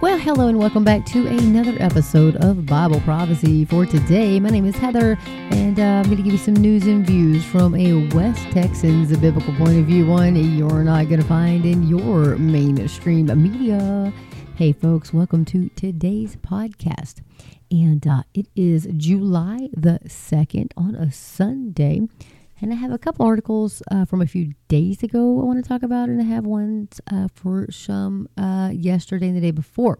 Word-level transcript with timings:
Well, 0.00 0.18
hello 0.18 0.48
and 0.48 0.58
welcome 0.58 0.82
back 0.82 1.06
to 1.06 1.26
another 1.28 1.76
episode 1.78 2.34
of 2.36 2.66
Bible 2.66 3.00
Prophecy 3.02 3.64
for 3.64 3.86
today. 3.86 4.40
My 4.40 4.50
name 4.50 4.66
is 4.66 4.74
Heather, 4.76 5.16
and 5.26 5.78
uh, 5.78 5.82
I'm 5.82 6.04
going 6.04 6.16
to 6.16 6.22
give 6.22 6.32
you 6.32 6.38
some 6.38 6.54
news 6.54 6.84
and 6.86 7.06
views 7.06 7.44
from 7.44 7.76
a 7.76 8.08
West 8.08 8.42
Texans 8.50 9.16
biblical 9.16 9.54
point 9.54 9.78
of 9.78 9.86
view, 9.86 10.04
one 10.06 10.34
you're 10.34 10.82
not 10.82 11.08
going 11.08 11.20
to 11.20 11.26
find 11.26 11.64
in 11.64 11.84
your 11.84 12.36
mainstream 12.36 13.26
media. 13.40 14.12
Hey, 14.56 14.72
folks, 14.72 15.14
welcome 15.14 15.44
to 15.46 15.68
today's 15.70 16.36
podcast. 16.36 17.22
And 17.70 18.06
uh, 18.06 18.24
it 18.34 18.48
is 18.56 18.88
July 18.96 19.68
the 19.72 20.00
2nd 20.06 20.72
on 20.76 20.96
a 20.96 21.12
Sunday. 21.12 22.08
And 22.60 22.72
I 22.72 22.76
have 22.76 22.92
a 22.92 22.98
couple 22.98 23.26
articles 23.26 23.82
uh, 23.90 24.04
from 24.04 24.22
a 24.22 24.26
few 24.26 24.52
days 24.68 25.02
ago 25.02 25.40
I 25.40 25.44
want 25.44 25.62
to 25.62 25.68
talk 25.68 25.82
about, 25.82 26.08
and 26.08 26.20
I 26.20 26.24
have 26.24 26.46
ones 26.46 27.00
uh, 27.10 27.28
for 27.34 27.70
some 27.70 28.28
uh, 28.36 28.70
yesterday 28.72 29.28
and 29.28 29.36
the 29.36 29.40
day 29.40 29.50
before. 29.50 29.98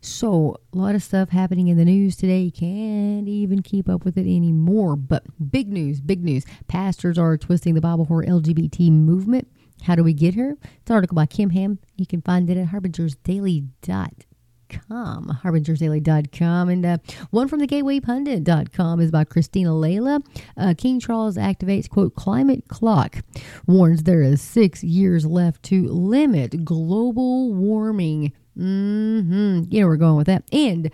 So, 0.00 0.56
a 0.72 0.76
lot 0.76 0.94
of 0.94 1.02
stuff 1.02 1.30
happening 1.30 1.68
in 1.68 1.76
the 1.76 1.84
news 1.84 2.16
today. 2.16 2.40
You 2.40 2.52
can't 2.52 3.28
even 3.28 3.62
keep 3.62 3.88
up 3.88 4.04
with 4.04 4.16
it 4.16 4.22
anymore. 4.22 4.96
But 4.96 5.24
big 5.50 5.72
news, 5.72 6.00
big 6.00 6.24
news. 6.24 6.44
Pastors 6.68 7.18
are 7.18 7.36
twisting 7.36 7.74
the 7.74 7.80
Bible 7.80 8.04
for 8.04 8.24
LGBT 8.24 8.90
movement. 8.90 9.48
How 9.82 9.94
do 9.94 10.02
we 10.02 10.14
get 10.14 10.34
here? 10.34 10.56
It's 10.62 10.90
an 10.90 10.94
article 10.94 11.16
by 11.16 11.26
Ken 11.26 11.50
Ham. 11.50 11.78
You 11.96 12.06
can 12.06 12.22
find 12.22 12.48
it 12.48 12.56
at 12.56 12.68
harbingersdaily.com 12.68 14.25
com, 14.68 15.38
harbingersdaily.com. 15.42 16.68
And 16.68 16.86
uh, 16.86 16.98
one 17.30 17.48
from 17.48 17.60
the 17.60 17.66
gatewaypundit.com 17.66 19.00
is 19.00 19.10
by 19.10 19.24
Cristina 19.24 19.74
Laila. 19.74 20.20
Uh, 20.56 20.74
King 20.76 21.00
Charles 21.00 21.36
activates, 21.36 21.88
quote, 21.88 22.14
climate 22.14 22.68
clock, 22.68 23.18
warns 23.66 24.02
there 24.04 24.22
is 24.22 24.40
six 24.40 24.82
years 24.82 25.26
left 25.26 25.62
to 25.64 25.86
limit 25.88 26.64
global 26.64 27.52
warming. 27.52 28.32
Mm-hmm. 28.58 29.62
Know, 29.70 29.86
we're 29.86 29.96
going 29.96 30.16
with 30.16 30.26
that. 30.26 30.44
And 30.52 30.90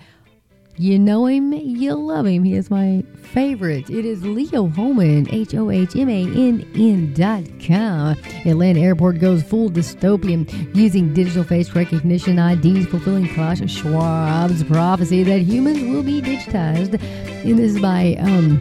you 0.83 0.98
know 0.98 1.27
him, 1.27 1.52
you 1.52 1.94
love 1.94 2.27
him. 2.27 2.42
He 2.42 2.55
is 2.55 2.69
my 2.69 3.05
favorite. 3.14 3.88
It 3.88 4.05
is 4.05 4.25
Leo 4.25 4.66
Hohmann, 4.66 5.28
H 5.33 5.55
O 5.55 5.70
H 5.70 5.94
M 5.94 6.08
A 6.08 6.22
N 6.22 6.69
N 6.74 7.14
dot 7.14 7.44
com. 7.64 8.16
Atlanta 8.44 8.80
Airport 8.80 9.20
goes 9.20 9.44
full 9.44 9.70
dystopian 9.70 10.44
using 10.74 11.14
digital 11.14 11.44
face 11.44 11.72
recognition 11.77 12.36
IDs, 12.36 12.86
fulfilling 12.86 13.28
Klaus 13.28 13.61
Schwab's 13.61 14.64
prophecy 14.64 15.22
that 15.22 15.39
humans 15.42 15.83
will 15.83 16.02
be 16.02 16.20
digitized. 16.20 17.00
And 17.44 17.58
this 17.58 17.77
is 17.77 17.80
by, 17.80 18.17
um, 18.19 18.61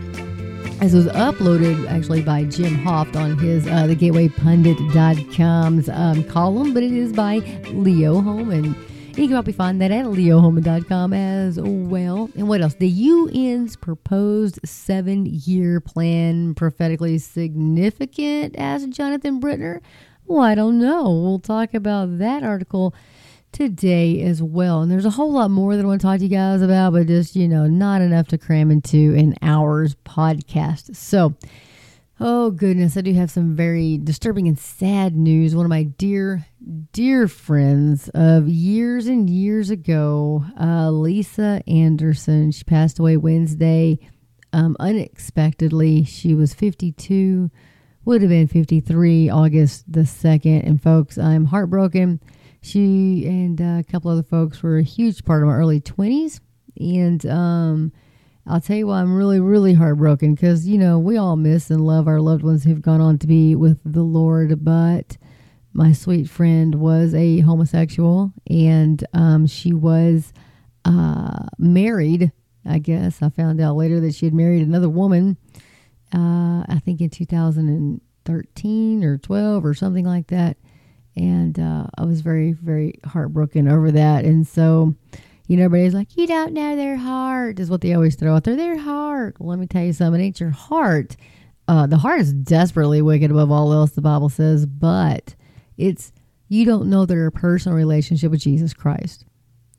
this 0.80 0.94
was 0.94 1.08
uploaded 1.08 1.89
actually 1.89 2.22
by 2.22 2.44
Jim 2.44 2.78
Hoft 2.78 3.16
on 3.16 3.35
his 3.39 3.66
uh, 3.66 3.88
the 3.88 3.95
gatewaypundit.com's 3.95 5.89
um, 5.89 6.23
column, 6.25 6.75
but 6.75 6.83
it 6.83 6.91
is 6.91 7.13
by 7.13 7.38
Leo 7.72 8.22
Hohmann. 8.22 8.75
You 9.11 9.27
can 9.27 9.31
probably 9.31 9.53
find 9.53 9.81
that 9.81 9.91
at 9.91 10.05
leohohmann.com 10.05 11.13
as 11.13 11.59
well. 11.59 12.29
And 12.35 12.47
what 12.47 12.61
else? 12.61 12.75
The 12.75 13.09
UN's 13.09 13.75
proposed 13.75 14.59
seven 14.63 15.25
year 15.25 15.81
plan 15.81 16.55
prophetically 16.55 17.17
significant, 17.17 18.55
asked 18.57 18.89
Jonathan 18.91 19.41
Brentner. 19.41 19.81
Well, 20.25 20.41
I 20.41 20.55
don't 20.55 20.79
know. 20.79 21.03
We'll 21.03 21.39
talk 21.39 21.73
about 21.73 22.19
that 22.19 22.41
article 22.41 22.95
today 23.51 24.21
as 24.21 24.41
well. 24.41 24.81
And 24.81 24.89
there's 24.89 25.05
a 25.05 25.09
whole 25.09 25.33
lot 25.33 25.51
more 25.51 25.75
that 25.75 25.83
I 25.83 25.87
want 25.87 25.99
to 25.99 26.07
talk 26.07 26.19
to 26.19 26.23
you 26.23 26.29
guys 26.29 26.61
about, 26.61 26.93
but 26.93 27.07
just, 27.07 27.35
you 27.35 27.49
know, 27.49 27.67
not 27.67 28.01
enough 28.01 28.29
to 28.29 28.37
cram 28.37 28.71
into 28.71 29.13
an 29.15 29.35
hour's 29.41 29.95
podcast. 30.05 30.95
So, 30.95 31.35
Oh, 32.23 32.52
goodness. 32.52 32.95
I 32.97 33.02
do 33.02 33.16
have 33.16 33.31
some 33.31 33.55
very 33.55 33.97
disturbing 33.97 34.47
and 34.47 34.59
sad 34.59 35.16
news. 35.16 35.55
One 35.55 35.66
of 35.66 35.72
my 35.72 35.81
dear, 35.81 36.45
dear 36.94 37.28
friends 37.28 38.11
of 38.13 38.47
years 38.47 39.08
and 39.08 39.28
years 39.28 39.72
ago, 39.72 40.45
uh, 40.59 40.91
Lisa 40.91 41.63
Anderson, 41.66 42.51
she 42.51 42.63
passed 42.63 43.00
away 43.00 43.18
Wednesday 43.18 43.97
um, 44.53 44.78
unexpectedly. 44.79 46.03
She 46.03 46.35
was 46.35 46.53
52, 46.53 47.50
would 48.06 48.22
have 48.22 48.29
been 48.29 48.45
53 48.45 49.28
August 49.31 49.91
the 49.91 50.01
2nd. 50.01 50.63
And, 50.63 50.79
folks, 50.79 51.18
I'm 51.18 51.45
heartbroken. 51.45 52.22
She 52.62 53.25
and 53.25 53.59
uh, 53.59 53.79
a 53.79 53.84
couple 53.91 54.12
other 54.12 54.22
folks 54.22 54.62
were 54.62 54.78
a 54.78 54.84
huge 54.84 55.25
part 55.25 55.41
of 55.41 55.47
my 55.47 55.56
early 55.56 55.81
20s. 55.81 56.40
And, 56.78 57.25
um, 57.25 57.91
I'll 58.47 58.62
tell 58.62 58.75
you 58.75 58.88
why 58.88 59.02
I'm 59.02 59.16
really, 59.16 59.40
really 59.40 59.74
heartbroken 59.74 60.34
because, 60.34 60.68
you 60.68 60.78
know, 60.78 60.97
we 60.97 61.18
all 61.18 61.35
miss 61.35 61.69
and 61.69 61.85
love 61.85 62.07
our 62.07 62.19
loved 62.19 62.44
ones 62.44 62.63
who've 62.63 62.81
gone 62.81 63.02
on 63.02 63.18
to 63.19 63.28
be 63.28 63.56
with 63.56 63.79
the 63.85 64.02
Lord. 64.02 64.66
But 64.66 65.18
my 65.74 65.91
sweet 65.91 66.29
friend 66.29 66.75
was 66.75 67.13
a 67.13 67.40
homosexual 67.40 68.34
and 68.50 69.06
um, 69.13 69.46
she 69.46 69.74
was 69.74 70.34
uh, 70.85 71.46
married. 71.59 72.31
I 72.66 72.80
guess 72.80 73.22
I 73.22 73.30
found 73.30 73.62
out 73.62 73.75
later 73.75 74.00
that 74.00 74.16
she 74.16 74.25
had 74.25 74.34
married 74.34 74.66
another 74.68 74.90
woman, 74.90 75.38
uh, 76.13 76.66
I 76.68 76.81
think 76.84 77.01
in 77.01 77.09
2013 77.09 79.03
or 79.03 79.18
12 79.18 79.66
or 79.66 79.74
something 79.74 80.06
like 80.06 80.28
that. 80.28 80.57
And 81.16 81.59
uh, 81.59 81.88
I 81.97 82.06
was 82.06 82.22
very, 82.22 82.53
very 82.53 82.96
heartbroken 83.06 83.68
over 83.68 83.91
that. 83.91 84.25
And 84.25 84.47
so, 84.47 84.96
you 85.51 85.57
know, 85.57 85.66
everybody's 85.66 85.94
like, 85.94 86.16
you 86.16 86.28
don't 86.28 86.53
know 86.53 86.78
their 86.78 86.95
heart, 86.95 87.59
is 87.59 87.69
what 87.69 87.81
they 87.81 87.94
always 87.94 88.16
throw 88.16 88.34
out 88.34 88.45
there. 88.45 88.56
Their 88.56 88.78
heart. 88.78 89.35
Well, 89.38 89.50
let 89.50 89.59
me 89.59 89.67
tell 89.67 89.84
you 89.84 89.91
something. 89.91 90.22
It 90.22 90.23
ain't 90.23 90.39
your 90.39 90.51
heart. 90.51 91.17
Uh, 91.67 91.88
the 91.88 91.97
heart 91.97 92.22
is 92.22 92.31
desperately 92.31 93.01
wicked 93.01 93.31
above 93.31 93.51
all 93.51 93.73
else, 93.73 93.91
the 93.91 94.01
Bible 94.01 94.29
says, 94.29 94.66
but 94.66 95.35
it's, 95.75 96.13
you 96.47 96.63
don't 96.63 96.89
know 96.89 97.06
their 97.06 97.29
personal 97.31 97.78
relationship 97.78 98.31
with 98.31 98.39
Jesus 98.39 98.73
Christ. 98.73 99.25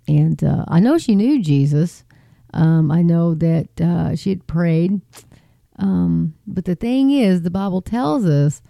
And 0.07 0.45
uh, 0.45 0.67
I 0.69 0.79
know 0.79 0.99
she 0.99 1.15
knew 1.15 1.43
Jesus. 1.43 2.05
Um, 2.53 2.91
I 2.91 3.01
know 3.01 3.35
that 3.37 3.81
uh, 3.81 4.15
she 4.15 4.29
had 4.29 4.47
prayed. 4.47 5.01
Um, 5.79 6.35
but 6.47 6.67
the 6.67 6.75
thing 6.75 7.11
is, 7.11 7.41
the 7.41 7.51
Bible 7.51 7.81
tells 7.81 8.27
us 8.27 8.61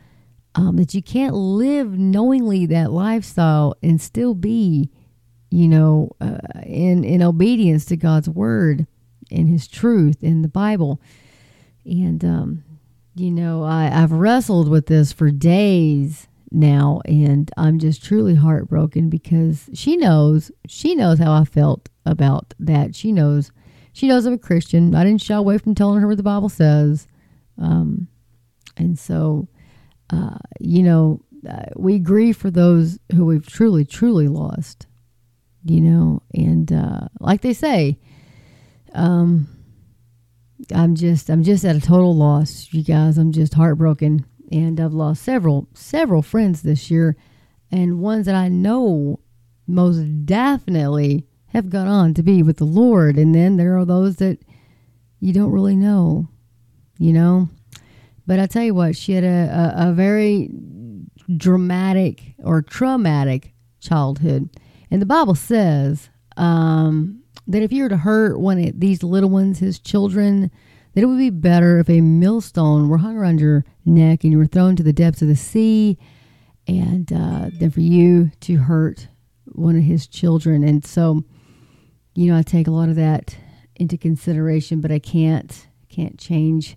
um, 0.54 0.76
that 0.76 0.94
you 0.94 1.02
can't 1.02 1.34
live 1.34 1.98
knowingly 1.98 2.64
that 2.66 2.92
lifestyle 2.92 3.74
and 3.82 4.00
still 4.00 4.34
be 4.34 4.92
you 5.52 5.68
know, 5.68 6.10
uh, 6.20 6.38
in 6.64 7.04
in 7.04 7.22
obedience 7.22 7.84
to 7.86 7.96
God's 7.96 8.28
word 8.28 8.86
and 9.30 9.48
His 9.48 9.68
truth 9.68 10.22
in 10.22 10.42
the 10.42 10.48
Bible. 10.48 11.00
And 11.84 12.24
um, 12.24 12.64
you 13.14 13.30
know, 13.30 13.62
I, 13.62 13.90
I've 13.92 14.12
wrestled 14.12 14.68
with 14.68 14.86
this 14.86 15.12
for 15.12 15.30
days 15.30 16.26
now, 16.50 17.02
and 17.04 17.50
I'm 17.56 17.78
just 17.78 18.02
truly 18.02 18.34
heartbroken 18.34 19.10
because 19.10 19.68
she 19.74 19.96
knows 19.96 20.50
she 20.66 20.94
knows 20.94 21.18
how 21.18 21.32
I 21.32 21.44
felt 21.44 21.90
about 22.06 22.54
that. 22.58 22.96
She 22.96 23.12
knows 23.12 23.52
she 23.92 24.08
knows 24.08 24.24
I'm 24.24 24.34
a 24.34 24.38
Christian. 24.38 24.94
I 24.94 25.04
didn't 25.04 25.22
shy 25.22 25.34
away 25.34 25.58
from 25.58 25.74
telling 25.74 26.00
her 26.00 26.08
what 26.08 26.16
the 26.16 26.22
Bible 26.22 26.48
says, 26.48 27.06
um, 27.58 28.08
and 28.78 28.98
so 28.98 29.48
uh, 30.08 30.38
you 30.60 30.82
know, 30.82 31.20
uh, 31.48 31.66
we 31.76 31.98
grieve 31.98 32.36
for 32.36 32.50
those 32.50 32.98
who 33.14 33.26
we've 33.26 33.46
truly, 33.46 33.84
truly 33.84 34.28
lost 34.28 34.86
you 35.64 35.80
know, 35.80 36.22
and 36.34 36.72
uh, 36.72 37.08
like 37.20 37.40
they 37.42 37.52
say, 37.52 37.98
um, 38.94 39.48
I'm 40.74 40.94
just 40.94 41.30
I'm 41.30 41.42
just 41.42 41.64
at 41.64 41.76
a 41.76 41.80
total 41.80 42.14
loss, 42.14 42.68
you 42.72 42.82
guys. 42.82 43.18
I'm 43.18 43.32
just 43.32 43.54
heartbroken, 43.54 44.24
and 44.50 44.80
I've 44.80 44.94
lost 44.94 45.22
several 45.22 45.68
several 45.74 46.22
friends 46.22 46.62
this 46.62 46.90
year, 46.90 47.16
and 47.70 48.00
ones 48.00 48.26
that 48.26 48.34
I 48.34 48.48
know 48.48 49.20
most 49.66 50.26
definitely 50.26 51.26
have 51.48 51.70
gone 51.70 51.88
on 51.88 52.14
to 52.14 52.22
be 52.22 52.42
with 52.42 52.56
the 52.56 52.64
Lord, 52.64 53.16
and 53.16 53.34
then 53.34 53.56
there 53.56 53.76
are 53.76 53.84
those 53.84 54.16
that 54.16 54.38
you 55.20 55.32
don't 55.32 55.52
really 55.52 55.76
know, 55.76 56.28
you 56.98 57.12
know. 57.12 57.48
But 58.26 58.38
I 58.38 58.46
tell 58.46 58.62
you 58.62 58.74
what, 58.74 58.96
she 58.96 59.12
had 59.12 59.24
a, 59.24 59.74
a, 59.76 59.90
a 59.90 59.92
very 59.92 60.50
dramatic 61.36 62.34
or 62.38 62.62
traumatic 62.62 63.52
childhood 63.80 64.48
and 64.92 65.00
the 65.00 65.06
Bible 65.06 65.34
says 65.34 66.10
um, 66.36 67.22
that 67.46 67.62
if 67.62 67.72
you 67.72 67.84
were 67.84 67.88
to 67.88 67.96
hurt 67.96 68.38
one 68.38 68.62
of 68.62 68.78
these 68.78 69.02
little 69.02 69.30
ones, 69.30 69.58
his 69.58 69.78
children, 69.78 70.50
that 70.92 71.02
it 71.02 71.06
would 71.06 71.16
be 71.16 71.30
better 71.30 71.78
if 71.78 71.88
a 71.88 72.02
millstone 72.02 72.90
were 72.90 72.98
hung 72.98 73.16
around 73.16 73.40
your 73.40 73.64
neck 73.86 74.22
and 74.22 74.34
you 74.34 74.38
were 74.38 74.44
thrown 74.44 74.76
to 74.76 74.82
the 74.82 74.92
depths 74.92 75.22
of 75.22 75.28
the 75.28 75.34
sea, 75.34 75.96
and 76.68 77.10
uh, 77.10 77.48
than 77.58 77.70
for 77.70 77.80
you 77.80 78.32
to 78.40 78.56
hurt 78.56 79.08
one 79.46 79.76
of 79.76 79.82
his 79.82 80.06
children. 80.06 80.62
And 80.62 80.84
so, 80.84 81.24
you 82.14 82.30
know, 82.30 82.38
I 82.38 82.42
take 82.42 82.66
a 82.66 82.70
lot 82.70 82.90
of 82.90 82.96
that 82.96 83.34
into 83.76 83.96
consideration, 83.96 84.82
but 84.82 84.92
I 84.92 84.98
can't 84.98 85.68
can't 85.88 86.18
change 86.18 86.76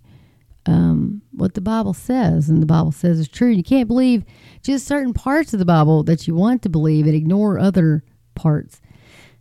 um, 0.66 1.22
what 1.32 1.54
the 1.54 1.60
Bible 1.60 1.94
says, 1.94 2.48
and 2.48 2.60
the 2.60 2.66
Bible 2.66 2.92
says 2.92 3.18
is 3.18 3.28
true. 3.28 3.48
You 3.48 3.62
can't 3.62 3.88
believe 3.88 4.24
just 4.62 4.86
certain 4.86 5.14
parts 5.14 5.52
of 5.52 5.58
the 5.58 5.64
Bible 5.64 6.02
that 6.04 6.26
you 6.26 6.34
want 6.34 6.62
to 6.62 6.68
believe 6.68 7.06
and 7.06 7.14
ignore 7.14 7.58
other 7.58 8.04
parts. 8.34 8.80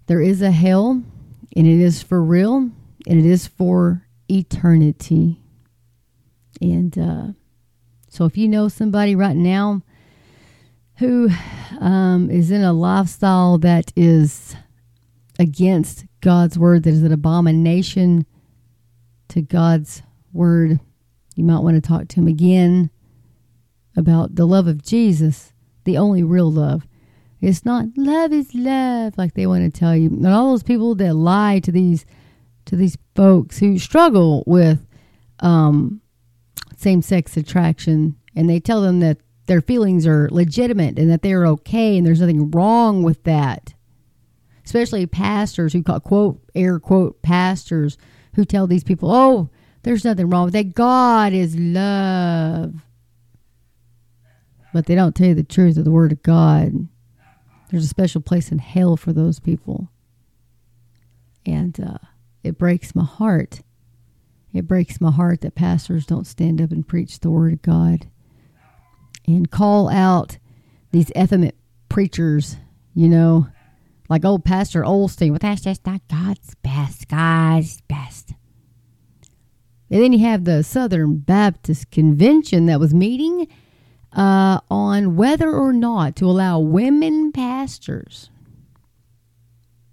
There 0.05 0.21
is 0.21 0.41
a 0.41 0.51
hell, 0.51 1.03
and 1.55 1.67
it 1.67 1.81
is 1.81 2.03
for 2.03 2.23
real, 2.23 2.69
and 3.07 3.19
it 3.19 3.25
is 3.25 3.47
for 3.47 4.05
eternity. 4.29 5.41
And 6.61 6.97
uh, 6.97 7.27
so, 8.07 8.25
if 8.25 8.37
you 8.37 8.47
know 8.47 8.67
somebody 8.67 9.15
right 9.15 9.35
now 9.35 9.81
who 10.97 11.29
um, 11.79 12.29
is 12.29 12.51
in 12.51 12.63
a 12.63 12.71
lifestyle 12.71 13.57
that 13.57 13.91
is 13.95 14.55
against 15.39 16.05
God's 16.21 16.57
word, 16.57 16.83
that 16.83 16.91
is 16.91 17.03
an 17.03 17.11
abomination 17.11 18.25
to 19.29 19.41
God's 19.41 20.03
word, 20.31 20.79
you 21.35 21.43
might 21.43 21.59
want 21.59 21.75
to 21.75 21.87
talk 21.87 22.07
to 22.07 22.15
him 22.15 22.27
again 22.27 22.89
about 23.95 24.35
the 24.35 24.45
love 24.45 24.67
of 24.67 24.83
Jesus, 24.83 25.53
the 25.83 25.97
only 25.97 26.23
real 26.23 26.51
love. 26.51 26.87
It's 27.41 27.65
not 27.65 27.85
love 27.95 28.33
is 28.33 28.55
love 28.55 29.17
like 29.17 29.33
they 29.33 29.45
want 29.45 29.71
to 29.71 29.79
tell 29.79 29.95
you. 29.95 30.07
And 30.07 30.25
all 30.27 30.51
those 30.51 30.63
people 30.63 30.95
that 30.95 31.13
lie 31.13 31.59
to 31.59 31.71
these 31.71 32.05
to 32.65 32.75
these 32.75 32.97
folks 33.15 33.59
who 33.59 33.77
struggle 33.77 34.43
with 34.47 34.87
um, 35.41 36.01
same 36.75 37.03
sex 37.03 37.37
attraction 37.37 38.15
and 38.35 38.49
they 38.49 38.59
tell 38.59 38.81
them 38.81 38.99
that 39.01 39.19
their 39.45 39.61
feelings 39.61 40.07
are 40.07 40.27
legitimate 40.31 40.97
and 40.97 41.11
that 41.11 41.21
they're 41.21 41.45
okay 41.45 41.95
and 41.95 42.07
there's 42.07 42.21
nothing 42.21 42.49
wrong 42.49 43.03
with 43.03 43.23
that. 43.23 43.75
Especially 44.65 45.05
pastors 45.05 45.73
who 45.73 45.83
call 45.83 45.99
quote 45.99 46.39
air 46.55 46.79
quote 46.79 47.21
pastors 47.21 47.97
who 48.33 48.45
tell 48.45 48.65
these 48.65 48.83
people, 48.83 49.11
"Oh, 49.11 49.49
there's 49.85 50.03
nothing 50.03 50.29
wrong 50.29 50.45
with 50.45 50.53
that. 50.53 50.73
God 50.73 51.31
is 51.31 51.55
love." 51.55 52.73
But 54.73 54.87
they 54.87 54.95
don't 54.95 55.15
tell 55.15 55.27
you 55.27 55.35
the 55.35 55.43
truth 55.43 55.77
of 55.77 55.85
the 55.85 55.91
word 55.91 56.11
of 56.11 56.21
God. 56.21 56.89
There's 57.71 57.85
a 57.85 57.87
special 57.87 58.19
place 58.19 58.51
in 58.51 58.59
hell 58.59 58.97
for 58.97 59.13
those 59.13 59.39
people. 59.39 59.89
And 61.45 61.79
uh, 61.79 61.99
it 62.43 62.57
breaks 62.57 62.93
my 62.93 63.05
heart. 63.05 63.61
It 64.53 64.67
breaks 64.67 64.99
my 64.99 65.11
heart 65.11 65.41
that 65.41 65.55
pastors 65.55 66.05
don't 66.05 66.27
stand 66.27 66.61
up 66.61 66.71
and 66.71 66.87
preach 66.87 67.19
the 67.19 67.29
word 67.29 67.53
of 67.53 67.61
God 67.61 68.07
and 69.25 69.49
call 69.49 69.89
out 69.89 70.37
these 70.91 71.11
effeminate 71.17 71.55
preachers, 71.89 72.57
you 72.93 73.07
know, 73.07 73.47
like 74.09 74.23
old 74.23 74.45
Pastor 74.45 74.83
Osteen. 74.83 75.29
Well, 75.29 75.39
that's 75.41 75.61
just 75.61 75.85
not 75.85 76.01
God's 76.09 76.53
best. 76.55 77.07
God's 77.07 77.81
best. 77.81 78.33
And 79.89 80.01
then 80.01 80.13
you 80.13 80.19
have 80.19 80.45
the 80.45 80.63
Southern 80.63 81.17
Baptist 81.17 81.91
Convention 81.91 82.65
that 82.65 82.79
was 82.79 82.93
meeting 82.93 83.47
uh, 84.11 84.59
on 84.69 85.15
whether 85.15 85.51
or 85.51 85.73
not 85.73 86.15
to 86.17 86.25
allow 86.25 86.59
women 86.59 87.31
pastors. 87.31 88.29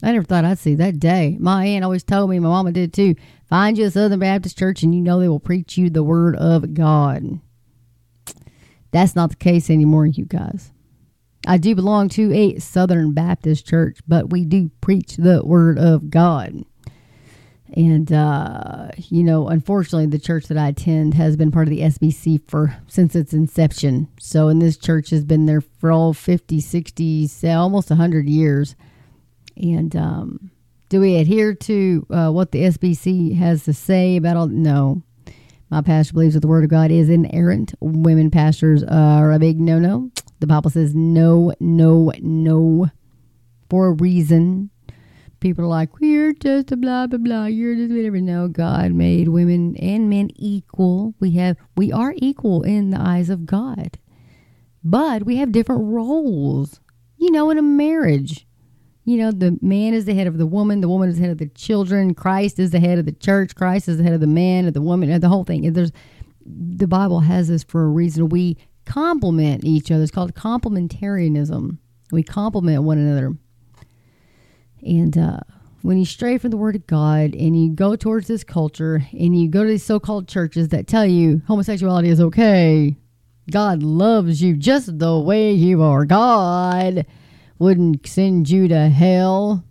I 0.03 0.13
never 0.13 0.25
thought 0.25 0.45
I'd 0.45 0.59
see 0.59 0.75
that 0.77 0.99
day. 0.99 1.37
My 1.39 1.65
aunt 1.67 1.85
always 1.85 2.03
told 2.03 2.31
me, 2.31 2.39
my 2.39 2.49
mama 2.49 2.73
did 2.73 2.93
too. 2.93 3.15
Find 3.49 3.77
you 3.77 3.87
a 3.87 3.91
Southern 3.91 4.19
Baptist 4.19 4.59
church 4.59 4.83
and 4.83 4.95
you 4.95 5.01
know 5.01 5.21
they 5.21 5.29
will 5.29 5.39
preach 5.39 5.77
you 5.77 5.91
the 5.91 6.03
word 6.03 6.37
of 6.37 6.75
God. 6.75 7.41
That's 8.91 9.17
not 9.17 9.31
the 9.31 9.37
case 9.37 9.71
anymore, 9.71 10.07
you 10.07 10.25
guys. 10.25 10.73
I 11.47 11.59
do 11.59 11.75
belong 11.75 12.09
to 12.11 12.33
a 12.33 12.59
Southern 12.59 13.13
Baptist 13.13 13.67
church, 13.67 13.99
but 14.07 14.31
we 14.31 14.45
do 14.45 14.71
preach 14.81 15.17
the 15.17 15.43
Word 15.45 15.77
of 15.77 16.09
God. 16.09 16.65
And 17.75 18.13
uh, 18.13 18.89
you 18.97 19.23
know, 19.23 19.49
unfortunately, 19.49 20.07
the 20.07 20.19
church 20.19 20.47
that 20.49 20.59
I 20.59 20.69
attend 20.69 21.15
has 21.15 21.37
been 21.37 21.51
part 21.51 21.69
of 21.69 21.71
the 21.71 21.81
SBC 21.81 22.43
for 22.47 22.77
since 22.87 23.17
its 23.17 23.33
inception. 23.33 24.09
So, 24.19 24.49
and 24.49 24.61
this 24.61 24.77
church 24.77 25.11
has 25.11 25.25
been 25.25 25.47
there 25.47 25.63
for 25.63 25.91
all 25.91 26.13
50, 26.13 26.61
60, 26.61 27.29
almost 27.47 27.89
100 27.89 28.29
years. 28.29 28.77
And 29.57 29.95
um, 29.97 30.51
do 30.91 31.01
we 31.01 31.17
adhere 31.17 31.55
to 31.55 32.07
uh, 32.11 32.31
what 32.31 32.53
the 32.53 32.65
SBC 32.65 33.37
has 33.39 33.65
to 33.65 33.73
say 33.73 34.17
about 34.17 34.37
all? 34.37 34.49
No, 34.49 35.03
my 35.71 35.81
pastor 35.81 36.13
believes 36.13 36.35
that 36.35 36.41
the 36.41 36.49
word 36.49 36.65
of 36.65 36.71
God 36.71 36.91
is 36.91 37.09
inerrant. 37.09 37.75
Women 37.81 38.31
pastors 38.31 38.85
are 38.85 39.33
a 39.33 39.39
big 39.39 39.59
no 39.59 39.79
no. 39.79 40.11
The 40.41 40.47
Bible 40.47 40.69
says 40.69 40.95
no, 40.95 41.55
no, 41.61 42.13
no 42.21 42.91
for 43.71 43.87
a 43.87 43.93
reason. 43.93 44.69
People 45.43 45.65
are 45.65 45.69
like, 45.69 46.01
we're 46.01 46.33
just 46.33 46.73
a 46.73 46.77
blah 46.77 47.07
blah 47.07 47.19
blah. 47.19 47.47
You're 47.47 47.75
just 47.75 47.93
whatever. 47.93 48.21
No, 48.21 48.49
God 48.49 48.93
made 48.93 49.29
women 49.29 49.77
and 49.77 50.09
men 50.09 50.31
equal. 50.37 51.15
We 51.21 51.33
have 51.33 51.57
we 51.77 51.93
are 51.93 52.15
equal 52.17 52.63
in 52.63 52.91
the 52.91 53.01
eyes 53.01 53.29
of 53.29 53.45
God. 53.45 53.99
But 54.83 55.25
we 55.25 55.37
have 55.37 55.53
different 55.53 55.85
roles. 55.85 56.81
You 57.17 57.31
know, 57.31 57.51
in 57.51 57.59
a 57.59 57.63
marriage 57.63 58.47
you 59.05 59.17
know, 59.17 59.33
the 59.33 59.59
man 59.61 59.95
is 59.95 60.05
the 60.05 60.15
head 60.15 60.29
of 60.29 60.39
the 60.39 60.47
woman, 60.47 60.81
the 60.81 60.89
woman 60.89 61.09
is 61.09 61.17
the 61.17 61.23
head 61.23 61.33
of 61.33 61.39
the 61.39 61.49
children, 61.49 62.15
Christ 62.15 62.59
is 62.59 62.71
the 62.71 62.79
head 62.79 62.99
of 62.99 63.05
the 63.05 63.13
church, 63.13 63.55
Christ 63.55 63.89
is 63.89 63.97
the 63.97 64.05
head 64.05 64.13
of 64.13 64.21
the 64.21 64.27
man, 64.29 64.67
of 64.67 64.75
the 64.75 64.81
woman, 64.81 65.21
the 65.21 65.29
whole 65.29 65.45
thing. 65.45 65.73
There's 65.73 65.93
the 66.45 66.87
Bible 66.87 67.21
has 67.21 67.49
this 67.49 67.65
for 67.65 67.85
a 67.85 67.89
reason. 67.89 68.29
We 68.29 68.57
complement 68.85 69.65
each 69.65 69.91
other. 69.91 70.03
It's 70.03 70.13
called 70.13 70.35
complementarianism. 70.35 71.79
We 72.11 72.23
complement 72.23 72.83
one 72.83 72.99
another. 72.99 73.37
And 74.83 75.17
uh, 75.17 75.41
when 75.83 75.99
you 75.99 76.05
stray 76.05 76.39
from 76.39 76.51
the 76.51 76.57
Word 76.57 76.77
of 76.77 76.87
God 76.87 77.35
and 77.35 77.61
you 77.61 77.71
go 77.71 77.97
towards 77.97 78.29
this 78.29 78.45
culture 78.45 79.07
and 79.13 79.39
you 79.39 79.49
go 79.49 79.63
to 79.63 79.69
these 79.69 79.85
so 79.85 80.01
called 80.01 80.29
churches 80.29 80.69
that 80.69 80.87
tell 80.87 81.07
you 81.07 81.43
homosexuality 81.47 82.09
is 82.09 82.21
okay, 82.21 82.97
God 83.51 83.83
loves 83.83 84.43
you 84.43 84.57
just 84.57 84.99
the 84.99 85.19
way 85.19 85.53
you 85.53 85.83
are. 85.83 86.05
God 86.05 87.07
wouldn't 87.59 88.07
send 88.07 88.49
you 88.51 88.69
to 88.69 88.89
hell, 88.89 89.65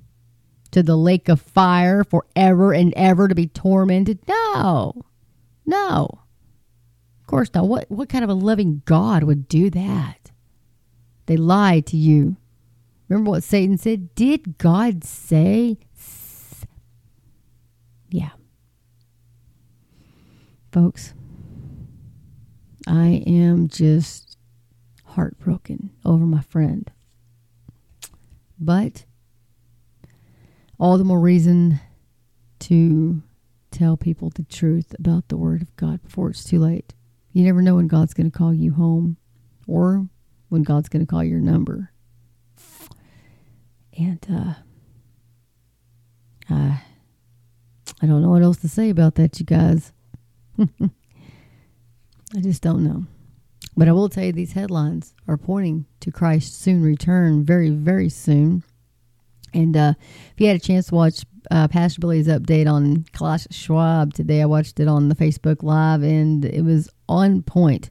to 0.71 0.83
the 0.83 0.97
lake 0.97 1.29
of 1.29 1.41
fire 1.41 2.03
forever 2.03 2.73
and 2.73 2.93
ever 2.95 3.27
to 3.27 3.35
be 3.35 3.47
tormented? 3.47 4.19
No. 4.27 5.03
No. 5.65 6.19
Of 7.21 7.27
course 7.27 7.53
not. 7.53 7.67
What, 7.67 7.89
what 7.89 8.09
kind 8.09 8.23
of 8.23 8.29
a 8.29 8.33
loving 8.33 8.81
God 8.85 9.23
would 9.23 9.47
do 9.47 9.69
that? 9.69 10.31
They 11.25 11.37
lie 11.37 11.81
to 11.81 11.97
you. 11.97 12.37
Remember 13.11 13.31
what 13.31 13.43
Satan 13.43 13.77
said? 13.77 14.15
Did 14.15 14.57
God 14.57 15.03
say? 15.03 15.77
Yeah. 18.09 18.29
Folks, 20.71 21.13
I 22.87 23.21
am 23.27 23.67
just 23.67 24.37
heartbroken 25.03 25.89
over 26.05 26.25
my 26.25 26.39
friend. 26.39 26.89
But 28.57 29.03
all 30.79 30.97
the 30.97 31.03
more 31.03 31.19
reason 31.19 31.81
to 32.59 33.21
tell 33.71 33.97
people 33.97 34.29
the 34.29 34.45
truth 34.45 34.95
about 34.97 35.27
the 35.27 35.35
Word 35.35 35.61
of 35.61 35.75
God 35.75 36.01
before 36.01 36.29
it's 36.29 36.45
too 36.45 36.59
late. 36.59 36.93
You 37.33 37.43
never 37.43 37.61
know 37.61 37.75
when 37.75 37.89
God's 37.89 38.13
going 38.13 38.31
to 38.31 38.37
call 38.37 38.53
you 38.53 38.71
home 38.71 39.17
or 39.68 40.07
when 40.47 40.63
God's 40.63 40.87
going 40.87 41.06
to 41.06 41.09
call 41.09 41.25
your 41.25 41.41
number. 41.41 41.91
And 43.98 44.26
uh, 44.31 44.54
I, 46.50 46.81
I 48.02 48.06
don't 48.06 48.21
know 48.21 48.30
what 48.30 48.42
else 48.42 48.57
to 48.57 48.69
say 48.69 48.90
about 48.90 49.16
that, 49.16 49.40
you 49.40 49.45
guys. 49.45 49.92
I 50.60 52.40
just 52.40 52.62
don't 52.62 52.83
know. 52.83 53.06
But 53.76 53.88
I 53.88 53.92
will 53.92 54.10
tell 54.10 54.26
you, 54.26 54.31
these 54.31 54.54
headlines 54.54 55.14
are 55.28 55.38
pointing 55.38 55.86
to 56.02 56.12
Christ's 56.12 56.57
soon 56.57 56.81
return 56.81 57.44
very, 57.44 57.69
very 57.69 58.10
soon. 58.10 58.64
And 59.54 59.76
uh, 59.76 59.94
if 60.33 60.40
you 60.40 60.48
had 60.48 60.56
a 60.57 60.60
chance 60.60 60.88
to 60.88 60.95
watch 60.95 61.24
uh, 61.50 61.68
Pastor 61.68 62.00
Billy's 62.00 62.28
update 62.28 62.71
on 62.71 63.06
Klaus 63.14 63.48
Schwab 63.52 64.14
today, 64.14 64.42
I 64.42 64.45
watched 64.45 64.80
it 64.80 64.88
on 64.88 65.10
the 65.10 65.16
Facebook 65.16 65.64
Live, 65.64 66.04
and 66.04 66.45
it 66.45 66.64
was 66.64 66.90
on 67.10 67.42
point. 67.44 67.90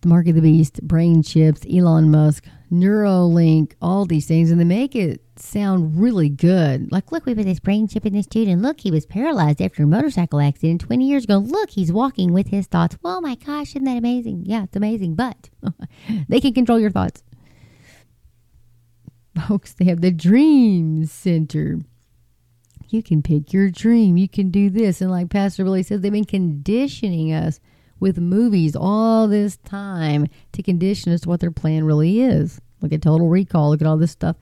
The 0.00 0.08
Mark 0.08 0.26
of 0.26 0.34
the 0.34 0.40
Beast, 0.40 0.82
brain 0.82 1.22
chips, 1.22 1.62
Elon 1.72 2.10
Musk, 2.10 2.46
Neuralink, 2.72 3.74
all 3.82 4.06
these 4.06 4.26
things, 4.26 4.50
and 4.50 4.58
they 4.58 4.64
make 4.64 4.96
it 4.96 5.20
sound 5.36 6.00
really 6.00 6.30
good. 6.30 6.90
Like, 6.90 7.12
look, 7.12 7.26
we 7.26 7.34
put 7.34 7.44
this 7.44 7.60
brain 7.60 7.86
chip 7.86 8.06
in 8.06 8.14
this 8.14 8.26
dude, 8.26 8.48
and 8.48 8.62
look, 8.62 8.80
he 8.80 8.90
was 8.90 9.04
paralyzed 9.04 9.60
after 9.60 9.82
a 9.82 9.86
motorcycle 9.86 10.40
accident 10.40 10.80
20 10.80 11.06
years 11.06 11.24
ago. 11.24 11.36
Look, 11.36 11.70
he's 11.70 11.92
walking 11.92 12.32
with 12.32 12.48
his 12.48 12.66
thoughts. 12.66 12.96
Oh 13.04 13.20
my 13.20 13.34
gosh, 13.34 13.70
isn't 13.70 13.84
that 13.84 13.98
amazing? 13.98 14.44
Yeah, 14.46 14.64
it's 14.64 14.76
amazing, 14.76 15.16
but 15.16 15.50
they 16.28 16.40
can 16.40 16.54
control 16.54 16.80
your 16.80 16.90
thoughts. 16.90 17.22
Folks, 19.48 19.74
they 19.74 19.84
have 19.84 20.00
the 20.00 20.10
Dream 20.10 21.04
Center. 21.04 21.78
You 22.88 23.02
can 23.02 23.22
pick 23.22 23.52
your 23.52 23.70
dream. 23.70 24.16
You 24.16 24.28
can 24.28 24.50
do 24.50 24.70
this. 24.70 25.00
And 25.00 25.10
like 25.10 25.30
Pastor 25.30 25.64
Billy 25.64 25.82
says, 25.82 26.00
they've 26.00 26.12
been 26.12 26.24
conditioning 26.24 27.32
us 27.32 27.60
with 28.02 28.18
movies 28.18 28.74
all 28.74 29.28
this 29.28 29.58
time 29.58 30.26
to 30.50 30.60
condition 30.60 31.12
us 31.12 31.20
to 31.20 31.28
what 31.28 31.38
their 31.38 31.52
plan 31.52 31.84
really 31.84 32.20
is. 32.20 32.60
Look 32.80 32.92
at 32.92 33.00
Total 33.00 33.28
Recall. 33.28 33.70
Look 33.70 33.80
at 33.80 33.86
all 33.86 33.96
this 33.96 34.10
stuff. 34.10 34.34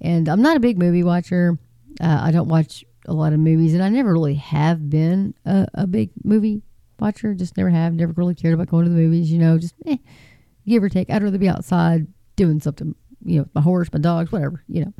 And 0.00 0.28
I'm 0.28 0.42
not 0.42 0.56
a 0.56 0.60
big 0.60 0.76
movie 0.76 1.04
watcher. 1.04 1.56
Uh, 2.00 2.18
I 2.20 2.32
don't 2.32 2.48
watch 2.48 2.84
a 3.06 3.12
lot 3.12 3.32
of 3.32 3.38
movies, 3.38 3.74
and 3.74 3.82
I 3.82 3.88
never 3.90 4.12
really 4.12 4.34
have 4.34 4.90
been 4.90 5.34
a, 5.44 5.68
a, 5.74 5.86
big 5.86 6.10
movie 6.24 6.62
watcher. 6.98 7.32
Just 7.32 7.56
never 7.56 7.70
have. 7.70 7.94
Never 7.94 8.12
really 8.16 8.34
cared 8.34 8.54
about 8.54 8.66
going 8.66 8.84
to 8.84 8.90
the 8.90 8.96
movies. 8.96 9.30
You 9.30 9.38
know, 9.38 9.56
just 9.56 9.76
eh, 9.86 9.98
give 10.66 10.82
or 10.82 10.88
take. 10.88 11.08
I'd 11.08 11.22
rather 11.22 11.38
be 11.38 11.48
outside 11.48 12.08
doing 12.34 12.58
something. 12.60 12.96
You 13.24 13.38
know, 13.38 13.48
my 13.54 13.60
horse, 13.60 13.88
my 13.92 14.00
dogs, 14.00 14.32
whatever. 14.32 14.64
You 14.66 14.86
know, 14.86 14.92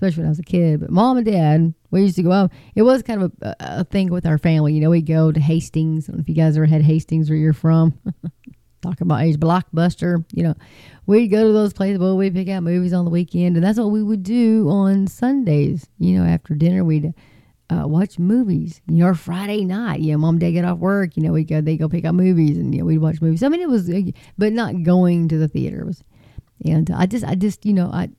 especially 0.00 0.22
when 0.22 0.28
I 0.28 0.30
was 0.30 0.38
a 0.38 0.42
kid. 0.42 0.80
But 0.80 0.90
mom 0.90 1.18
and 1.18 1.26
dad, 1.26 1.74
we 1.90 2.02
used 2.02 2.16
to 2.16 2.22
go 2.22 2.32
out. 2.32 2.50
It 2.74 2.82
was 2.82 3.02
kind 3.02 3.22
of 3.22 3.32
a, 3.42 3.56
a 3.60 3.84
thing 3.84 4.10
with 4.10 4.24
our 4.24 4.38
family. 4.38 4.72
You 4.72 4.80
know, 4.80 4.88
We'd 4.90 5.06
go 5.06 5.30
to 5.30 5.40
Hastings. 5.40 6.08
if 6.08 6.26
you 6.26 6.34
guys 6.34 6.56
ever 6.56 6.64
had 6.64 6.82
Hastings 6.82 7.28
where 7.28 7.38
you're 7.38 7.52
from. 7.52 7.98
talking 8.82 9.06
about 9.06 9.20
age 9.20 9.36
blockbuster. 9.36 10.24
You 10.32 10.44
know, 10.44 10.54
we'd 11.04 11.28
go 11.28 11.46
to 11.46 11.52
those 11.52 11.74
places. 11.74 11.98
Well, 11.98 12.16
we'd 12.16 12.34
pick 12.34 12.48
out 12.48 12.62
movies 12.62 12.94
on 12.94 13.04
the 13.04 13.10
weekend, 13.10 13.56
and 13.56 13.64
that's 13.64 13.78
what 13.78 13.90
we 13.90 14.02
would 14.02 14.22
do 14.22 14.70
on 14.70 15.06
Sundays. 15.06 15.86
You 15.98 16.18
know, 16.18 16.24
after 16.24 16.54
dinner, 16.54 16.82
we'd 16.82 17.12
uh, 17.68 17.86
watch 17.86 18.18
movies. 18.18 18.80
You 18.88 19.04
know, 19.04 19.12
Friday 19.12 19.66
night, 19.66 20.00
you 20.00 20.12
know, 20.12 20.18
mom 20.18 20.36
and 20.36 20.40
dad 20.40 20.52
get 20.52 20.64
off 20.64 20.78
work. 20.78 21.14
You 21.14 21.24
know, 21.24 21.32
we 21.32 21.44
go 21.44 21.60
they 21.60 21.76
go 21.76 21.90
pick 21.90 22.06
out 22.06 22.14
movies, 22.14 22.56
and 22.56 22.74
you 22.74 22.80
know, 22.80 22.86
we'd 22.86 22.98
watch 22.98 23.20
movies. 23.20 23.42
I 23.42 23.48
mean, 23.48 23.60
it 23.60 23.68
was, 23.68 23.90
uh, 23.90 24.00
but 24.38 24.54
not 24.54 24.82
going 24.82 25.28
to 25.28 25.36
the 25.36 25.48
theater 25.48 25.84
was. 25.84 26.02
And 26.64 26.90
I 26.90 27.06
just, 27.06 27.24
I 27.24 27.34
just, 27.34 27.64
you 27.64 27.72
know, 27.72 27.90
I, 27.90 28.10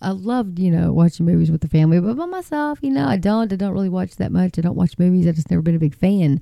I 0.00 0.10
loved, 0.10 0.58
you 0.58 0.70
know, 0.70 0.92
watching 0.92 1.26
movies 1.26 1.50
with 1.50 1.62
the 1.62 1.68
family, 1.68 2.00
but 2.00 2.16
by 2.16 2.26
myself, 2.26 2.78
you 2.82 2.90
know, 2.90 3.06
I 3.06 3.16
don't, 3.16 3.52
I 3.52 3.56
don't 3.56 3.72
really 3.72 3.88
watch 3.88 4.16
that 4.16 4.32
much. 4.32 4.58
I 4.58 4.62
don't 4.62 4.76
watch 4.76 4.98
movies. 4.98 5.26
I 5.26 5.32
just 5.32 5.50
never 5.50 5.62
been 5.62 5.74
a 5.74 5.80
big 5.80 5.94
fan 5.94 6.40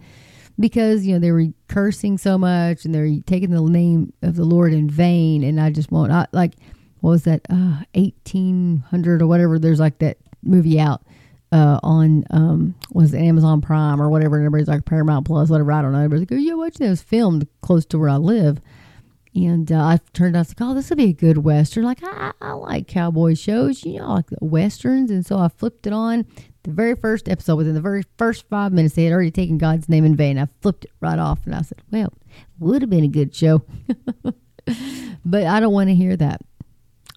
because 0.58 1.04
you 1.04 1.12
know 1.12 1.18
they 1.18 1.32
were 1.32 1.46
cursing 1.68 2.18
so 2.18 2.38
much 2.38 2.84
and 2.84 2.94
they're 2.94 3.20
taking 3.26 3.50
the 3.50 3.62
name 3.62 4.12
of 4.22 4.36
the 4.36 4.44
Lord 4.44 4.72
in 4.72 4.88
vain. 4.88 5.42
And 5.42 5.60
I 5.60 5.70
just 5.70 5.90
won't. 5.90 6.12
I, 6.12 6.26
like, 6.32 6.54
what 7.00 7.10
was 7.10 7.24
that? 7.24 7.42
Uh, 7.50 7.82
eighteen 7.94 8.84
hundred 8.90 9.22
or 9.22 9.26
whatever. 9.26 9.58
There's 9.58 9.80
like 9.80 9.98
that 9.98 10.18
movie 10.42 10.80
out 10.80 11.02
uh, 11.52 11.78
on 11.82 12.24
um, 12.30 12.74
was 12.92 13.14
it 13.14 13.20
Amazon 13.20 13.60
Prime 13.60 14.00
or 14.00 14.08
whatever, 14.08 14.36
and 14.36 14.44
everybody's 14.46 14.68
like 14.68 14.84
Paramount 14.84 15.26
Plus, 15.26 15.50
whatever. 15.50 15.72
I 15.72 15.82
don't 15.82 15.92
know. 15.92 15.98
Everybody's 15.98 16.30
like, 16.30 16.38
oh 16.38 16.42
yeah, 16.42 16.54
watching 16.54 16.86
this 16.86 17.02
filmed 17.02 17.46
close 17.60 17.84
to 17.86 17.98
where 17.98 18.08
I 18.08 18.16
live. 18.16 18.60
And 19.34 19.70
uh, 19.72 19.80
I 19.80 19.98
turned 20.12 20.36
out 20.36 20.46
to 20.46 20.50
like, 20.50 20.70
oh, 20.70 20.74
this 20.74 20.90
would 20.90 20.98
be 20.98 21.10
a 21.10 21.12
good 21.12 21.38
western. 21.38 21.84
Like 21.84 21.98
I, 22.02 22.32
I 22.40 22.52
like 22.52 22.86
cowboy 22.86 23.34
shows, 23.34 23.84
you 23.84 23.98
know, 23.98 24.14
like 24.14 24.28
the 24.28 24.38
westerns. 24.40 25.10
And 25.10 25.26
so 25.26 25.38
I 25.38 25.48
flipped 25.48 25.86
it 25.86 25.92
on. 25.92 26.24
The 26.62 26.70
very 26.70 26.94
first 26.94 27.28
episode, 27.28 27.56
within 27.56 27.74
the 27.74 27.80
very 27.80 28.04
first 28.16 28.48
five 28.48 28.72
minutes, 28.72 28.94
they 28.94 29.04
had 29.04 29.12
already 29.12 29.32
taken 29.32 29.58
God's 29.58 29.88
name 29.88 30.04
in 30.04 30.16
vain. 30.16 30.38
I 30.38 30.48
flipped 30.62 30.86
it 30.86 30.92
right 31.00 31.18
off, 31.18 31.40
and 31.44 31.54
I 31.54 31.60
said, 31.60 31.82
well, 31.90 32.10
would 32.58 32.80
have 32.80 32.88
been 32.88 33.04
a 33.04 33.08
good 33.08 33.34
show. 33.34 33.62
but 35.26 35.44
I 35.44 35.60
don't 35.60 35.74
want 35.74 35.90
to 35.90 35.94
hear 35.94 36.16
that. 36.16 36.40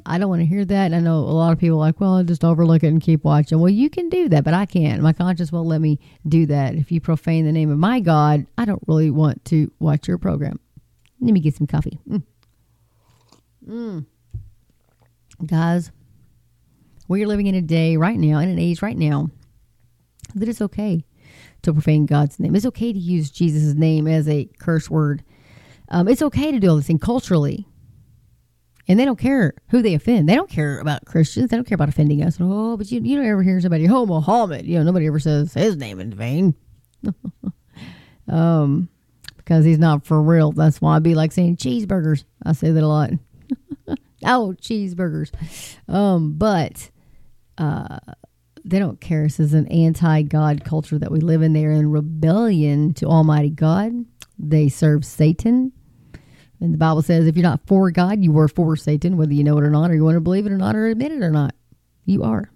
I 0.05 0.17
don't 0.17 0.29
want 0.29 0.41
to 0.41 0.45
hear 0.45 0.65
that. 0.65 0.86
And 0.88 0.95
I 0.95 1.00
know 1.00 1.19
a 1.19 1.31
lot 1.31 1.53
of 1.53 1.59
people 1.59 1.77
like, 1.77 2.00
well, 2.01 2.15
I'll 2.15 2.24
just 2.24 2.43
overlook 2.43 2.83
it 2.83 2.88
and 2.88 3.01
keep 3.01 3.24
watching. 3.24 3.59
Well, 3.59 3.69
you 3.69 3.89
can 3.89 4.09
do 4.09 4.27
that, 4.29 4.43
but 4.43 4.53
I 4.53 4.65
can't. 4.65 5.01
My 5.01 5.13
conscience 5.13 5.51
won't 5.51 5.67
let 5.67 5.79
me 5.79 6.00
do 6.27 6.45
that. 6.47 6.75
If 6.75 6.91
you 6.91 7.00
profane 7.00 7.45
the 7.45 7.51
name 7.53 7.69
of 7.69 7.77
my 7.77 8.00
God, 8.01 8.47
I 8.57 8.65
don't 8.65 8.83
really 8.88 9.12
want 9.12 9.45
to 9.45 9.71
watch 9.79 10.07
your 10.07 10.17
program. 10.17 10.59
Let 11.19 11.33
me 11.33 11.39
get 11.39 11.55
some 11.55 11.67
coffee. 11.67 12.00
Mm. 12.09 12.24
Mm. 13.67 14.05
Guys, 15.45 15.91
we're 17.07 17.27
living 17.27 17.47
in 17.47 17.55
a 17.55 17.62
day 17.62 17.97
right 17.97 18.17
now, 18.17 18.39
in 18.39 18.50
an 18.50 18.59
age 18.59 18.81
right 18.81 18.97
now, 18.97 19.29
that 20.36 20.47
it's 20.47 20.62
okay 20.62 21.05
to 21.63 21.74
profane 21.74 22.05
God's 22.05 22.39
name. 22.39 22.55
It's 22.55 22.65
okay 22.65 22.93
to 22.93 23.00
use 23.00 23.29
Jesus' 23.29 23.74
name 23.74 24.07
as 24.07 24.27
a 24.27 24.50
curse 24.59 24.89
word. 24.89 25.24
Um, 25.89 26.07
it's 26.07 26.21
okay 26.21 26.51
to 26.51 26.59
do 26.59 26.69
all 26.69 26.75
this 26.75 26.88
thing 26.88 27.00
culturally 27.00 27.67
and 28.88 29.00
they 29.00 29.05
don't 29.05 29.19
care 29.19 29.53
who 29.69 29.81
they 29.81 29.93
offend. 29.93 30.29
They 30.29 30.36
don't 30.36 30.50
care 30.50 30.79
about 30.79 31.05
Christians. 31.05 31.50
They 31.50 31.57
don't 31.57 31.65
care 31.65 31.75
about 31.75 31.89
offending 31.89 32.24
us. 32.24 32.38
Oh, 32.39 32.77
but 32.77 32.91
you 32.91 33.01
you 33.01 33.17
don't 33.17 33.25
ever 33.25 33.43
hear 33.43 33.59
somebody, 33.59 33.88
oh 33.89 34.05
Muhammad. 34.05 34.65
You 34.65 34.77
know, 34.77 34.83
nobody 34.83 35.07
ever 35.07 35.19
says 35.19 35.53
his 35.53 35.75
name 35.75 36.00
in 36.00 36.13
vain. 36.13 36.55
um, 38.27 38.89
because 39.48 39.63
he's 39.63 39.80
not 39.80 40.06
for 40.06 40.22
real. 40.22 40.51
That's 40.51 40.82
why 40.82 40.98
I'd 40.98 41.04
be 41.04 41.16
like 41.16 41.32
saying 41.32 41.56
cheeseburgers. 41.56 42.25
I 42.46 42.51
say 42.51 42.70
that 42.72 42.84
a 42.84 42.88
lot. 42.88 43.12
oh, 44.25 44.54
cheeseburgers. 44.60 45.32
Um, 45.88 46.34
but 46.34 46.92
uh, 47.58 48.00
they 48.66 48.77
don't 48.77 49.00
care. 49.00 49.24
This 49.24 49.39
is 49.39 49.54
an 49.54 49.68
anti-God 49.68 50.66
culture 50.66 51.00
that 51.00 51.12
we 51.12 51.22
live 51.22 51.42
in. 51.44 51.54
They're 51.54 51.72
in 51.72 51.92
rebellion 51.92 52.94
to 52.96 53.06
Almighty 53.06 53.50
God. 53.50 53.94
They 54.38 54.68
serve 54.68 55.06
Satan. 55.06 55.72
And 56.60 56.74
the 56.74 56.77
Bible 56.77 57.01
says 57.01 57.25
if 57.25 57.38
you're 57.38 57.44
not 57.44 57.66
for 57.68 57.89
God, 57.89 58.22
you 58.22 58.38
are 58.39 58.50
for 58.50 58.75
Satan, 58.75 59.16
whether 59.16 59.34
you 59.34 59.46
know 59.46 59.58
it 59.58 59.63
or 59.63 59.70
not, 59.70 59.92
or 59.92 59.96
you 59.96 60.04
want 60.04 60.16
to 60.16 60.22
believe 60.22 60.46
it 60.46 60.51
or 60.51 60.58
not, 60.58 60.75
or 60.75 60.88
admit 60.88 61.13
it 61.13 61.24
or 61.24 61.32
not. 61.32 61.56
You 62.04 62.24
are. 62.24 62.51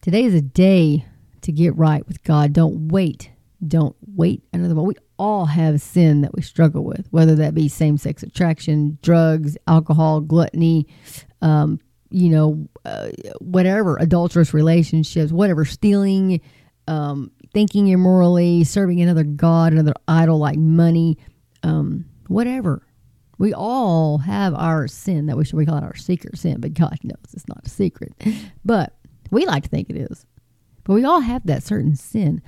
Today 0.00 0.24
is 0.24 0.32
a 0.32 0.40
day 0.40 1.04
to 1.42 1.52
get 1.52 1.76
right 1.76 2.06
with 2.08 2.22
God. 2.24 2.54
Don't 2.54 2.88
wait. 2.88 3.30
Don't 3.66 3.96
wait 4.14 4.42
another 4.52 4.74
moment. 4.74 4.98
We 4.98 5.04
all 5.18 5.46
have 5.46 5.80
sin 5.80 6.22
that 6.22 6.34
we 6.34 6.42
struggle 6.42 6.84
with, 6.84 7.06
whether 7.10 7.34
that 7.36 7.54
be 7.54 7.68
same 7.68 7.96
sex 7.98 8.22
attraction, 8.22 8.98
drugs, 9.02 9.56
alcohol, 9.66 10.20
gluttony, 10.20 10.86
um, 11.42 11.80
you 12.10 12.30
know, 12.30 12.68
uh, 12.84 13.08
whatever, 13.40 13.96
adulterous 13.98 14.54
relationships, 14.54 15.32
whatever, 15.32 15.64
stealing, 15.64 16.40
um, 16.86 17.30
thinking 17.52 17.88
immorally, 17.88 18.64
serving 18.64 19.00
another 19.00 19.24
God, 19.24 19.72
another 19.72 19.94
idol 20.06 20.38
like 20.38 20.58
money 20.58 21.18
um, 21.64 22.04
whatever. 22.28 22.86
We 23.38 23.52
all 23.52 24.18
have 24.18 24.54
our 24.54 24.86
sin 24.86 25.26
that 25.26 25.36
we 25.36 25.44
should 25.44 25.56
we 25.56 25.66
call 25.66 25.78
it 25.78 25.84
our 25.84 25.96
secret 25.96 26.38
sin, 26.38 26.60
but 26.60 26.74
God 26.74 26.96
knows 27.02 27.16
it's 27.32 27.48
not 27.48 27.66
a 27.66 27.68
secret. 27.68 28.12
But 28.64 28.94
we 29.30 29.46
like 29.46 29.64
to 29.64 29.68
think 29.68 29.90
it 29.90 29.96
is. 29.96 30.26
But 30.84 30.94
we 30.94 31.04
all 31.04 31.20
have 31.20 31.46
that 31.46 31.62
certain 31.62 31.96
sin. 31.96 32.42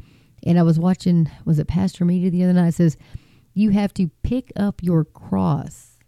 And 0.45 0.59
I 0.59 0.63
was 0.63 0.79
watching, 0.79 1.31
was 1.45 1.59
it 1.59 1.69
Pastor 1.69 2.05
Media 2.05 2.31
the 2.31 2.45
other 2.45 2.53
night? 2.53 2.69
It 2.69 2.75
says, 2.75 2.97
You 3.55 3.71
have 3.71 3.93
to 3.95 4.09
pick 4.23 4.53
up 4.57 4.83
your 4.83 5.05
cross 5.05 5.99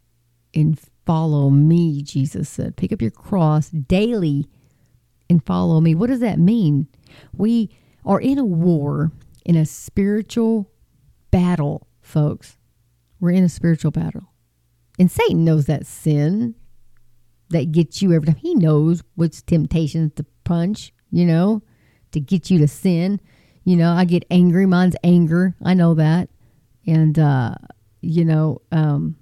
and 0.55 0.79
follow 1.07 1.51
me, 1.51 2.03
Jesus 2.03 2.49
said. 2.49 2.77
Pick 2.77 2.93
up 2.93 3.01
your 3.01 3.11
cross 3.11 3.71
daily 3.71 4.47
and 5.31 5.45
follow 5.45 5.81
me. 5.81 5.95
What 5.95 6.09
does 6.09 6.21
that 6.21 6.39
mean? 6.39 6.89
We 7.37 7.71
are 8.05 8.21
in 8.21 8.39
a 8.39 8.45
war, 8.45 9.13
in 9.45 9.57
a 9.57 9.67
spiritual 9.67 10.71
battle, 11.31 11.87
folks. 12.01 12.57
We're 13.21 13.31
in 13.33 13.45
a 13.45 13.49
spiritual 13.49 13.91
battle. 13.91 14.33
And 14.99 15.11
Satan 15.11 15.45
knows 15.45 15.67
that 15.67 15.87
sin 15.87 16.55
that 17.51 17.73
gets 17.73 18.03
you 18.03 18.13
every 18.13 18.27
time. 18.27 18.37
He 18.37 18.55
knows 18.55 19.03
what's 19.15 19.43
temptations 19.43 20.13
to 20.17 20.27
punch, 20.45 20.93
you 21.11 21.25
know, 21.25 21.63
to 22.13 22.21
get 22.21 22.51
you 22.51 22.59
to 22.59 22.69
sin. 22.69 23.21
You 23.65 23.77
know, 23.77 23.93
I 23.93 24.05
get 24.05 24.25
angry. 24.31 24.67
Mine's 24.67 24.97
anger. 25.05 25.55
I 25.65 25.75
know 25.75 25.95
that. 25.95 26.29
And, 26.87 27.19
uh, 27.19 27.55
you 28.01 28.25
know, 28.25 28.63
um, 28.73 29.17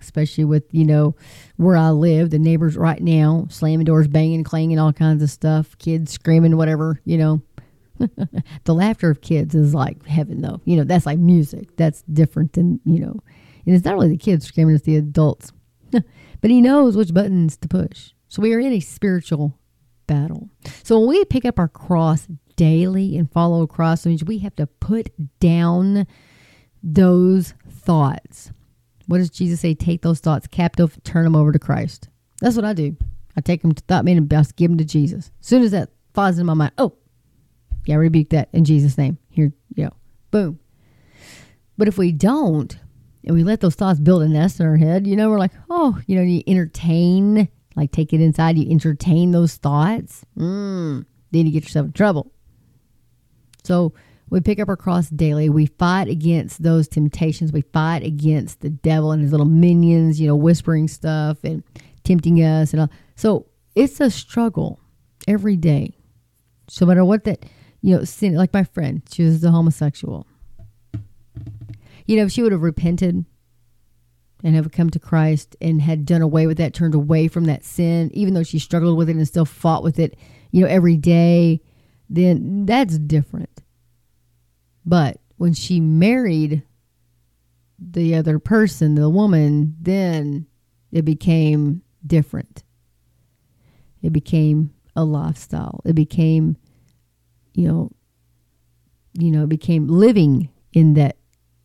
especially 0.00 0.44
with, 0.44 0.64
you 0.72 0.84
know, 0.84 1.14
where 1.56 1.76
I 1.76 1.90
live, 1.90 2.30
the 2.30 2.38
neighbors 2.38 2.76
right 2.76 3.00
now 3.00 3.46
slamming 3.48 3.84
doors, 3.84 4.08
banging, 4.08 4.44
clanging, 4.44 4.78
all 4.78 4.92
kinds 4.92 5.22
of 5.22 5.30
stuff, 5.30 5.78
kids 5.78 6.12
screaming, 6.12 6.56
whatever, 6.56 7.00
you 7.04 7.18
know. 7.18 7.42
the 8.64 8.74
laughter 8.74 9.10
of 9.10 9.20
kids 9.20 9.54
is 9.54 9.74
like 9.74 10.04
heaven, 10.06 10.42
though. 10.42 10.60
You 10.64 10.76
know, 10.76 10.84
that's 10.84 11.06
like 11.06 11.18
music. 11.18 11.76
That's 11.76 12.02
different 12.02 12.54
than, 12.54 12.80
you 12.84 12.98
know, 12.98 13.20
and 13.64 13.74
it's 13.74 13.84
not 13.84 13.94
really 13.94 14.08
the 14.08 14.16
kids 14.16 14.46
screaming, 14.46 14.74
it's 14.74 14.84
the 14.84 14.96
adults. 14.96 15.52
but 15.90 16.50
he 16.50 16.60
knows 16.60 16.96
which 16.96 17.14
buttons 17.14 17.56
to 17.58 17.68
push. 17.68 18.12
So 18.28 18.42
we 18.42 18.52
are 18.54 18.60
in 18.60 18.72
a 18.72 18.80
spiritual 18.80 19.58
battle. 20.06 20.48
So 20.82 20.98
when 20.98 21.08
we 21.08 21.24
pick 21.26 21.44
up 21.44 21.58
our 21.58 21.68
cross 21.68 22.26
daily 22.56 23.16
and 23.16 23.30
follow 23.30 23.62
across, 23.62 24.06
means 24.06 24.24
we 24.24 24.38
have 24.38 24.56
to 24.56 24.66
put 24.66 25.10
down 25.40 26.06
those 26.82 27.54
thoughts. 27.68 28.50
What 29.06 29.18
does 29.18 29.30
Jesus 29.30 29.60
say? 29.60 29.74
Take 29.74 30.02
those 30.02 30.20
thoughts 30.20 30.46
captive, 30.46 30.98
turn 31.04 31.24
them 31.24 31.36
over 31.36 31.52
to 31.52 31.58
Christ. 31.58 32.08
That's 32.40 32.56
what 32.56 32.64
I 32.64 32.72
do. 32.72 32.96
I 33.36 33.40
take 33.40 33.62
them 33.62 33.72
to 33.72 33.82
thought 33.82 34.04
man 34.04 34.16
and 34.16 34.28
best 34.28 34.56
give 34.56 34.70
them 34.70 34.78
to 34.78 34.84
Jesus. 34.84 35.30
As 35.40 35.46
soon 35.46 35.62
as 35.62 35.70
that 35.70 35.90
thought 36.12 36.36
in 36.36 36.46
my 36.46 36.54
mind, 36.54 36.72
oh, 36.78 36.94
yeah, 37.86 37.96
rebuke 37.96 38.30
that 38.30 38.48
in 38.52 38.64
Jesus' 38.64 38.98
name. 38.98 39.18
Here, 39.30 39.52
you 39.74 39.84
know, 39.84 39.92
boom. 40.30 40.58
But 41.78 41.88
if 41.88 41.98
we 41.98 42.12
don't, 42.12 42.76
and 43.24 43.34
we 43.34 43.44
let 43.44 43.60
those 43.60 43.74
thoughts 43.74 44.00
build 44.00 44.22
a 44.22 44.28
nest 44.28 44.60
in 44.60 44.66
our 44.66 44.76
head, 44.76 45.06
you 45.06 45.16
know, 45.16 45.30
we're 45.30 45.38
like, 45.38 45.52
oh, 45.70 45.98
you 46.06 46.16
know, 46.16 46.22
you 46.22 46.42
entertain, 46.46 47.48
like 47.76 47.92
take 47.92 48.12
it 48.12 48.20
inside, 48.20 48.58
you 48.58 48.70
entertain 48.70 49.30
those 49.30 49.56
thoughts, 49.56 50.24
mm, 50.36 51.04
then 51.30 51.46
you 51.46 51.52
get 51.52 51.64
yourself 51.64 51.86
in 51.86 51.92
trouble. 51.92 52.31
So 53.64 53.92
we 54.30 54.40
pick 54.40 54.58
up 54.60 54.68
our 54.68 54.76
cross 54.76 55.08
daily. 55.08 55.48
We 55.48 55.66
fight 55.66 56.08
against 56.08 56.62
those 56.62 56.88
temptations. 56.88 57.52
We 57.52 57.62
fight 57.62 58.02
against 58.02 58.60
the 58.60 58.70
devil 58.70 59.12
and 59.12 59.22
his 59.22 59.30
little 59.30 59.46
minions, 59.46 60.20
you 60.20 60.26
know, 60.26 60.36
whispering 60.36 60.88
stuff 60.88 61.44
and 61.44 61.62
tempting 62.04 62.38
us 62.38 62.72
and 62.72 62.82
all. 62.82 62.90
So 63.14 63.46
it's 63.74 64.00
a 64.00 64.10
struggle 64.10 64.80
every 65.28 65.56
day. 65.56 65.96
So 66.68 66.84
no 66.84 66.88
matter 66.88 67.04
what 67.04 67.24
that 67.24 67.44
you 67.82 67.96
know, 67.96 68.04
sin, 68.04 68.34
like 68.34 68.54
my 68.54 68.64
friend, 68.64 69.02
she 69.12 69.24
was 69.24 69.42
a 69.44 69.50
homosexual. 69.50 70.26
You 72.06 72.16
know, 72.16 72.24
if 72.24 72.32
she 72.32 72.42
would 72.42 72.52
have 72.52 72.62
repented 72.62 73.24
and 74.42 74.54
have 74.54 74.72
come 74.72 74.90
to 74.90 74.98
Christ 74.98 75.56
and 75.60 75.82
had 75.82 76.06
done 76.06 76.22
away 76.22 76.46
with 76.46 76.58
that, 76.58 76.74
turned 76.74 76.94
away 76.94 77.28
from 77.28 77.44
that 77.44 77.64
sin, 77.64 78.10
even 78.14 78.34
though 78.34 78.42
she 78.42 78.58
struggled 78.58 78.96
with 78.96 79.08
it 79.08 79.16
and 79.16 79.26
still 79.26 79.44
fought 79.44 79.82
with 79.82 79.98
it, 79.98 80.16
you 80.52 80.62
know, 80.62 80.68
every 80.68 80.96
day, 80.96 81.60
then 82.16 82.66
that's 82.66 82.98
different. 82.98 83.62
But 84.84 85.18
when 85.36 85.54
she 85.54 85.80
married 85.80 86.62
the 87.78 88.14
other 88.14 88.38
person, 88.38 88.94
the 88.94 89.10
woman, 89.10 89.76
then 89.80 90.46
it 90.90 91.04
became 91.04 91.82
different. 92.06 92.62
It 94.02 94.12
became 94.12 94.72
a 94.94 95.04
lifestyle. 95.04 95.80
It 95.84 95.94
became 95.94 96.56
you 97.54 97.68
know, 97.68 97.90
you 99.14 99.30
know, 99.30 99.44
it 99.44 99.48
became 99.48 99.88
living 99.88 100.48
in 100.72 100.94
that 100.94 101.16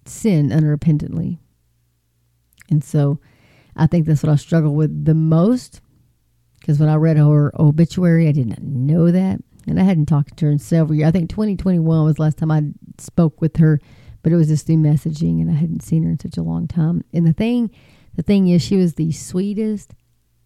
sin 0.05 0.49
unrepentantly. 0.49 1.39
And 2.69 2.83
so 2.83 3.19
I 3.75 3.87
think 3.87 4.05
that's 4.05 4.23
what 4.23 4.31
I 4.31 4.35
struggle 4.35 4.75
with 4.75 5.05
the 5.05 5.13
most. 5.13 5.81
Because 6.59 6.79
when 6.79 6.89
I 6.89 6.95
read 6.95 7.17
her 7.17 7.53
obituary, 7.59 8.27
I 8.27 8.33
did 8.33 8.47
not 8.47 8.61
know 8.61 9.11
that. 9.11 9.39
And 9.67 9.79
I 9.79 9.83
hadn't 9.83 10.05
talked 10.05 10.37
to 10.37 10.45
her 10.45 10.51
in 10.51 10.59
several 10.59 10.95
years. 10.95 11.09
I 11.09 11.11
think 11.11 11.29
2021 11.29 12.05
was 12.05 12.15
the 12.15 12.21
last 12.21 12.37
time 12.37 12.51
I 12.51 12.63
spoke 12.97 13.41
with 13.41 13.57
her, 13.57 13.79
but 14.23 14.31
it 14.31 14.35
was 14.37 14.47
just 14.47 14.65
through 14.65 14.77
messaging, 14.77 15.41
and 15.41 15.51
I 15.51 15.55
hadn't 15.55 15.83
seen 15.83 16.03
her 16.03 16.09
in 16.09 16.19
such 16.19 16.37
a 16.37 16.43
long 16.43 16.67
time. 16.67 17.03
And 17.13 17.27
the 17.27 17.33
thing, 17.33 17.69
the 18.15 18.23
thing 18.23 18.47
is, 18.47 18.61
she 18.61 18.77
was 18.77 18.93
the 18.93 19.11
sweetest, 19.11 19.93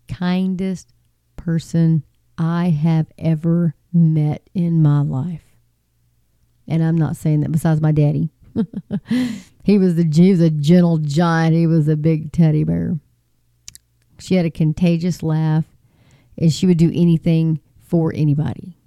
kindest 0.07 0.93
person 1.37 2.03
I 2.37 2.69
have 2.69 3.07
ever 3.19 3.75
met 3.93 4.49
in 4.53 4.81
my 4.81 5.01
life. 5.01 5.43
And 6.67 6.83
I'm 6.83 6.97
not 6.97 7.15
saying 7.15 7.41
that 7.41 7.51
besides 7.51 7.81
my 7.81 7.91
daddy. 7.91 8.31
he 9.63 9.77
was 9.77 9.95
the 9.95 10.09
he 10.11 10.31
was 10.31 10.41
a 10.41 10.49
gentle 10.49 10.97
giant. 10.97 11.55
He 11.55 11.67
was 11.67 11.87
a 11.87 11.95
big 11.95 12.31
teddy 12.31 12.63
bear. 12.63 12.97
She 14.19 14.35
had 14.35 14.45
a 14.45 14.51
contagious 14.51 15.23
laugh, 15.23 15.65
and 16.37 16.51
she 16.51 16.67
would 16.67 16.77
do 16.77 16.91
anything 16.93 17.59
for 17.87 18.13
anybody. 18.15 18.77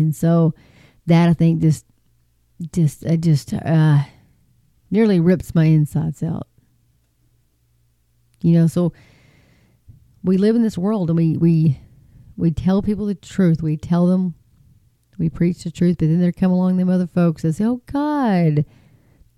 And 0.00 0.16
so 0.16 0.54
that 1.06 1.28
I 1.28 1.32
think 1.34 1.60
just 1.60 1.84
just 2.72 3.04
just 3.20 3.54
uh, 3.54 3.98
nearly 4.90 5.20
rips 5.20 5.54
my 5.54 5.64
insides 5.64 6.22
out. 6.22 6.46
You 8.42 8.54
know, 8.54 8.66
so 8.66 8.92
we 10.22 10.36
live 10.36 10.56
in 10.56 10.62
this 10.62 10.78
world 10.78 11.10
and 11.10 11.16
we 11.16 11.36
we 11.36 11.80
we 12.36 12.50
tell 12.50 12.82
people 12.82 13.06
the 13.06 13.14
truth. 13.14 13.62
We 13.62 13.76
tell 13.76 14.06
them 14.06 14.34
we 15.18 15.28
preach 15.28 15.64
the 15.64 15.70
truth, 15.70 15.98
but 15.98 16.08
then 16.08 16.20
there 16.20 16.32
come 16.32 16.50
along 16.50 16.76
them 16.76 16.88
other 16.88 17.06
folks 17.06 17.42
that 17.42 17.54
say, 17.54 17.64
"Oh 17.64 17.82
God, 17.86 18.64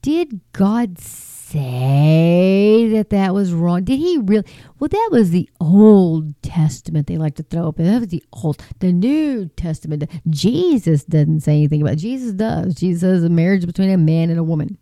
did 0.02 0.40
God 0.52 0.98
say 0.98 2.88
that 2.88 3.10
that 3.10 3.34
was 3.34 3.52
wrong? 3.52 3.84
Did 3.84 3.98
He 3.98 4.18
really?" 4.18 4.44
Well, 4.78 4.88
that 4.88 5.08
was 5.10 5.30
the 5.30 5.48
Old 5.60 6.34
Testament. 6.42 7.06
They 7.06 7.16
like 7.16 7.36
to 7.36 7.42
throw 7.42 7.68
up. 7.68 7.76
That 7.76 8.00
was 8.00 8.08
the 8.08 8.24
Old, 8.32 8.62
the 8.80 8.92
New 8.92 9.48
Testament. 9.56 10.04
Jesus 10.28 11.04
doesn't 11.04 11.40
say 11.40 11.52
anything 11.52 11.82
about. 11.82 11.94
It. 11.94 11.96
Jesus 11.96 12.32
does. 12.32 12.74
Jesus 12.74 13.00
says 13.00 13.24
a 13.24 13.28
marriage 13.30 13.64
between 13.64 13.90
a 13.90 13.96
man 13.96 14.28
and 14.28 14.38
a 14.38 14.44
woman. 14.44 14.76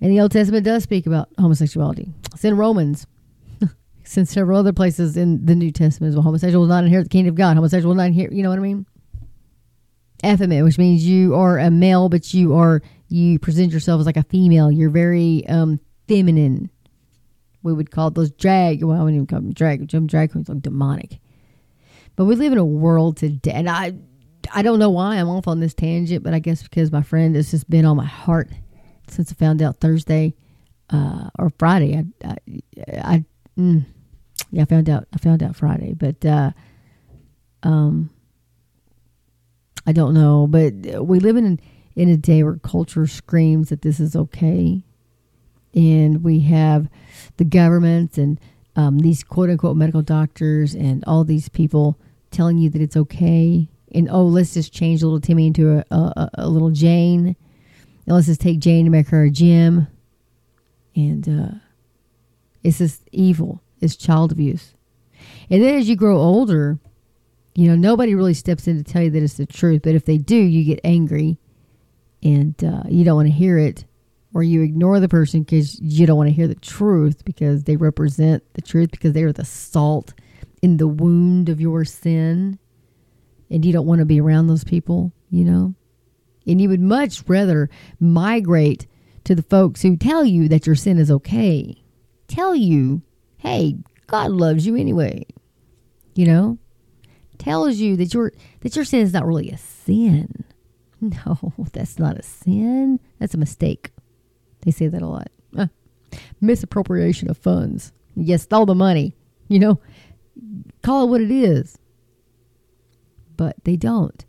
And 0.00 0.10
the 0.10 0.20
Old 0.20 0.32
Testament 0.32 0.64
does 0.64 0.82
speak 0.82 1.06
about 1.06 1.28
homosexuality. 1.38 2.08
It's 2.32 2.44
in 2.44 2.56
Romans 2.56 3.06
since 4.04 4.30
several 4.32 4.58
other 4.58 4.72
places 4.72 5.16
in 5.16 5.44
the 5.44 5.54
New 5.54 5.70
Testament 5.70 6.10
as 6.10 6.16
well. 6.16 6.22
Homosexual 6.22 6.62
will 6.62 6.68
not 6.68 6.84
inherit 6.84 7.04
the 7.04 7.10
kingdom 7.10 7.34
of 7.34 7.36
God. 7.36 7.56
Homosexual 7.56 7.90
will 7.90 7.96
not 7.96 8.06
inherit, 8.06 8.32
you 8.32 8.42
know 8.42 8.48
what 8.48 8.58
I 8.58 8.62
mean? 8.62 8.86
Effeminate, 10.24 10.64
which 10.64 10.78
means 10.78 11.04
you 11.04 11.34
are 11.34 11.58
a 11.58 11.70
male, 11.70 12.08
but 12.08 12.32
you 12.32 12.54
are, 12.54 12.82
you 13.10 13.38
present 13.38 13.72
yourself 13.72 14.00
as 14.00 14.06
like 14.06 14.16
a 14.16 14.22
female. 14.22 14.70
You're 14.70 14.90
very 14.90 15.46
um, 15.48 15.80
feminine. 16.08 16.70
We 17.62 17.72
would 17.72 17.90
call 17.90 18.10
those 18.10 18.30
drag, 18.30 18.82
well, 18.82 18.98
I 18.98 19.02
wouldn't 19.02 19.16
even 19.16 19.26
call 19.26 19.40
them 19.40 19.52
drag, 19.52 19.86
jump 19.88 20.08
drag 20.08 20.32
queens, 20.32 20.48
like 20.48 20.62
demonic. 20.62 21.18
But 22.16 22.24
we 22.24 22.36
live 22.36 22.52
in 22.52 22.58
a 22.58 22.64
world 22.64 23.16
today, 23.16 23.52
and 23.52 23.68
I, 23.68 23.94
I 24.54 24.62
don't 24.62 24.78
know 24.78 24.90
why 24.90 25.16
I'm 25.16 25.28
off 25.28 25.48
on 25.48 25.60
this 25.60 25.74
tangent, 25.74 26.22
but 26.22 26.34
I 26.34 26.38
guess 26.38 26.62
because 26.62 26.90
my 26.92 27.02
friend 27.02 27.34
has 27.34 27.50
just 27.50 27.68
been 27.68 27.84
on 27.84 27.96
my 27.96 28.06
heart 28.06 28.48
since 29.08 29.30
I 29.30 29.34
found 29.34 29.60
out 29.60 29.80
Thursday 29.80 30.34
uh, 30.90 31.30
or 31.38 31.50
Friday. 31.58 31.96
I, 32.24 32.28
I, 32.28 32.36
I 33.02 33.24
mm, 33.58 33.84
yeah, 34.50 34.62
I 34.62 34.64
found 34.64 34.88
out. 34.88 35.06
I 35.12 35.18
found 35.18 35.42
out 35.42 35.56
Friday, 35.56 35.94
but 35.94 36.24
uh, 36.24 36.52
um, 37.62 38.10
I 39.86 39.92
don't 39.92 40.14
know. 40.14 40.46
But 40.46 41.04
we 41.04 41.20
live 41.20 41.36
in 41.36 41.60
in 41.96 42.08
a 42.08 42.16
day 42.16 42.42
where 42.42 42.56
culture 42.56 43.06
screams 43.06 43.68
that 43.68 43.82
this 43.82 44.00
is 44.00 44.16
okay, 44.16 44.82
and 45.74 46.24
we 46.24 46.40
have 46.40 46.88
the 47.36 47.44
government 47.44 48.18
and 48.18 48.40
um, 48.76 48.98
these 48.98 49.22
quote 49.22 49.50
unquote 49.50 49.76
medical 49.76 50.02
doctors 50.02 50.74
and 50.74 51.04
all 51.06 51.24
these 51.24 51.48
people 51.48 51.98
telling 52.30 52.58
you 52.58 52.70
that 52.70 52.82
it's 52.82 52.96
okay. 52.96 53.68
And 53.92 54.08
oh, 54.08 54.24
let's 54.24 54.54
just 54.54 54.72
change 54.72 55.02
little 55.02 55.20
Timmy 55.20 55.48
into 55.48 55.78
a, 55.78 55.84
a, 55.94 56.30
a 56.34 56.48
little 56.48 56.70
Jane. 56.70 57.34
And 58.06 58.16
let's 58.16 58.26
just 58.26 58.40
take 58.40 58.60
Jane 58.60 58.86
and 58.86 58.92
make 58.92 59.08
her 59.08 59.24
a 59.24 59.30
Jim. 59.30 59.88
And 60.94 61.28
uh, 61.28 61.54
it's 62.62 62.78
just 62.78 63.02
evil 63.10 63.60
it's 63.80 63.96
child 63.96 64.32
abuse. 64.32 64.74
And 65.50 65.62
then 65.62 65.74
as 65.78 65.88
you 65.88 65.96
grow 65.96 66.18
older, 66.18 66.78
you 67.54 67.66
know, 67.68 67.74
nobody 67.74 68.14
really 68.14 68.34
steps 68.34 68.68
in 68.68 68.82
to 68.82 68.84
tell 68.84 69.02
you 69.02 69.10
that 69.10 69.22
it's 69.22 69.34
the 69.34 69.46
truth. 69.46 69.82
But 69.82 69.94
if 69.94 70.04
they 70.04 70.18
do, 70.18 70.36
you 70.36 70.64
get 70.64 70.80
angry 70.84 71.38
and 72.22 72.62
uh, 72.62 72.82
you 72.88 73.04
don't 73.04 73.16
want 73.16 73.28
to 73.28 73.34
hear 73.34 73.58
it, 73.58 73.84
or 74.34 74.42
you 74.42 74.62
ignore 74.62 75.00
the 75.00 75.08
person 75.08 75.42
because 75.42 75.80
you 75.80 76.06
don't 76.06 76.16
want 76.16 76.28
to 76.28 76.34
hear 76.34 76.48
the 76.48 76.54
truth 76.54 77.24
because 77.24 77.64
they 77.64 77.76
represent 77.76 78.42
the 78.54 78.62
truth 78.62 78.90
because 78.90 79.12
they 79.12 79.24
are 79.24 79.32
the 79.32 79.44
salt 79.44 80.12
in 80.62 80.76
the 80.76 80.88
wound 80.88 81.48
of 81.48 81.60
your 81.60 81.84
sin. 81.84 82.58
And 83.50 83.64
you 83.64 83.72
don't 83.72 83.86
want 83.86 83.98
to 83.98 84.04
be 84.04 84.20
around 84.20 84.46
those 84.46 84.62
people, 84.62 85.12
you 85.30 85.44
know? 85.44 85.74
And 86.46 86.60
you 86.60 86.68
would 86.68 86.80
much 86.80 87.24
rather 87.26 87.68
migrate 87.98 88.86
to 89.24 89.34
the 89.34 89.42
folks 89.42 89.82
who 89.82 89.96
tell 89.96 90.24
you 90.24 90.48
that 90.48 90.66
your 90.66 90.76
sin 90.76 90.98
is 90.98 91.10
okay, 91.10 91.82
tell 92.28 92.54
you 92.54 93.02
hey, 93.40 93.76
God 94.06 94.30
loves 94.30 94.66
you 94.66 94.76
anyway. 94.76 95.24
You 96.14 96.26
know, 96.26 96.58
tells 97.38 97.76
you 97.76 97.96
that 97.96 98.12
your 98.12 98.32
that 98.60 98.76
your 98.76 98.84
sin 98.84 99.00
is 99.00 99.12
not 99.12 99.26
really 99.26 99.50
a 99.50 99.58
sin. 99.58 100.44
No, 101.26 101.54
that's 101.72 101.98
not 101.98 102.18
a 102.18 102.22
sin. 102.22 103.00
That's 103.18 103.34
a 103.34 103.38
mistake. 103.38 103.90
They 104.62 104.70
say 104.70 104.88
that 104.88 105.00
a 105.00 105.06
lot. 105.06 105.28
Uh, 105.56 105.66
misappropriation 106.40 107.30
of 107.30 107.38
funds. 107.38 107.92
You 108.14 108.36
stole 108.36 108.66
the 108.66 108.74
money. 108.74 109.16
You 109.48 109.60
know, 109.60 109.80
call 110.82 111.04
it 111.04 111.10
what 111.10 111.20
it 111.20 111.30
is. 111.30 111.78
But 113.36 113.56
they 113.64 113.76
don't. 113.76 114.24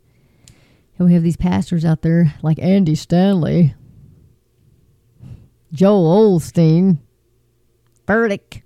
And 0.98 1.06
we 1.08 1.14
have 1.14 1.22
these 1.22 1.36
pastors 1.36 1.84
out 1.84 2.02
there 2.02 2.34
like 2.42 2.58
Andy 2.58 2.94
Stanley, 2.94 3.74
Joel 5.72 6.38
Osteen, 6.38 6.98
Furtick, 8.06 8.62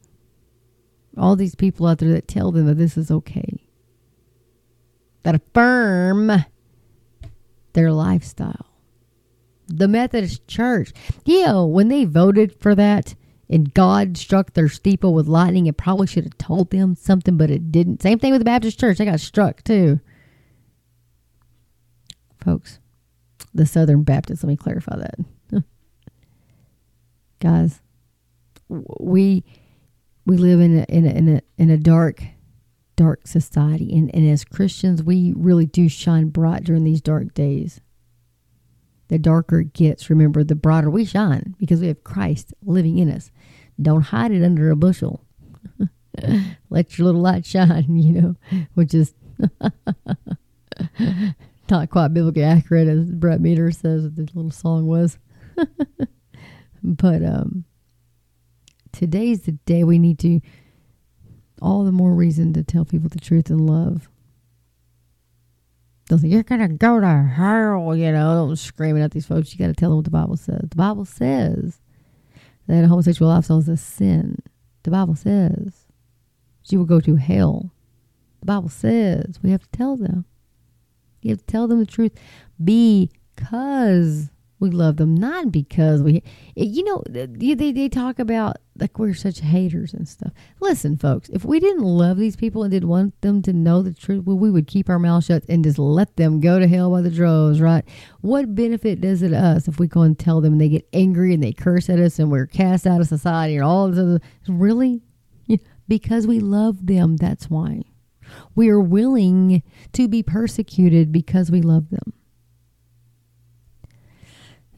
all 1.17 1.35
these 1.35 1.55
people 1.55 1.87
out 1.87 1.99
there 1.99 2.13
that 2.13 2.29
tell 2.29 2.53
them 2.53 2.67
that 2.67 2.75
this 2.75 2.97
is 2.97 3.11
okay, 3.11 3.67
that 5.23 5.35
affirm 5.35 6.45
their 7.77 7.93
lifestyle. 7.93 8.67
The 9.69 9.87
Methodist 9.87 10.49
Church, 10.49 10.93
know, 11.27 11.67
when 11.67 11.89
they 11.89 12.05
voted 12.05 12.59
for 12.59 12.75
that 12.75 13.15
and 13.49 13.73
God 13.75 14.17
struck 14.17 14.55
their 14.55 14.69
steeple 14.69 15.15
with 15.15 15.29
lightning, 15.29 15.67
it 15.67 15.77
probably 15.77 16.07
should 16.07 16.25
have 16.25 16.39
told 16.39 16.71
them 16.71 16.97
something, 16.97 17.37
but 17.37 17.51
it 17.51 17.71
didn't. 17.71 18.03
Same 18.03 18.19
thing 18.19 18.33
with 18.33 18.41
the 18.41 18.47
Baptist 18.47 18.81
Church. 18.81 18.99
They 18.99 19.05
got 19.05 19.21
struck 19.21 19.63
too. 19.63 20.01
Folks, 22.43 22.81
the 23.55 23.67
Southern 23.67 24.03
Baptists, 24.03 24.43
let 24.43 24.49
me 24.49 24.57
clarify 24.57 24.97
that. 24.97 25.65
Guys, 27.41 27.81
we 28.69 29.45
we 30.25 30.37
live 30.39 30.61
in 30.61 30.79
a, 30.79 30.85
in 30.89 31.07
a, 31.07 31.11
in 31.11 31.37
a, 31.37 31.41
in 31.59 31.71
a 31.71 31.77
dark, 31.77 32.23
dark 32.97 33.27
society. 33.27 33.93
And, 33.97 34.13
and 34.15 34.29
as 34.29 34.45
Christians, 34.45 35.03
we 35.03 35.33
really 35.37 35.67
do 35.67 35.89
shine 35.89 36.29
bright 36.29 36.65
during 36.65 36.85
these 36.85 37.01
dark 37.01 37.35
days. 37.35 37.81
The 39.09 39.19
darker 39.19 39.61
it 39.61 39.73
gets, 39.73 40.11
remember, 40.11 40.43
the 40.43 40.57
brighter 40.57 40.91
we 40.91 41.05
shine 41.05 41.55
because 41.59 41.81
we 41.81 41.87
have 41.89 42.03
Christ 42.03 42.53
living 42.65 42.99
in 42.99 43.11
us. 43.11 43.31
Don't 43.81 44.03
hide 44.03 44.33
it 44.33 44.43
under 44.43 44.71
a 44.71 44.77
bushel. 44.77 45.25
Let 46.71 46.99
your 46.99 47.05
little 47.05 47.21
light 47.21 47.47
shine, 47.47 47.87
you 47.97 48.21
know, 48.21 48.37
which 48.75 48.95
is 48.95 49.15
not 51.71 51.91
quite 51.91 52.15
biblically 52.15 52.43
accurate 52.43 52.89
as 52.89 53.13
Brett 53.13 53.41
Meador 53.41 53.71
says 53.71 54.11
the 54.15 54.23
little 54.35 54.51
song 54.51 54.87
was. 54.87 55.19
but 56.83 57.23
um 57.25 57.65
today's 58.97 59.43
the 59.43 59.53
day 59.53 59.85
we 59.85 59.99
need 59.99 60.19
to, 60.19 60.41
all 61.61 61.85
the 61.85 61.93
more 61.93 62.13
reason 62.13 62.53
to 62.55 62.63
tell 62.63 62.85
people 62.85 63.09
the 63.09 63.21
truth 63.21 63.51
in 63.51 63.67
love. 63.67 64.09
Don't 66.09 66.21
say, 66.21 66.29
you're 66.29 66.45
going 66.45 66.61
to 66.61 66.69
go 66.69 67.01
to 67.01 67.23
hell, 67.35 67.97
you 67.97 68.13
know. 68.13 68.47
Don't 68.47 68.57
screaming 68.57 69.03
at 69.03 69.11
these 69.11 69.27
folks. 69.27 69.53
You 69.53 69.59
got 69.59 69.67
to 69.67 69.75
tell 69.75 69.91
them 69.91 69.97
what 69.97 70.05
the 70.05 70.11
Bible 70.11 70.37
says. 70.37 70.61
The 70.71 70.77
Bible 70.77 71.05
says 71.05 71.81
that 72.69 72.85
a 72.85 72.89
homosexual 72.89 73.31
lifestyle 73.31 73.59
is 73.59 73.69
a 73.69 73.77
sin. 73.77 74.41
The 74.85 74.93
Bible 74.93 75.17
says 75.17 75.87
she 76.63 76.77
will 76.77 76.85
go 76.85 77.01
to 77.01 77.17
hell. 77.17 77.73
The 78.41 78.47
Bible 78.47 78.69
says 78.69 79.41
we 79.43 79.51
have 79.51 79.63
to 79.63 79.77
tell 79.77 79.97
them. 79.97 80.25
You 81.23 81.31
have 81.31 81.41
to 81.41 81.47
tell 81.47 81.67
them 81.67 81.81
the 81.81 81.87
truth 81.87 82.13
because 82.63 84.31
we 84.61 84.71
love 84.71 84.97
them, 84.97 85.15
not 85.15 85.51
because 85.51 86.03
we. 86.03 86.23
You 86.55 86.85
know, 86.85 87.03
they 87.09 87.73
they 87.73 87.89
talk 87.89 88.21
about 88.21 88.59
like 88.81 88.99
we're 88.99 89.15
such 89.15 89.41
haters 89.41 89.93
and 89.95 90.09
stuff. 90.09 90.33
Listen, 90.61 90.97
folks, 90.97 91.29
if 91.31 91.45
we 91.45 91.61
didn't 91.61 91.85
love 91.85 92.17
these 92.17 92.37
people 92.37 92.63
and 92.63 92.71
didn't 92.71 92.89
want 92.89 93.21
them 93.21 93.43
to 93.43 93.53
know 93.53 93.83
the 93.83 93.93
truth, 93.93 94.25
well, 94.25 94.39
we 94.39 94.51
would 94.51 94.67
keep 94.67 94.89
our 94.89 94.99
mouth 94.99 95.25
shut 95.25 95.45
and 95.49 95.65
just 95.65 95.79
let 95.79 96.17
them 96.17 96.41
go 96.41 96.59
to 96.59 96.67
hell 96.67 96.91
by 96.91 97.01
the 97.01 97.11
droves, 97.11 97.61
right? 97.61 97.85
What 98.21 98.55
benefit 98.55 99.01
does 99.01 99.23
it 99.23 99.33
us 99.33 99.69
if 99.69 99.79
we 99.79 99.87
go 99.87 100.03
and 100.03 100.19
tell 100.19 100.41
them 100.41 100.55
and 100.55 100.61
they 100.61 100.69
get 100.69 100.89
angry 100.93 101.35
and 101.35 101.43
they 101.43 101.53
curse 101.53 101.89
at 101.89 101.99
us 101.99 102.19
and 102.19 102.31
we're 102.31 102.47
cast 102.47 102.87
out 102.87 103.01
of 103.01 103.07
society 103.07 103.57
and 103.57 103.65
all 103.65 103.89
this 103.89 103.99
other? 103.99 104.21
Really? 104.49 105.03
Yeah, 105.47 105.59
because 105.89 106.27
we 106.27 106.41
love 106.41 106.87
them, 106.87 107.17
that's 107.17 107.49
why. 107.49 107.83
We 108.55 108.69
are 108.71 108.81
willing 108.81 109.63
to 109.93 110.09
be 110.09 110.23
persecuted 110.23 111.13
because 111.13 111.51
we 111.51 111.63
love 111.63 111.91
them. 111.91 112.13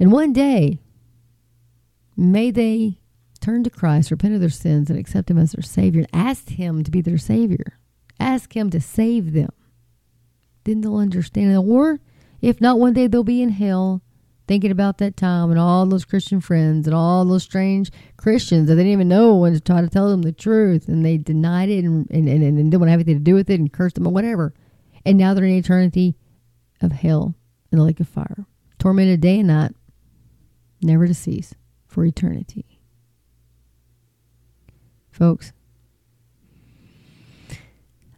And 0.01 0.13
one 0.13 0.33
day, 0.33 0.81
may 2.17 2.51
they 2.51 3.01
turn 3.41 3.65
to 3.65 3.71
Christ, 3.71 4.11
repent 4.11 4.35
of 4.35 4.41
their 4.41 4.49
sins, 4.49 4.91
and 4.91 4.99
accept 4.99 5.31
Him 5.31 5.39
as 5.39 5.53
their 5.53 5.63
Savior, 5.63 6.01
and 6.01 6.27
ask 6.27 6.49
Him 6.49 6.85
to 6.85 6.91
be 6.91 7.01
their 7.01 7.19
Savior. 7.19 7.79
Ask 8.21 8.57
Him 8.57 8.71
to 8.71 8.81
save 8.81 9.33
them. 9.33 9.51
Then 10.65 10.81
they'll 10.81 10.97
understand. 10.97 11.57
Or, 11.57 12.01
if 12.41 12.61
not, 12.61 12.79
one 12.79 12.93
day 12.93 13.07
they'll 13.07 13.25
be 13.25 13.43
in 13.43 13.51
hell 13.51 14.03
thinking 14.49 14.71
about 14.71 14.99
that 14.99 15.17
time 15.17 15.51
and 15.51 15.61
all 15.61 15.85
those 15.87 16.07
Christian 16.07 16.41
friends 16.41 16.87
and 16.87 16.97
all 16.97 17.25
those 17.25 17.43
strange 17.43 17.91
Christians 18.17 18.67
that 18.67 18.75
they 18.75 18.83
didn't 18.83 18.95
even 18.95 19.09
know 19.09 19.37
when 19.37 19.53
to 19.53 19.61
try 19.61 19.83
to 19.83 19.89
tell 19.89 20.11
them 20.11 20.23
the 20.23 20.33
truth 20.33 20.89
and 20.89 21.05
they 21.05 21.19
denied 21.19 21.69
it 21.69 21.85
and, 21.85 22.11
and, 22.11 22.29
and, 22.29 22.43
and 22.43 22.57
didn't 22.57 22.81
want 22.81 22.89
to 22.89 22.91
have 22.91 23.01
anything 23.01 23.19
to 23.19 23.25
do 23.25 23.35
with 23.35 23.51
it 23.51 23.61
and 23.61 23.73
cursed 23.73 23.97
them 23.97 24.07
or 24.07 24.13
whatever. 24.13 24.55
And 25.05 25.19
now 25.19 25.35
they're 25.35 25.45
in 25.45 25.53
eternity 25.53 26.17
of 26.81 26.93
hell 26.93 27.35
in 27.71 27.79
the 27.79 27.85
lake 27.85 28.01
of 28.01 28.09
fire, 28.09 28.47
tormented 28.79 29.21
day 29.21 29.41
and 29.41 29.49
night, 29.49 29.73
never 30.81 31.07
to 31.07 31.15
cease 31.15 31.55
for 31.87 32.05
eternity. 32.05 32.78
Folks, 35.19 35.53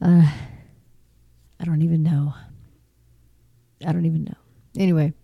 uh, 0.02 0.30
I 1.58 1.64
don't 1.64 1.80
even 1.80 2.02
know. 2.02 2.34
I 3.86 3.92
don't 3.92 4.04
even 4.04 4.24
know. 4.24 4.34
Anyway, 4.76 5.14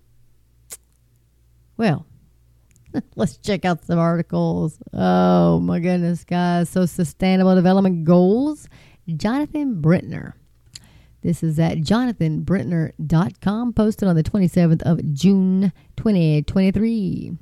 well, 1.76 2.06
let's 3.16 3.36
check 3.36 3.66
out 3.66 3.84
some 3.84 3.98
articles. 3.98 4.78
Oh 4.94 5.60
my 5.60 5.78
goodness, 5.78 6.24
guys. 6.24 6.70
So, 6.70 6.86
Sustainable 6.86 7.54
Development 7.54 8.04
Goals, 8.04 8.70
Jonathan 9.14 9.82
Brentner. 9.82 10.32
This 11.20 11.42
is 11.42 11.58
at 11.58 11.78
jonathanbrentner.com, 11.78 13.72
posted 13.74 14.08
on 14.08 14.16
the 14.16 14.22
27th 14.22 14.82
of 14.82 15.12
June, 15.12 15.72
2023. 15.96 17.36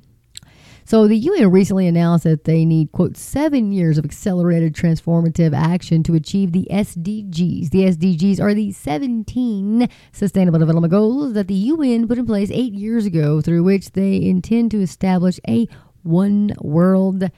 So 0.87 1.07
the 1.07 1.17
UN 1.17 1.49
recently 1.49 1.87
announced 1.87 2.25
that 2.25 2.43
they 2.43 2.63
need, 2.63 2.91
quote, 2.91 3.17
seven 3.17 3.71
years 3.71 3.97
of 3.97 4.05
accelerated 4.05 4.75
transformative 4.75 5.51
action 5.51 6.03
to 6.03 6.13
achieve 6.13 6.51
the 6.51 6.67
SDGs. 6.69 7.71
The 7.71 7.85
SDGs 7.85 8.39
are 8.39 8.53
the 8.53 8.71
17 8.71 9.89
Sustainable 10.11 10.59
Development 10.59 10.91
Goals 10.91 11.33
that 11.33 11.47
the 11.47 11.55
UN 11.55 12.07
put 12.07 12.19
in 12.19 12.27
place 12.27 12.51
eight 12.51 12.73
years 12.73 13.07
ago, 13.07 13.41
through 13.41 13.63
which 13.63 13.93
they 13.93 14.23
intend 14.23 14.69
to 14.71 14.81
establish 14.81 15.39
a 15.47 15.67
one 16.03 16.55
world 16.61 17.31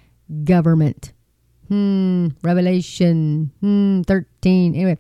government. 0.44 1.14
Hmm, 1.70 2.28
Revelation 2.44 3.52
hmm, 3.62 4.02
13. 4.02 4.76
Anyway. 4.76 4.98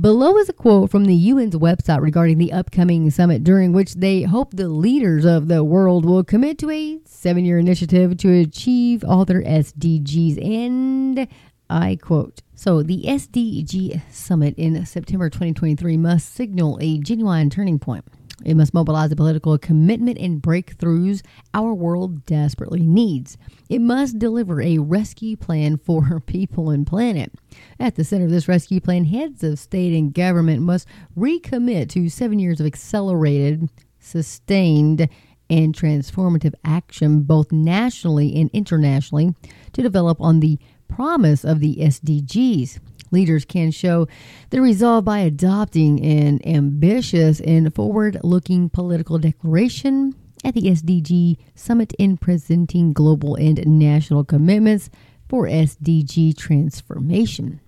Below 0.00 0.38
is 0.38 0.48
a 0.48 0.54
quote 0.54 0.90
from 0.90 1.04
the 1.04 1.30
UN's 1.30 1.54
website 1.56 2.00
regarding 2.00 2.38
the 2.38 2.54
upcoming 2.54 3.10
summit, 3.10 3.44
during 3.44 3.74
which 3.74 3.96
they 3.96 4.22
hope 4.22 4.54
the 4.54 4.68
leaders 4.68 5.26
of 5.26 5.48
the 5.48 5.62
world 5.62 6.06
will 6.06 6.24
commit 6.24 6.56
to 6.58 6.70
a 6.70 7.00
seven 7.04 7.44
year 7.44 7.58
initiative 7.58 8.16
to 8.18 8.32
achieve 8.40 9.04
all 9.04 9.26
their 9.26 9.42
SDGs. 9.42 10.42
And 10.42 11.28
I 11.68 11.98
quote 12.00 12.40
So, 12.54 12.82
the 12.82 13.02
SDG 13.02 14.00
summit 14.10 14.54
in 14.56 14.86
September 14.86 15.28
2023 15.28 15.98
must 15.98 16.34
signal 16.34 16.78
a 16.80 16.98
genuine 16.98 17.50
turning 17.50 17.78
point. 17.78 18.06
It 18.44 18.56
must 18.56 18.74
mobilize 18.74 19.10
the 19.10 19.16
political 19.16 19.56
commitment 19.58 20.18
and 20.18 20.42
breakthroughs 20.42 21.22
our 21.52 21.74
world 21.74 22.24
desperately 22.26 22.86
needs. 22.86 23.36
It 23.68 23.80
must 23.80 24.18
deliver 24.18 24.60
a 24.60 24.78
rescue 24.78 25.36
plan 25.36 25.76
for 25.76 26.20
people 26.26 26.70
and 26.70 26.86
planet. 26.86 27.32
At 27.78 27.96
the 27.96 28.04
center 28.04 28.24
of 28.24 28.30
this 28.30 28.48
rescue 28.48 28.80
plan, 28.80 29.04
heads 29.04 29.44
of 29.44 29.58
state 29.58 29.96
and 29.96 30.14
government 30.14 30.62
must 30.62 30.86
recommit 31.16 31.88
to 31.90 32.08
seven 32.08 32.38
years 32.38 32.60
of 32.60 32.66
accelerated, 32.66 33.68
sustained, 33.98 35.08
and 35.50 35.74
transformative 35.74 36.54
action, 36.64 37.22
both 37.22 37.50
nationally 37.50 38.40
and 38.40 38.50
internationally, 38.52 39.34
to 39.72 39.82
develop 39.82 40.20
on 40.20 40.40
the 40.40 40.58
promise 40.88 41.44
of 41.44 41.60
the 41.60 41.76
SDGs. 41.76 42.78
Leaders 43.10 43.44
can 43.44 43.70
show 43.70 44.06
their 44.50 44.62
resolve 44.62 45.04
by 45.04 45.18
adopting 45.18 46.00
an 46.04 46.40
ambitious 46.46 47.40
and 47.40 47.74
forward 47.74 48.18
looking 48.22 48.68
political 48.68 49.18
declaration 49.18 50.14
at 50.44 50.54
the 50.54 50.62
SDG 50.62 51.36
Summit 51.54 51.92
in 51.98 52.16
presenting 52.16 52.92
global 52.92 53.34
and 53.34 53.64
national 53.66 54.24
commitments 54.24 54.90
for 55.28 55.46
SDG 55.46 56.36
transformation. 56.36 57.60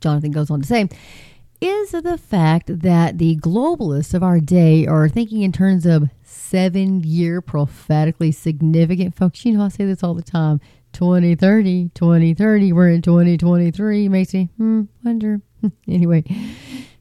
Jonathan 0.00 0.30
goes 0.30 0.50
on 0.50 0.62
to 0.62 0.66
say, 0.66 0.88
is 1.60 1.90
the 1.90 2.18
fact 2.18 2.80
that 2.80 3.18
the 3.18 3.36
globalists 3.36 4.14
of 4.14 4.22
our 4.22 4.40
day 4.40 4.86
are 4.86 5.08
thinking 5.08 5.42
in 5.42 5.52
terms 5.52 5.84
of 5.84 6.08
seven 6.22 7.00
year 7.00 7.42
prophetically 7.42 8.32
significant 8.32 9.14
folks. 9.14 9.44
You 9.44 9.52
know, 9.52 9.64
I 9.64 9.68
say 9.68 9.84
this 9.84 10.02
all 10.02 10.14
the 10.14 10.22
time 10.22 10.60
2030, 10.92 11.90
2030, 11.94 12.72
we're 12.72 12.88
in 12.90 13.02
2023. 13.02 14.08
Makes 14.08 14.34
me 14.34 14.48
hmm, 14.56 14.82
wonder. 15.04 15.40
anyway, 15.88 16.24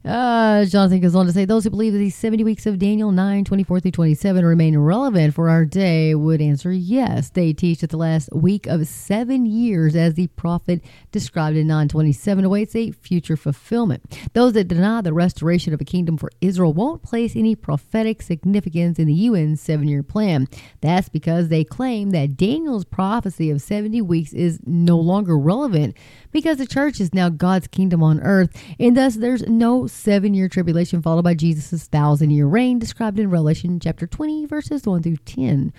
uh, 0.06 0.64
Jonathan 0.66 1.02
goes 1.02 1.14
on 1.14 1.26
to 1.26 1.34
say 1.34 1.44
those 1.44 1.66
who 1.66 1.70
believe 1.70 1.92
that 1.92 2.00
these 2.00 2.16
70 2.16 2.46
weeks 2.46 2.66
of 2.66 2.80
Daniel 2.80 3.12
9, 3.12 3.44
24 3.44 3.82
through 3.82 3.92
27 3.92 4.46
remain 4.46 4.78
relevant 4.78 5.34
for 5.34 5.50
our 5.50 5.66
day 5.66 6.16
would 6.16 6.42
answer 6.42 6.72
yes. 6.72 7.30
They 7.32 7.52
teach 7.52 7.82
that 7.82 7.90
the 7.90 7.98
last 7.98 8.30
week 8.32 8.66
of 8.66 8.88
seven 8.88 9.46
years, 9.46 9.98
as 9.98 10.14
the 10.14 10.28
prophet 10.28 10.82
described 11.12 11.58
in 11.58 11.68
927, 11.68 12.46
awaits 12.46 12.76
a 12.78 12.92
future 12.92 13.36
fulfillment. 13.36 14.18
Those 14.34 14.54
that 14.54 14.70
deny 14.70 15.02
the 15.02 15.12
restoration 15.12 15.74
of 15.74 15.82
a 15.82 15.86
kingdom 15.86 16.18
for 16.18 16.32
Israel 16.40 16.72
won't 16.72 17.04
place 17.04 17.36
any 17.36 17.56
prophetic 17.56 18.22
significance 18.22 19.00
in 19.00 19.08
the 19.08 19.28
UN's 19.28 19.60
seven 19.60 19.90
year 19.90 20.02
plan. 20.02 20.48
That's 20.80 21.10
because 21.10 21.50
they 21.50 21.66
claim 21.66 22.12
that 22.12 22.38
Daniel's 22.38 22.86
prophecy 22.86 23.52
of 23.52 23.62
70 23.62 24.02
weeks 24.04 24.32
is 24.32 24.62
no 24.66 24.98
longer 24.98 25.38
relevant 25.38 25.98
because 26.32 26.58
the 26.58 26.68
church 26.68 27.00
is 27.00 27.14
now 27.14 27.30
God's 27.30 27.68
kingdom 27.68 28.04
on 28.04 28.20
earth, 28.22 28.52
and 28.80 28.96
thus 28.96 29.16
there's 29.16 29.48
no 29.48 29.88
seven 29.88 30.34
year 30.34 30.50
tribulation 30.50 31.02
followed 31.02 31.24
by 31.24 31.34
Jesus' 31.34 31.86
thousand 31.86 32.32
year 32.32 32.46
reign 32.46 32.80
described 32.80 33.20
in 33.20 33.30
Revelation 33.30 33.80
chapter 33.80 34.08
20, 34.08 34.46
verses 34.46 34.86
1 34.86 35.04
through 35.04 35.18
10, 35.18 35.74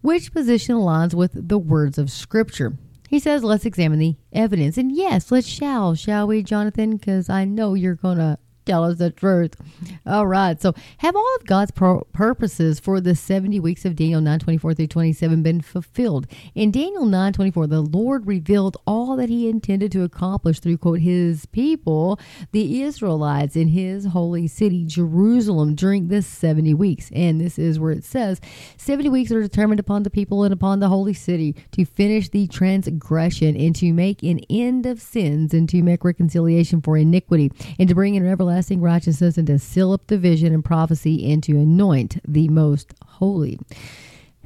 which 0.00 0.32
position 0.32 0.76
aligns 0.76 1.14
with 1.14 1.48
the 1.48 1.58
words 1.58 1.98
of 1.98 2.10
Scripture. 2.10 2.76
He 3.08 3.18
says, 3.20 3.44
let's 3.44 3.64
examine 3.64 3.98
the 3.98 4.16
evidence. 4.32 4.76
And 4.76 4.90
yes, 4.90 5.30
let's 5.30 5.46
shall, 5.46 5.94
shall 5.94 6.26
we, 6.26 6.42
Jonathan? 6.42 6.96
Because 6.96 7.30
I 7.30 7.44
know 7.44 7.74
you're 7.74 7.94
going 7.94 8.18
to 8.18 8.38
tell 8.66 8.84
us 8.84 8.98
the 8.98 9.10
truth. 9.10 9.56
All 10.04 10.26
right. 10.26 10.60
So, 10.60 10.74
have 10.98 11.16
all 11.16 11.36
of 11.36 11.46
God's 11.46 11.70
purposes 12.12 12.80
for 12.80 13.00
the 13.00 13.14
70 13.14 13.60
weeks 13.60 13.84
of 13.84 13.96
Daniel 13.96 14.20
9 14.20 14.40
24 14.40 14.74
through 14.74 14.86
27 14.88 15.42
been 15.42 15.60
fulfilled? 15.60 16.26
In 16.54 16.70
Daniel 16.70 17.06
9 17.06 17.32
24, 17.32 17.66
the 17.68 17.80
Lord 17.80 18.26
revealed 18.26 18.76
all 18.86 19.16
that 19.16 19.28
he 19.28 19.48
intended 19.48 19.92
to 19.92 20.02
accomplish 20.02 20.60
through, 20.60 20.78
quote, 20.78 21.00
his 21.00 21.46
people, 21.46 22.18
the 22.52 22.82
Israelites, 22.82 23.56
in 23.56 23.68
his 23.68 24.06
holy 24.06 24.48
city, 24.48 24.84
Jerusalem, 24.84 25.74
during 25.74 26.08
this 26.08 26.26
70 26.26 26.74
weeks. 26.74 27.10
And 27.14 27.40
this 27.40 27.58
is 27.58 27.78
where 27.78 27.92
it 27.92 28.04
says 28.04 28.40
70 28.76 29.08
weeks 29.08 29.30
are 29.30 29.40
determined 29.40 29.80
upon 29.80 30.02
the 30.02 30.10
people 30.10 30.42
and 30.42 30.52
upon 30.52 30.80
the 30.80 30.88
holy 30.88 31.14
city 31.14 31.54
to 31.72 31.84
finish 31.84 32.28
the 32.28 32.46
transgression 32.48 33.56
and 33.56 33.76
to 33.76 33.92
make 33.92 34.22
an 34.22 34.40
end 34.50 34.86
of 34.86 35.00
sins 35.00 35.54
and 35.54 35.68
to 35.68 35.82
make 35.82 36.04
reconciliation 36.04 36.80
for 36.80 36.96
iniquity 36.96 37.52
and 37.78 37.88
to 37.88 37.94
bring 37.94 38.16
in 38.16 38.26
everlasting 38.26 38.55
everlasting 38.56 38.80
righteousness 38.80 39.36
and 39.36 39.46
to 39.46 39.58
seal 39.58 39.92
up 39.92 40.06
the 40.06 40.16
vision 40.16 40.54
and 40.54 40.64
prophecy 40.64 41.30
and 41.30 41.42
to 41.42 41.52
anoint 41.52 42.16
the 42.26 42.48
most 42.48 42.94
holy. 43.04 43.58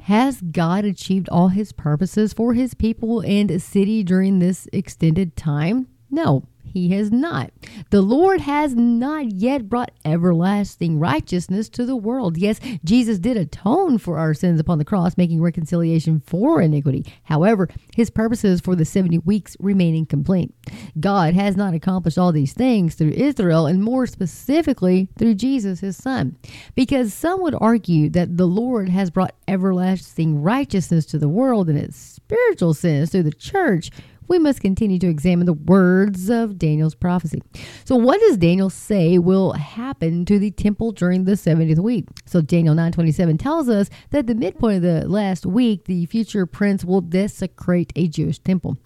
Has 0.01 0.41
God 0.41 0.83
achieved 0.83 1.29
all 1.29 1.47
his 1.47 1.71
purposes 1.71 2.33
for 2.33 2.53
his 2.53 2.73
people 2.73 3.21
and 3.21 3.61
city 3.61 4.03
during 4.03 4.39
this 4.39 4.67
extended 4.73 5.37
time? 5.37 5.87
No, 6.09 6.43
he 6.71 6.89
has 6.89 7.11
not. 7.11 7.51
The 7.89 8.01
Lord 8.01 8.41
has 8.41 8.75
not 8.75 9.31
yet 9.31 9.69
brought 9.69 9.91
everlasting 10.05 10.99
righteousness 10.99 11.69
to 11.69 11.85
the 11.85 11.95
world. 11.95 12.37
Yes, 12.37 12.59
Jesus 12.83 13.19
did 13.19 13.37
atone 13.37 13.97
for 13.97 14.17
our 14.17 14.33
sins 14.33 14.59
upon 14.59 14.77
the 14.77 14.85
cross, 14.85 15.17
making 15.17 15.41
reconciliation 15.41 16.21
for 16.25 16.61
iniquity. 16.61 17.05
However, 17.23 17.69
his 17.95 18.09
purposes 18.09 18.61
for 18.61 18.75
the 18.75 18.85
70 18.85 19.19
weeks 19.19 19.57
remain 19.59 19.95
incomplete. 19.95 20.53
God 20.99 21.33
has 21.33 21.55
not 21.55 21.73
accomplished 21.73 22.17
all 22.17 22.31
these 22.31 22.53
things 22.53 22.95
through 22.95 23.11
Israel, 23.11 23.67
and 23.67 23.83
more 23.83 24.07
specifically 24.07 25.09
through 25.17 25.35
Jesus, 25.35 25.81
his 25.81 25.97
son. 25.97 26.37
Because 26.75 27.13
some 27.13 27.41
would 27.41 27.55
argue 27.59 28.09
that 28.09 28.37
the 28.37 28.47
Lord 28.47 28.89
has 28.89 29.09
brought 29.09 29.35
everlasting 29.47 30.41
righteousness 30.41 31.05
to 31.07 31.19
the 31.19 31.29
world 31.29 31.69
in 31.69 31.77
its 31.77 31.97
spiritual 31.97 32.73
sense 32.73 33.11
through 33.11 33.23
the 33.23 33.31
church 33.31 33.91
we 34.31 34.39
must 34.39 34.61
continue 34.61 34.97
to 34.97 35.09
examine 35.09 35.45
the 35.45 35.51
words 35.53 36.29
of 36.29 36.57
Daniel's 36.57 36.95
prophecy. 36.95 37.41
So, 37.83 37.97
what 37.97 38.17
does 38.21 38.37
Daniel 38.37 38.69
say 38.69 39.17
will 39.17 39.51
happen 39.51 40.23
to 40.23 40.39
the 40.39 40.51
temple 40.51 40.93
during 40.93 41.25
the 41.25 41.33
70th 41.33 41.79
week? 41.79 42.05
So, 42.25 42.39
Daniel 42.39 42.73
9:27 42.73 43.37
tells 43.37 43.67
us 43.67 43.89
that 44.11 44.27
the 44.27 44.33
midpoint 44.33 44.77
of 44.77 44.83
the 44.83 45.09
last 45.09 45.45
week, 45.45 45.83
the 45.83 46.05
future 46.05 46.45
prince 46.45 46.85
will 46.85 47.01
desecrate 47.01 47.91
a 47.97 48.07
Jewish 48.07 48.39
temple. 48.39 48.77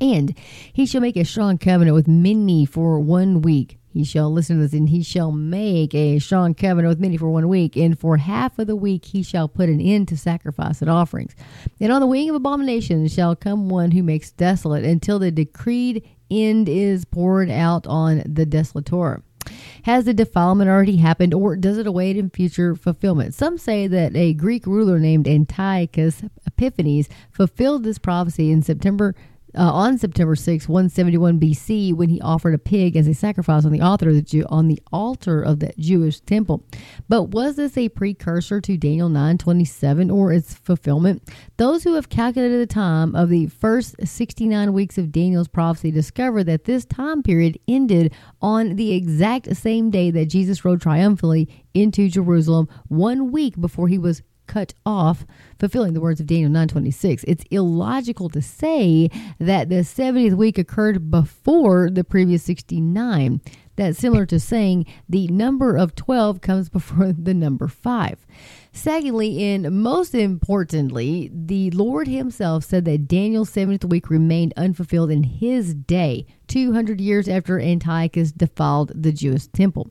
And 0.00 0.38
he 0.72 0.86
shall 0.86 1.00
make 1.00 1.16
a 1.16 1.24
strong 1.24 1.58
covenant 1.58 1.96
with 1.96 2.06
many 2.06 2.64
for 2.64 3.00
one 3.00 3.42
week 3.42 3.79
he 3.92 4.04
shall 4.04 4.32
listen 4.32 4.56
to 4.56 4.62
this, 4.62 4.72
and 4.72 4.88
he 4.88 5.02
shall 5.02 5.32
make 5.32 5.94
a 5.94 6.20
strong 6.20 6.54
covenant 6.54 6.88
with 6.88 7.00
many 7.00 7.16
for 7.16 7.28
one 7.28 7.48
week, 7.48 7.76
and 7.76 7.98
for 7.98 8.18
half 8.18 8.58
of 8.58 8.68
the 8.68 8.76
week 8.76 9.06
he 9.06 9.22
shall 9.22 9.48
put 9.48 9.68
an 9.68 9.80
end 9.80 10.08
to 10.08 10.16
sacrifice 10.16 10.80
and 10.80 10.88
offerings. 10.90 11.34
And 11.80 11.92
on 11.92 12.00
the 12.00 12.06
wing 12.06 12.28
of 12.28 12.36
abomination 12.36 13.08
shall 13.08 13.34
come 13.34 13.68
one 13.68 13.90
who 13.90 14.02
makes 14.02 14.30
desolate 14.30 14.84
until 14.84 15.18
the 15.18 15.32
decreed 15.32 16.08
end 16.30 16.68
is 16.68 17.04
poured 17.04 17.50
out 17.50 17.86
on 17.88 18.18
the 18.18 18.46
desolator. 18.46 19.22
Has 19.84 20.04
the 20.04 20.14
defilement 20.14 20.70
already 20.70 20.98
happened, 20.98 21.34
or 21.34 21.56
does 21.56 21.78
it 21.78 21.86
await 21.86 22.16
in 22.16 22.30
future 22.30 22.76
fulfillment? 22.76 23.34
Some 23.34 23.58
say 23.58 23.86
that 23.86 24.14
a 24.14 24.34
Greek 24.34 24.66
ruler 24.66 25.00
named 25.00 25.26
Antiochus 25.26 26.22
Epiphanes 26.46 27.08
fulfilled 27.32 27.82
this 27.82 27.98
prophecy 27.98 28.52
in 28.52 28.62
September 28.62 29.14
uh, 29.56 29.72
on 29.72 29.98
September 29.98 30.36
6, 30.36 30.68
171 30.68 31.40
BC, 31.40 31.94
when 31.94 32.08
he 32.08 32.20
offered 32.20 32.54
a 32.54 32.58
pig 32.58 32.96
as 32.96 33.06
a 33.06 33.14
sacrifice 33.14 33.64
on 33.64 33.72
the 33.72 33.80
altar 33.80 34.10
of 34.10 34.14
the 34.14 34.22
Jew, 34.22 34.44
on 34.48 34.68
the 34.68 34.80
altar 34.92 35.42
of 35.42 35.60
the 35.60 35.72
Jewish 35.78 36.20
temple. 36.20 36.64
But 37.08 37.30
was 37.30 37.56
this 37.56 37.76
a 37.76 37.88
precursor 37.88 38.60
to 38.60 38.76
Daniel 38.76 39.08
9:27 39.08 40.10
or 40.10 40.32
its 40.32 40.54
fulfillment? 40.54 41.22
Those 41.56 41.84
who 41.84 41.94
have 41.94 42.08
calculated 42.08 42.60
the 42.60 42.72
time 42.72 43.14
of 43.14 43.28
the 43.28 43.46
first 43.46 43.96
69 44.06 44.72
weeks 44.72 44.98
of 44.98 45.12
Daniel's 45.12 45.48
prophecy 45.48 45.90
discover 45.90 46.44
that 46.44 46.64
this 46.64 46.84
time 46.84 47.22
period 47.22 47.58
ended 47.66 48.12
on 48.40 48.76
the 48.76 48.92
exact 48.92 49.56
same 49.56 49.90
day 49.90 50.10
that 50.10 50.26
Jesus 50.26 50.64
rode 50.64 50.80
triumphantly 50.80 51.48
into 51.74 52.08
Jerusalem, 52.08 52.68
one 52.88 53.30
week 53.30 53.60
before 53.60 53.88
he 53.88 53.98
was 53.98 54.22
cut 54.50 54.74
off, 54.84 55.24
fulfilling 55.60 55.94
the 55.94 56.00
words 56.00 56.18
of 56.18 56.26
Daniel 56.26 56.50
9:26. 56.50 57.24
It's 57.28 57.44
illogical 57.52 58.28
to 58.30 58.42
say 58.42 59.08
that 59.38 59.68
the 59.68 59.84
70th 59.84 60.34
week 60.34 60.58
occurred 60.58 61.08
before 61.08 61.88
the 61.88 62.02
previous 62.02 62.42
69. 62.42 63.40
That's 63.76 63.98
similar 63.98 64.26
to 64.26 64.40
saying 64.40 64.86
the 65.08 65.28
number 65.28 65.76
of 65.76 65.94
12 65.94 66.40
comes 66.40 66.68
before 66.68 67.12
the 67.18 67.32
number 67.32 67.68
5. 67.68 68.26
Secondly, 68.72 69.42
and 69.44 69.82
most 69.82 70.16
importantly, 70.16 71.30
the 71.32 71.70
Lord 71.70 72.08
Himself 72.08 72.64
said 72.64 72.84
that 72.86 73.06
Daniel's 73.06 73.50
70th 73.50 73.84
week 73.84 74.10
remained 74.10 74.52
unfulfilled 74.56 75.12
in 75.12 75.22
His 75.22 75.74
day, 75.74 76.26
200 76.48 77.00
years 77.00 77.28
after 77.28 77.60
Antiochus 77.60 78.32
defiled 78.32 78.90
the 78.94 79.12
Jewish 79.12 79.46
temple. 79.46 79.90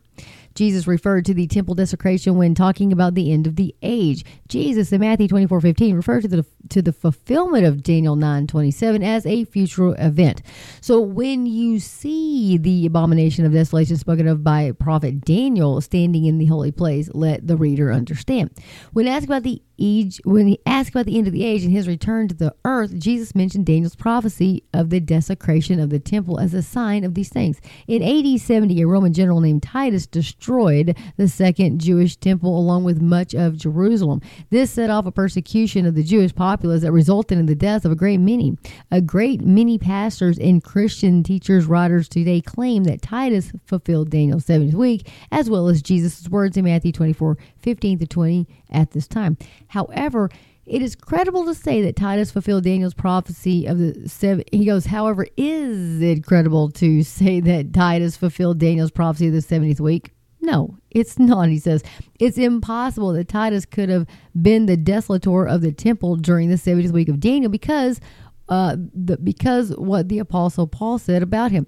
Jesus 0.55 0.87
referred 0.87 1.25
to 1.25 1.33
the 1.33 1.47
temple 1.47 1.75
desecration 1.75 2.37
when 2.37 2.55
talking 2.55 2.91
about 2.91 3.15
the 3.15 3.31
end 3.31 3.47
of 3.47 3.55
the 3.55 3.75
age. 3.81 4.25
Jesus 4.47 4.91
in 4.91 5.01
Matthew 5.01 5.27
24 5.27 5.61
15 5.61 5.95
referred 5.95 6.21
to 6.21 6.27
the, 6.27 6.45
to 6.69 6.81
the 6.81 6.93
fulfillment 6.93 7.65
of 7.65 7.83
Daniel 7.83 8.15
9 8.15 8.47
27 8.47 9.03
as 9.03 9.25
a 9.25 9.45
future 9.45 9.95
event. 9.97 10.41
So 10.81 10.99
when 10.99 11.45
you 11.45 11.79
see 11.79 12.57
the 12.57 12.85
abomination 12.85 13.45
of 13.45 13.53
desolation 13.53 13.97
spoken 13.97 14.27
of 14.27 14.43
by 14.43 14.71
prophet 14.73 15.21
Daniel 15.21 15.81
standing 15.81 16.25
in 16.25 16.37
the 16.37 16.45
holy 16.45 16.71
place, 16.71 17.09
let 17.13 17.45
the 17.45 17.57
reader 17.57 17.91
understand. 17.91 18.51
When 18.93 19.07
asked 19.07 19.25
about 19.25 19.43
the 19.43 19.61
age, 19.79 20.21
when 20.23 20.47
he 20.47 20.59
asked 20.65 20.89
about 20.89 21.05
the 21.05 21.17
end 21.17 21.27
of 21.27 21.33
the 21.33 21.45
age 21.45 21.63
and 21.63 21.71
his 21.71 21.87
return 21.87 22.27
to 22.27 22.35
the 22.35 22.53
earth, 22.65 22.97
Jesus 22.97 23.35
mentioned 23.35 23.65
Daniel's 23.65 23.95
prophecy 23.95 24.63
of 24.73 24.89
the 24.89 24.99
desecration 24.99 25.79
of 25.79 25.89
the 25.89 25.99
temple 25.99 26.39
as 26.39 26.53
a 26.53 26.61
sign 26.61 27.03
of 27.03 27.13
these 27.13 27.29
things. 27.29 27.59
In 27.87 28.03
AD 28.03 28.39
70, 28.39 28.81
a 28.81 28.87
Roman 28.87 29.13
general 29.13 29.41
named 29.41 29.63
Titus 29.63 30.05
destroyed 30.05 30.97
the 31.17 31.27
second 31.27 31.79
Jewish 31.79 32.15
temple 32.15 32.57
along 32.57 32.83
with 32.83 33.01
much 33.01 33.33
of 33.33 33.57
Jerusalem. 33.57 34.21
This 34.49 34.71
set 34.71 34.89
off 34.89 35.05
a 35.05 35.11
persecution 35.11 35.85
of 35.85 35.95
the 35.95 36.03
Jewish 36.03 36.33
populace 36.33 36.81
that 36.81 36.91
resulted 36.91 37.37
in 37.37 37.45
the 37.45 37.55
death 37.55 37.85
of 37.85 37.91
a 37.91 37.95
great 37.95 38.19
many. 38.19 38.57
A 38.91 39.01
great 39.01 39.41
many 39.41 39.77
pastors 39.77 40.37
and 40.37 40.63
Christian 40.63 41.23
teachers, 41.23 41.65
writers 41.65 42.07
today 42.07 42.41
claim 42.41 42.83
that 42.85 43.01
Titus 43.01 43.51
fulfilled 43.65 44.09
Daniel's 44.09 44.45
70th 44.45 44.73
week, 44.73 45.09
as 45.31 45.49
well 45.49 45.67
as 45.67 45.81
Jesus' 45.81 46.27
words 46.29 46.57
in 46.57 46.65
Matthew 46.65 46.91
24 46.91 47.37
15 47.61 47.99
to 47.99 48.07
20 48.07 48.47
at 48.69 48.91
this 48.91 49.07
time. 49.07 49.37
However, 49.67 50.29
it 50.69 50.83
is 50.83 50.95
credible 50.95 51.45
to 51.45 51.55
say 51.55 51.81
that 51.81 51.95
Titus 51.95 52.31
fulfilled 52.31 52.63
Daniel's 52.63 52.93
prophecy 52.93 53.65
of 53.65 53.79
the 53.79 54.07
seven. 54.07 54.43
He 54.51 54.65
goes, 54.65 54.85
however, 54.85 55.25
is 55.35 55.99
it 56.01 56.23
credible 56.23 56.69
to 56.71 57.01
say 57.01 57.39
that 57.39 57.73
Titus 57.73 58.15
fulfilled 58.15 58.59
Daniel's 58.59 58.91
prophecy 58.91 59.27
of 59.27 59.33
the 59.33 59.39
70th 59.39 59.79
week? 59.79 60.13
No, 60.41 60.77
it's 60.91 61.17
not. 61.17 61.49
He 61.49 61.57
says 61.57 61.83
it's 62.19 62.37
impossible 62.37 63.13
that 63.13 63.27
Titus 63.27 63.65
could 63.65 63.89
have 63.89 64.05
been 64.39 64.67
the 64.67 64.77
desolator 64.77 65.51
of 65.51 65.61
the 65.61 65.71
temple 65.71 66.15
during 66.15 66.49
the 66.49 66.55
70th 66.55 66.91
week 66.91 67.09
of 67.09 67.19
Daniel 67.19 67.51
because, 67.51 67.99
uh, 68.47 68.75
the, 68.93 69.17
because 69.17 69.71
what 69.71 70.07
the 70.07 70.19
apostle 70.19 70.67
Paul 70.67 70.99
said 70.99 71.23
about 71.23 71.51
him. 71.51 71.65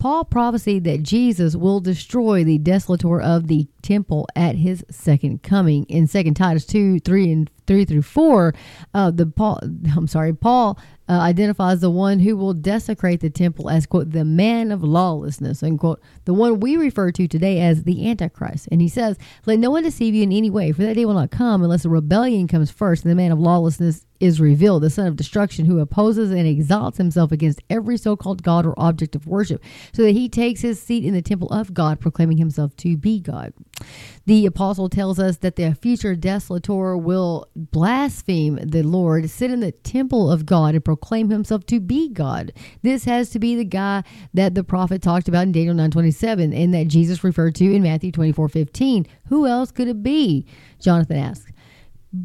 Paul 0.00 0.24
prophesied 0.24 0.84
that 0.84 1.02
Jesus 1.02 1.54
will 1.54 1.78
destroy 1.78 2.42
the 2.42 2.58
desolator 2.58 3.22
of 3.22 3.48
the 3.48 3.68
temple 3.82 4.26
at 4.34 4.56
his 4.56 4.82
second 4.90 5.42
coming. 5.42 5.84
In 5.90 6.06
Second 6.06 6.34
Titus 6.34 6.64
2, 6.64 7.00
3, 7.00 7.32
and 7.32 7.50
3 7.66 7.84
through 7.84 8.02
4. 8.02 8.54
Uh, 8.94 9.10
the 9.10 9.26
Paul, 9.26 9.60
I'm 9.96 10.06
sorry, 10.06 10.32
Paul 10.34 10.78
uh, 11.10 11.18
identifies 11.18 11.80
the 11.80 11.90
one 11.90 12.20
who 12.20 12.36
will 12.36 12.54
desecrate 12.54 13.20
the 13.20 13.30
temple 13.30 13.68
as, 13.68 13.84
quote, 13.84 14.12
the 14.12 14.24
man 14.24 14.70
of 14.70 14.84
lawlessness, 14.84 15.60
unquote, 15.60 16.00
the 16.24 16.32
one 16.32 16.60
we 16.60 16.76
refer 16.76 17.10
to 17.10 17.26
today 17.26 17.60
as 17.60 17.82
the 17.82 18.08
Antichrist. 18.08 18.68
And 18.70 18.80
he 18.80 18.88
says, 18.88 19.18
Let 19.44 19.58
no 19.58 19.72
one 19.72 19.82
deceive 19.82 20.14
you 20.14 20.22
in 20.22 20.32
any 20.32 20.50
way, 20.50 20.70
for 20.70 20.82
that 20.82 20.94
day 20.94 21.04
will 21.04 21.14
not 21.14 21.32
come 21.32 21.64
unless 21.64 21.84
a 21.84 21.88
rebellion 21.88 22.46
comes 22.46 22.70
first, 22.70 23.02
and 23.02 23.10
the 23.10 23.16
man 23.16 23.32
of 23.32 23.40
lawlessness 23.40 24.06
is 24.20 24.40
revealed, 24.40 24.82
the 24.82 24.90
son 24.90 25.06
of 25.08 25.16
destruction, 25.16 25.64
who 25.64 25.80
opposes 25.80 26.30
and 26.30 26.46
exalts 26.46 26.98
himself 26.98 27.32
against 27.32 27.62
every 27.68 27.96
so 27.96 28.14
called 28.16 28.44
God 28.44 28.64
or 28.64 28.78
object 28.78 29.16
of 29.16 29.26
worship, 29.26 29.64
so 29.92 30.02
that 30.02 30.12
he 30.12 30.28
takes 30.28 30.60
his 30.60 30.80
seat 30.80 31.04
in 31.04 31.14
the 31.14 31.22
temple 31.22 31.48
of 31.48 31.74
God, 31.74 31.98
proclaiming 31.98 32.36
himself 32.36 32.76
to 32.76 32.96
be 32.96 33.18
God. 33.18 33.52
The 34.26 34.46
apostle 34.46 34.88
tells 34.88 35.18
us 35.18 35.38
that 35.38 35.56
the 35.56 35.74
future 35.74 36.14
desolator 36.14 37.00
will 37.02 37.48
blaspheme 37.56 38.56
the 38.56 38.82
Lord, 38.82 39.28
sit 39.28 39.50
in 39.50 39.60
the 39.60 39.72
temple 39.72 40.30
of 40.30 40.46
God, 40.46 40.74
and 40.74 40.84
proclaim 40.84 41.30
himself 41.30 41.66
to 41.66 41.80
be 41.80 42.08
God. 42.08 42.52
This 42.82 43.04
has 43.04 43.30
to 43.30 43.38
be 43.38 43.54
the 43.54 43.64
guy 43.64 44.02
that 44.34 44.54
the 44.54 44.64
prophet 44.64 45.02
talked 45.02 45.28
about 45.28 45.44
in 45.44 45.52
Daniel 45.52 45.74
9:27 45.74 46.52
and 46.52 46.72
that 46.74 46.88
Jesus 46.88 47.24
referred 47.24 47.54
to 47.56 47.72
in 47.72 47.82
Matthew 47.82 48.12
24:15. 48.12 49.06
Who 49.26 49.46
else 49.46 49.70
could 49.70 49.88
it 49.88 50.02
be? 50.02 50.46
Jonathan 50.80 51.16
asks. 51.16 51.52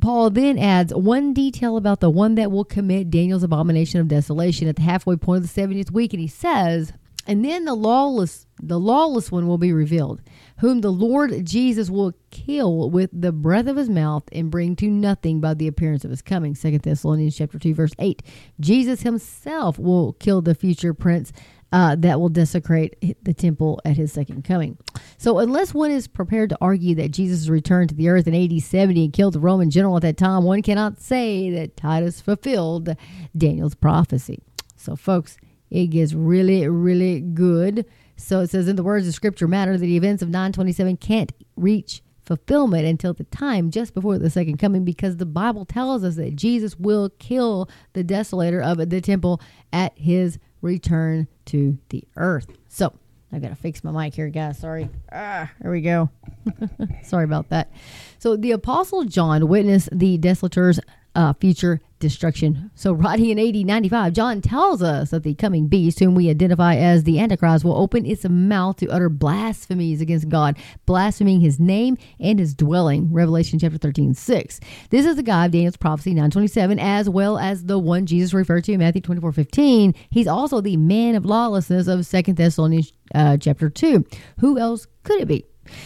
Paul 0.01 0.31
then 0.31 0.57
adds 0.57 0.93
one 0.95 1.31
detail 1.33 1.77
about 1.77 1.99
the 1.99 2.09
one 2.09 2.35
that 2.35 2.51
will 2.51 2.65
commit 2.65 3.11
Daniel's 3.11 3.43
abomination 3.43 3.99
of 3.99 4.07
desolation 4.07 4.67
at 4.67 4.77
the 4.77 4.81
halfway 4.81 5.15
point 5.15 5.43
of 5.43 5.43
the 5.43 5.61
70th 5.61 5.91
week, 5.91 6.11
and 6.11 6.19
he 6.19 6.27
says, 6.27 6.91
and 7.25 7.43
then 7.43 7.65
the 7.65 7.75
lawless 7.75 8.45
the 8.61 8.79
lawless 8.79 9.31
one 9.31 9.47
will 9.47 9.57
be 9.57 9.73
revealed 9.73 10.21
whom 10.59 10.81
the 10.81 10.91
lord 10.91 11.45
jesus 11.45 11.89
will 11.89 12.13
kill 12.31 12.89
with 12.89 13.09
the 13.13 13.31
breath 13.31 13.67
of 13.67 13.77
his 13.77 13.89
mouth 13.89 14.23
and 14.31 14.51
bring 14.51 14.75
to 14.75 14.87
nothing 14.87 15.39
by 15.39 15.53
the 15.53 15.67
appearance 15.67 16.03
of 16.03 16.11
his 16.11 16.21
coming 16.21 16.55
second 16.55 16.81
thessalonians 16.83 17.35
chapter 17.35 17.59
2 17.59 17.73
verse 17.73 17.93
8 17.99 18.21
jesus 18.59 19.01
himself 19.01 19.77
will 19.77 20.13
kill 20.13 20.41
the 20.41 20.55
future 20.55 20.93
prince 20.93 21.31
uh, 21.75 21.93
that 21.93 22.21
will 22.21 22.29
desecrate 22.29 22.95
the 23.23 23.33
temple 23.33 23.81
at 23.83 23.97
his 23.97 24.13
second 24.13 24.43
coming. 24.43 24.77
So, 25.17 25.39
unless 25.39 25.73
one 25.73 25.91
is 25.91 26.07
prepared 26.07 26.49
to 26.51 26.57
argue 26.61 26.95
that 26.95 27.11
Jesus 27.11 27.49
returned 27.49 27.89
to 27.89 27.95
the 27.95 28.07
earth 28.07 28.27
in 28.27 28.33
AD 28.33 28.61
70 28.61 29.03
and 29.03 29.11
killed 29.11 29.33
the 29.33 29.41
Roman 29.41 29.69
general 29.69 29.97
at 29.97 30.03
that 30.03 30.15
time, 30.15 30.43
one 30.43 30.61
cannot 30.61 31.01
say 31.01 31.49
that 31.49 31.75
Titus 31.75 32.21
fulfilled 32.21 32.95
Daniel's 33.37 33.75
prophecy. 33.75 34.41
So, 34.77 34.95
folks, 34.95 35.35
it 35.69 35.87
gets 35.87 36.13
really, 36.13 36.67
really 36.67 37.19
good. 37.19 37.85
So 38.17 38.41
it 38.41 38.49
says, 38.49 38.67
in 38.67 38.75
the 38.75 38.83
words 38.83 39.07
of 39.07 39.13
Scripture 39.13 39.47
matter, 39.47 39.73
that 39.73 39.85
the 39.85 39.97
events 39.97 40.21
of 40.21 40.29
927 40.29 40.97
can't 40.97 41.31
reach 41.55 42.01
fulfillment 42.23 42.85
until 42.85 43.13
the 43.13 43.23
time 43.25 43.69
just 43.69 43.93
before 43.93 44.17
the 44.17 44.29
second 44.29 44.57
coming 44.57 44.83
because 44.83 45.17
the 45.17 45.25
Bible 45.25 45.65
tells 45.65 46.03
us 46.03 46.15
that 46.15 46.35
Jesus 46.35 46.77
will 46.79 47.09
kill 47.19 47.69
the 47.93 48.03
desolator 48.03 48.63
of 48.63 48.89
the 48.89 49.01
temple 49.01 49.39
at 49.71 49.95
his 49.97 50.39
return 50.61 51.27
to 51.45 51.77
the 51.89 52.03
earth. 52.15 52.47
So, 52.67 52.93
I 53.31 53.39
gotta 53.39 53.55
fix 53.55 53.83
my 53.83 53.91
mic 53.91 54.15
here, 54.15 54.29
guys. 54.29 54.59
Sorry. 54.59 54.89
Ah, 55.11 55.51
there 55.59 55.71
we 55.71 55.81
go. 55.81 56.09
Sorry 57.03 57.25
about 57.25 57.49
that. 57.49 57.69
So 58.17 58.37
the 58.37 58.51
apostle 58.51 59.03
John 59.03 59.47
witnessed 59.49 59.89
the 59.91 60.17
desolator's 60.17 60.79
uh, 61.15 61.33
future 61.33 61.81
destruction. 61.99 62.69
So, 62.75 62.93
writing 62.93 63.29
in 63.29 63.39
AD 63.39 63.55
95, 63.65 64.13
John 64.13 64.41
tells 64.41 64.81
us 64.83 65.11
that 65.11 65.23
the 65.23 65.33
coming 65.33 65.67
beast, 65.67 65.99
whom 65.99 66.13
we 66.13 66.29
identify 66.29 66.75
as 66.75 67.03
the 67.03 67.19
Antichrist, 67.19 67.63
will 67.63 67.75
open 67.75 68.05
its 68.05 68.27
mouth 68.27 68.77
to 68.77 68.89
utter 68.89 69.09
blasphemies 69.09 70.01
against 70.01 70.29
God, 70.29 70.57
blaspheming 70.85 71.39
his 71.39 71.59
name 71.59 71.97
and 72.19 72.37
his 72.37 72.53
dwelling. 72.53 73.11
Revelation 73.11 73.59
chapter 73.59 73.77
13, 73.77 74.13
6. 74.13 74.59
This 74.89 75.05
is 75.05 75.15
the 75.15 75.23
guy 75.23 75.45
of 75.45 75.51
Daniel's 75.51 75.77
prophecy 75.77 76.11
927, 76.11 76.79
as 76.79 77.09
well 77.09 77.37
as 77.37 77.65
the 77.65 77.79
one 77.79 78.05
Jesus 78.05 78.33
referred 78.33 78.65
to 78.65 78.73
in 78.73 78.79
Matthew 78.79 79.01
24, 79.01 79.31
15. 79.31 79.95
He's 80.09 80.27
also 80.27 80.61
the 80.61 80.77
man 80.77 81.15
of 81.15 81.25
lawlessness 81.25 81.87
of 81.87 82.05
Second 82.05 82.35
Thessalonians 82.35 82.93
uh, 83.13 83.37
chapter 83.37 83.69
2. 83.69 84.05
Who 84.39 84.59
else 84.59 84.87
could 85.03 85.21
it 85.21 85.27
be? 85.27 85.45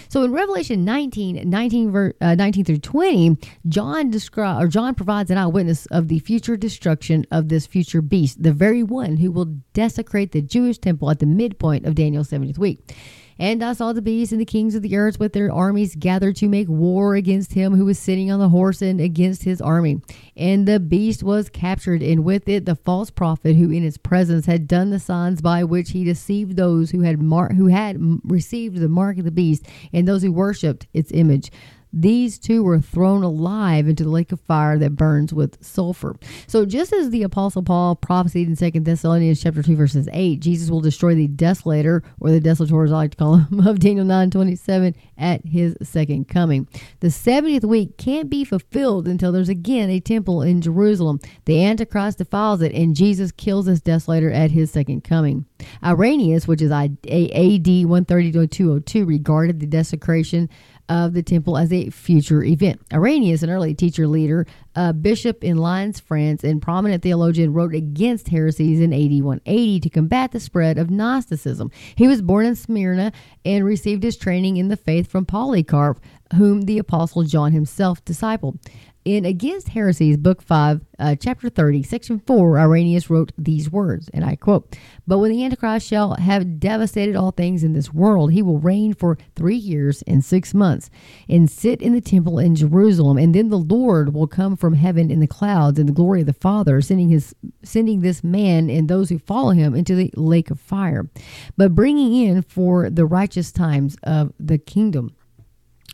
So 0.10 0.24
in 0.24 0.32
Revelation 0.32 0.86
19, 0.86 1.50
19, 1.50 2.14
uh, 2.22 2.36
19 2.36 2.66
through 2.66 2.78
20, 2.80 3.38
John 3.68 4.10
describe, 4.10 4.62
or 4.62 4.68
John 4.68 4.96
provides 4.96 5.32
an 5.32 5.38
eyewitness 5.38 5.86
of 5.88 6.08
the 6.08 6.20
future 6.20 6.58
destruction 6.58 7.26
of 7.32 7.50
this 7.50 7.68
future 7.68 8.02
beast, 8.02 8.42
the 8.42 8.54
very 8.54 8.84
one 8.84 9.18
who 9.18 9.32
will 9.32 9.58
desecrate 9.74 10.32
the 10.32 10.42
Jewish 10.42 10.78
temple 10.78 11.10
at 11.10 11.20
the 11.20 11.26
midpoint 11.26 11.86
of 11.86 11.96
Daniel's 11.96 12.30
70th 12.30 12.58
week. 12.58 12.96
And 13.40 13.64
I 13.64 13.72
saw 13.72 13.94
the 13.94 14.02
beasts 14.02 14.34
and 14.34 14.42
the 14.42 14.46
kings 14.46 14.76
of 14.76 14.82
the 14.82 14.98
earth 14.98 15.18
with 15.18 15.32
their 15.32 15.52
armies 15.52 15.96
gathered 15.96 16.36
to 16.38 16.50
make 16.50 16.68
war 16.68 17.16
against 17.16 17.54
him 17.54 17.74
who 17.74 17.86
was 17.86 17.98
sitting 17.98 18.30
on 18.30 18.40
the 18.40 18.50
horse 18.50 18.82
and 18.82 19.00
against 19.00 19.44
his 19.44 19.62
army. 19.62 20.02
And 20.36 20.68
the 20.68 20.80
beast 20.80 21.24
was 21.24 21.50
captured, 21.50 22.04
and 22.04 22.26
with 22.26 22.50
it 22.50 22.66
the 22.66 22.76
false 22.76 23.10
prophet 23.10 23.56
who 23.56 23.72
in 23.72 23.82
his 23.82 23.98
presence 23.98 24.46
had 24.46 24.68
done 24.68 24.90
the 24.90 25.00
signs 25.00 25.42
by 25.42 25.64
which 25.64 25.92
he 25.92 26.04
deceived 26.04 26.58
those 26.58 26.92
who 26.92 27.02
had 27.02 27.22
mar- 27.22 27.54
who 27.54 27.68
had 27.68 27.98
received 28.26 28.78
the 28.78 28.90
mark 28.90 29.18
of 29.18 29.26
the 29.26 29.32
beast 29.32 29.66
and 29.94 30.06
those 30.06 30.22
who 30.22 30.34
worshipped 30.34 30.88
its 30.94 31.12
image 31.14 31.50
these 31.92 32.38
two 32.38 32.64
were 32.64 32.80
thrown 32.80 33.24
alive 33.24 33.88
into 33.88 34.04
the 34.04 34.10
lake 34.10 34.32
of 34.32 34.40
fire 34.42 34.78
that 34.78 34.96
burns 34.96 35.34
with 35.34 35.64
sulfur. 35.64 36.16
So 36.48 36.66
just 36.66 36.94
as 36.94 37.10
the 37.10 37.24
apostle 37.24 37.64
Paul 37.64 37.96
prophesied 37.96 38.48
in 38.48 38.56
2 38.56 38.80
Thessalonians 38.82 39.42
chapter 39.42 39.64
2 39.64 39.76
verses 39.76 40.08
8, 40.14 40.40
Jesus 40.40 40.70
will 40.70 40.82
destroy 40.82 41.16
the 41.16 41.28
desolator 41.28 42.04
or 42.20 42.30
the 42.30 42.40
desolator 42.40 42.86
as 42.86 42.92
I 42.92 42.96
like 42.96 43.12
to 43.12 43.18
call 43.18 43.38
him 43.38 43.60
of 43.68 43.80
Daniel 43.80 44.06
9:27 44.06 44.96
at 45.18 45.46
his 45.46 45.76
second 45.82 46.28
coming. 46.28 46.68
The 47.00 47.08
70th 47.08 47.66
week 47.66 47.98
can't 47.98 48.30
be 48.30 48.44
fulfilled 48.44 49.08
until 49.08 49.32
there's 49.32 49.50
again 49.50 49.90
a 49.90 50.00
temple 50.00 50.42
in 50.42 50.62
Jerusalem. 50.62 51.20
The 51.46 51.64
antichrist 51.64 52.20
defiles 52.20 52.62
it 52.62 52.74
and 52.74 52.96
Jesus 52.96 53.32
kills 53.32 53.66
this 53.66 53.82
desolator 53.82 54.34
at 54.34 54.52
his 54.52 54.72
second 54.72 55.04
coming. 55.04 55.46
Irenaeus, 55.84 56.48
which 56.48 56.62
is 56.62 56.72
AD 56.72 56.88
130 57.04 58.32
to 58.32 58.48
202, 58.48 59.06
regarded 59.06 59.60
the 59.60 59.66
desecration 59.66 60.50
of 60.90 61.14
the 61.14 61.24
temple 61.24 61.58
as 61.58 61.72
a 61.72 61.90
future 61.92 62.44
event. 62.44 62.82
Irenaeus, 62.92 63.44
an 63.44 63.50
early 63.50 63.76
teacher 63.76 64.08
leader, 64.08 64.48
a 64.76 64.92
bishop 64.92 65.44
in 65.44 65.58
Lyons, 65.58 66.00
France, 66.00 66.44
and 66.44 66.62
prominent 66.62 67.04
theologian, 67.04 67.54
wrote 67.54 67.76
against 67.76 68.30
heresies 68.30 68.80
in 68.80 68.92
AD 68.92 69.24
180 69.24 69.80
to 69.82 69.90
combat 69.90 70.32
the 70.32 70.40
spread 70.40 70.78
of 70.78 70.90
Gnosticism. 70.90 71.72
He 71.96 72.08
was 72.08 72.22
born 72.22 72.48
in 72.48 72.56
Smyrna 72.56 73.12
and 73.46 73.64
received 73.64 74.04
his 74.04 74.18
training 74.18 74.58
in 74.58 74.68
the 74.68 74.78
faith 74.78 75.10
from 75.10 75.26
Polycarp, 75.26 76.00
whom 76.36 76.64
the 76.64 76.80
apostle 76.80 77.24
John 77.24 77.52
himself 77.52 78.04
discipled. 78.04 78.60
In 79.06 79.24
Against 79.24 79.70
Heresies, 79.70 80.18
Book 80.18 80.42
5, 80.42 80.82
uh, 81.00 81.16
Chapter 81.16 81.50
30, 81.50 81.84
Section 81.84 82.20
4, 82.20 82.60
Irenaeus 82.60 83.10
wrote 83.10 83.32
these 83.38 83.72
words, 83.72 84.10
and 84.14 84.26
I 84.26 84.36
quote 84.36 84.78
But 85.08 85.20
when 85.20 85.32
the 85.32 85.44
Antichrist 85.46 85.88
shall 85.88 86.16
have 86.16 86.60
devastated 86.60 87.16
all 87.16 87.32
things 87.32 87.64
in 87.64 87.72
this 87.72 87.94
world, 87.94 88.34
he 88.34 88.42
will 88.42 88.60
reign 88.60 88.94
for 88.94 89.18
three 89.38 89.56
years 89.56 90.02
and 90.06 90.24
six 90.24 90.54
months, 90.54 90.90
and 91.30 91.50
sit 91.50 91.82
in 91.82 91.94
the 91.94 92.02
temple 92.02 92.40
in 92.40 92.56
Jerusalem. 92.56 93.18
And 93.18 93.34
then 93.34 93.50
the 93.50 93.58
Lord 93.58 94.14
will 94.14 94.28
come 94.28 94.58
from 94.58 94.74
heaven 94.74 95.10
in 95.10 95.22
the 95.22 95.28
clouds 95.28 95.80
in 95.80 95.86
the 95.86 95.94
glory 95.94 96.20
of 96.20 96.28
the 96.28 96.34
Father, 96.34 96.82
sending, 96.82 97.08
his, 97.08 97.34
sending 97.64 98.02
this 98.02 98.22
man 98.22 98.70
and 98.70 98.90
those 98.90 99.10
who 99.10 99.18
follow 99.18 99.52
him 99.52 99.76
into 99.76 99.96
the 99.96 100.12
lake 100.16 100.52
of 100.52 100.60
fire, 100.60 101.10
but 101.56 101.74
bringing 101.74 102.14
in 102.14 102.42
for 102.42 102.90
the 102.90 103.06
righteous 103.06 103.54
times 103.54 103.96
of 104.04 104.34
the 104.38 104.58
kingdom. 104.58 105.16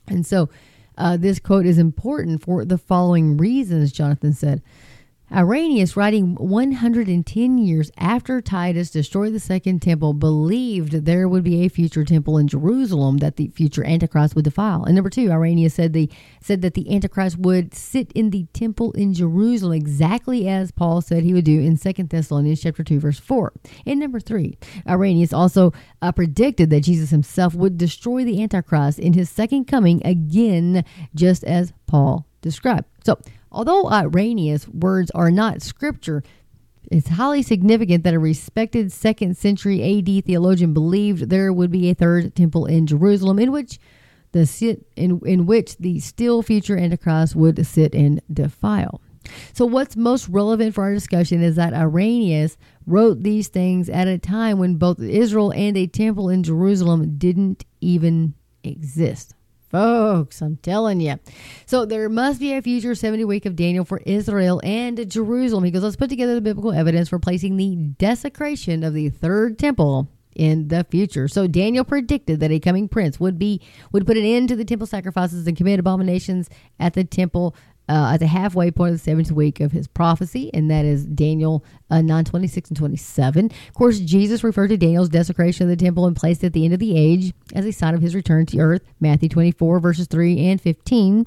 And 0.08 0.26
so, 0.26 0.50
uh, 0.98 1.18
this 1.18 1.40
quote 1.40 1.66
is 1.66 1.78
important 1.78 2.42
for 2.42 2.66
the 2.66 2.78
following 2.78 3.38
reasons, 3.38 3.92
Jonathan 3.92 4.34
said. 4.34 4.62
Irenaeus, 5.32 5.98
writing 5.98 6.36
110 6.36 7.58
years 7.58 7.92
after 7.98 8.42
Titus 8.42 8.92
destroyed 8.92 9.34
the 9.34 9.40
second 9.40 9.82
temple, 9.82 10.14
believed 10.14 10.92
there 10.92 11.28
would 11.28 11.44
be 11.44 11.66
a 11.66 11.70
future 11.70 12.06
temple 12.06 12.38
in 12.38 12.48
Jerusalem 12.48 13.18
that 13.18 13.36
the 13.38 13.48
future 13.48 13.84
Antichrist 13.84 14.36
would 14.36 14.46
defile. 14.46 14.84
And 14.84 14.94
number 14.94 15.10
two, 15.10 15.32
Irenaeus 15.32 15.74
said 15.74 15.94
the 15.94 16.12
said 16.42 16.62
that 16.62 16.76
the 16.76 16.94
Antichrist 16.94 17.40
would 17.40 17.74
sit 17.74 18.12
in 18.12 18.30
the 18.30 18.46
temple 18.54 18.92
in 18.92 19.16
Jerusalem 19.16 19.74
exactly 19.74 20.48
as 20.48 20.72
Paul 20.72 21.02
said 21.02 21.24
he 21.24 21.34
would 21.34 21.46
do 21.46 21.60
in 21.60 21.76
2 21.76 21.92
Thessalonians 22.04 22.62
chapter 22.62 22.84
2, 22.84 23.00
verse 23.00 23.20
4. 23.20 23.52
And 23.88 24.00
number 24.00 24.20
three, 24.20 24.60
Irenaeus 24.88 25.34
also 25.34 25.74
uh, 26.04 26.12
predicted 26.12 26.70
that 26.70 26.82
Jesus 26.82 27.10
himself 27.10 27.56
would 27.56 27.80
destroy 27.80 28.24
the 28.24 28.44
Antichrist 28.44 29.00
in 29.00 29.14
his 29.14 29.32
second 29.32 29.66
coming 29.66 30.06
again, 30.06 30.86
just 31.16 31.44
as 31.44 31.74
Paul 31.88 32.28
described. 32.42 32.86
So 33.04 33.18
Although 33.56 33.90
Irenaeus' 33.90 34.68
words 34.68 35.10
are 35.12 35.32
not 35.32 35.62
scripture, 35.62 36.24
it's 36.92 37.08
highly 37.08 37.42
significant 37.42 38.04
that 38.04 38.14
a 38.14 38.20
respected 38.20 38.92
second 38.92 39.38
century 39.38 39.82
AD 39.82 40.26
theologian 40.26 40.74
believed 40.74 41.30
there 41.30 41.54
would 41.54 41.72
be 41.72 41.90
a 41.90 41.96
third 41.96 42.36
temple 42.36 42.66
in 42.66 42.86
Jerusalem 42.86 43.40
in 43.40 43.54
which 43.54 43.80
the 44.34 44.78
in, 44.98 45.22
in 45.26 45.46
which 45.46 45.78
the 45.78 46.02
still 46.02 46.42
future 46.42 46.78
Antichrist 46.78 47.34
would 47.38 47.66
sit 47.66 47.96
and 47.96 48.22
defile. 48.32 49.00
So, 49.54 49.66
what's 49.66 49.96
most 49.96 50.28
relevant 50.28 50.76
for 50.76 50.84
our 50.84 50.94
discussion 50.94 51.42
is 51.42 51.56
that 51.56 51.74
Irenaeus 51.74 52.58
wrote 52.86 53.24
these 53.24 53.48
things 53.48 53.88
at 53.88 54.10
a 54.10 54.18
time 54.18 54.60
when 54.60 54.76
both 54.76 55.00
Israel 55.00 55.54
and 55.54 55.78
a 55.78 55.88
temple 55.88 56.28
in 56.28 56.44
Jerusalem 56.44 57.18
didn't 57.18 57.64
even 57.80 58.34
exist. 58.66 59.34
Folks, 59.70 60.42
I'm 60.42 60.58
telling 60.58 61.02
you. 61.02 61.20
So 61.66 61.86
there 61.86 62.08
must 62.10 62.40
be 62.40 62.54
a 62.54 62.62
future 62.62 62.96
70 62.96 63.26
week 63.26 63.46
of 63.46 63.56
Daniel 63.56 63.86
for 63.86 64.02
Israel 64.06 64.62
and 64.64 65.10
Jerusalem. 65.10 65.64
He 65.64 65.72
goes, 65.72 65.84
let's 65.84 65.96
put 65.96 66.10
together 66.10 66.36
the 66.36 66.42
biblical 66.42 66.72
evidence 66.72 67.10
for 67.10 67.20
placing 67.20 67.58
the 67.58 67.76
desecration 67.76 68.84
of 68.84 68.94
the 68.94 69.10
third 69.10 69.58
temple 69.60 70.08
in 70.36 70.68
the 70.68 70.84
future. 70.90 71.28
So 71.28 71.48
Daniel 71.48 71.84
predicted 71.84 72.42
that 72.42 72.52
a 72.52 72.60
coming 72.60 72.88
prince 72.88 73.20
would 73.20 73.40
be 73.40 73.62
would 73.92 74.06
put 74.06 74.18
an 74.18 74.26
end 74.26 74.50
to 74.50 74.56
the 74.56 74.66
temple 74.66 74.88
sacrifices 74.88 75.48
and 75.48 75.58
commit 75.58 75.80
abominations 75.80 76.50
at 76.80 76.94
the 76.94 77.04
temple 77.04 77.56
uh, 77.88 78.12
at 78.14 78.18
the 78.18 78.28
halfway 78.28 78.72
point 78.72 78.94
of 78.94 79.00
the 79.00 79.04
seventh 79.04 79.32
week 79.32 79.60
of 79.60 79.72
his 79.72 79.88
prophecy, 79.88 80.50
and 80.54 80.70
that 80.72 80.86
is 80.86 81.06
Daniel 81.06 81.64
uh, 81.90 82.02
9 82.02 82.26
26 82.26 82.70
and 82.70 82.78
27. 82.78 83.46
Of 83.46 83.74
course, 83.74 84.00
Jesus 84.00 84.44
referred 84.44 84.70
to 84.70 84.78
Daniel's 84.78 85.10
desecration 85.10 85.64
of 85.64 85.70
the 85.70 85.84
temple 85.84 86.06
and 86.08 86.16
placed 86.16 86.44
at 86.44 86.54
the 86.54 86.66
end 86.66 86.74
of 86.74 86.80
the 86.80 86.98
age 86.98 87.34
as 87.54 87.66
a 87.66 87.72
sign 87.72 87.94
of 87.94 88.02
his 88.02 88.16
return 88.16 88.46
to 88.48 88.60
earth, 88.60 88.82
Matthew 89.00 89.30
24, 89.30 89.80
verses 89.80 90.08
3 90.08 90.48
and 90.48 90.62
15. 90.62 91.26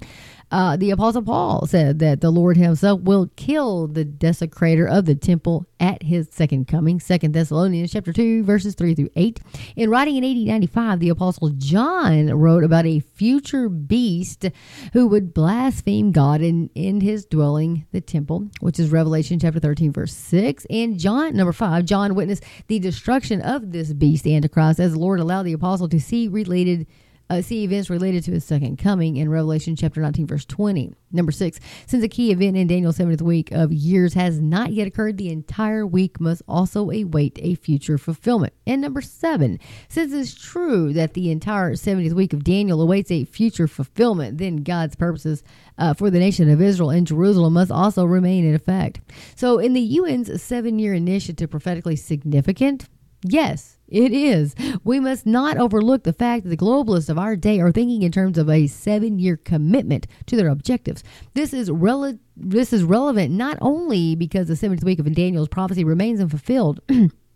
Uh, 0.51 0.77
the 0.77 0.91
Apostle 0.91 1.23
Paul 1.23 1.67
said 1.67 1.99
that 1.99 2.21
the 2.21 2.31
Lord 2.31 2.57
himself 2.57 3.01
will 3.03 3.31
kill 3.37 3.87
the 3.87 4.05
desecrator 4.05 4.91
of 4.91 5.05
the 5.05 5.15
temple 5.15 5.67
at 5.79 6.03
his 6.03 6.29
second 6.31 6.67
coming. 6.67 7.01
Second 7.01 7.35
Thessalonians 7.35 7.93
chapter 7.93 8.13
2, 8.13 8.45
verses 8.45 8.75
3 8.75 8.95
through 8.95 9.11
8. 9.15 9.41
In 9.77 9.91
writing 9.91 10.17
in 10.17 10.25
1895, 10.25 11.01
the 11.01 11.09
Apostle 11.11 11.51
John 11.51 12.33
wrote 12.33 12.65
about 12.65 12.87
a 12.87 13.01
future 13.01 13.69
beast 13.69 14.47
who 14.95 15.07
would 15.09 15.35
blaspheme 15.35 16.13
God 16.13 16.41
in, 16.41 16.71
his 16.75 17.27
dwelling, 17.27 17.87
the 17.93 18.01
temple, 18.01 18.49
which 18.61 18.81
is 18.81 18.91
Revelation 18.91 19.39
chapter 19.39 19.61
13, 19.61 19.93
verse 19.93 20.15
6. 20.15 20.67
And 20.71 20.99
John, 20.99 21.37
number 21.37 21.53
5, 21.53 21.85
John 21.85 22.15
witnessed 22.15 22.45
the 22.67 22.79
destruction 22.79 23.43
of 23.43 23.73
this 23.73 23.93
beast, 23.93 24.27
Antichrist, 24.27 24.81
as 24.81 24.93
the 24.93 24.99
Lord 24.99 25.21
allowed 25.21 25.45
the 25.45 25.53
apostle 25.53 25.89
to 25.91 26.01
see 26.01 26.27
related 26.27 26.87
uh, 27.31 27.43
see 27.43 27.65
events 27.65 27.91
related 27.91 28.25
to 28.25 28.33
his 28.33 28.45
second 28.45 28.79
coming 28.79 29.17
in 29.17 29.31
Revelation 29.31 29.77
chapter 29.77 30.01
19, 30.01 30.27
verse 30.27 30.45
20. 30.45 30.93
Number 31.11 31.33
six, 31.33 31.59
since 31.87 32.05
a 32.05 32.09
key 32.09 32.31
event 32.31 32.57
in 32.57 32.67
Daniel's 32.67 32.99
70th 32.99 33.23
week 33.23 33.51
of 33.53 33.73
years 33.73 34.15
has 34.15 34.41
not 34.41 34.73
yet 34.73 34.87
occurred, 34.87 35.17
the 35.17 35.31
entire 35.31 35.87
week 35.87 36.21
must 36.21 36.43
also 36.47 36.91
await 36.91 37.39
a 37.43 37.55
future 37.55 37.99
fulfillment. 37.99 38.53
And 38.67 38.81
number 38.81 39.01
seven, 39.01 39.59
since 39.89 40.13
it's 40.13 40.35
true 40.35 40.93
that 40.93 41.15
the 41.15 41.31
entire 41.31 41.73
70th 41.73 42.13
week 42.13 42.33
of 42.33 42.45
Daniel 42.45 42.83
awaits 42.83 43.11
a 43.11 43.25
future 43.25 43.69
fulfillment, 43.69 44.39
then 44.39 44.57
God's 44.57 44.97
purposes 44.97 45.43
uh, 45.79 45.95
for 45.95 46.11
the 46.11 46.19
nation 46.19 46.51
of 46.51 46.61
Israel 46.61 46.91
and 46.91 47.07
Jerusalem 47.07 47.55
must 47.55 47.71
also 47.71 48.05
remain 48.05 48.45
in 48.45 48.55
effect. 48.55 49.01
So, 49.37 49.59
in 49.59 49.73
the 49.73 49.99
UN's 49.99 50.43
seven 50.43 50.79
year 50.79 50.95
initiative 50.95 51.51
prophetically 51.51 51.97
significant? 51.97 52.89
Yes, 53.23 53.78
It 53.89 54.13
is. 54.13 54.55
We 54.85 55.01
must 55.01 55.25
not 55.25 55.57
overlook 55.57 56.03
the 56.03 56.13
fact 56.13 56.45
that 56.45 56.51
the 56.51 56.57
globalists 56.57 57.09
of 57.09 57.19
our 57.19 57.37
day 57.37 57.59
are 57.61 57.73
thinking 57.73 58.03
in 58.03 58.13
terms 58.13 58.37
of 58.37 58.51
a 58.51 58.67
seven 58.67 59.19
year 59.19 59.37
commitment 59.39 60.07
to 60.27 60.37
their 60.37 60.49
objectives. 60.49 61.03
This 61.35 61.55
is 61.55 61.71
rel- 61.71 62.19
this 62.37 62.73
is 62.73 62.85
relevant 62.85 63.33
not 63.33 63.57
only 63.61 64.15
because 64.15 64.49
the 64.49 64.57
seventh 64.57 64.85
week 64.85 64.99
of 64.99 65.13
Daniel's 65.15 65.49
prophecy 65.49 65.85
remains 65.85 66.21
unfulfilled. 66.21 66.81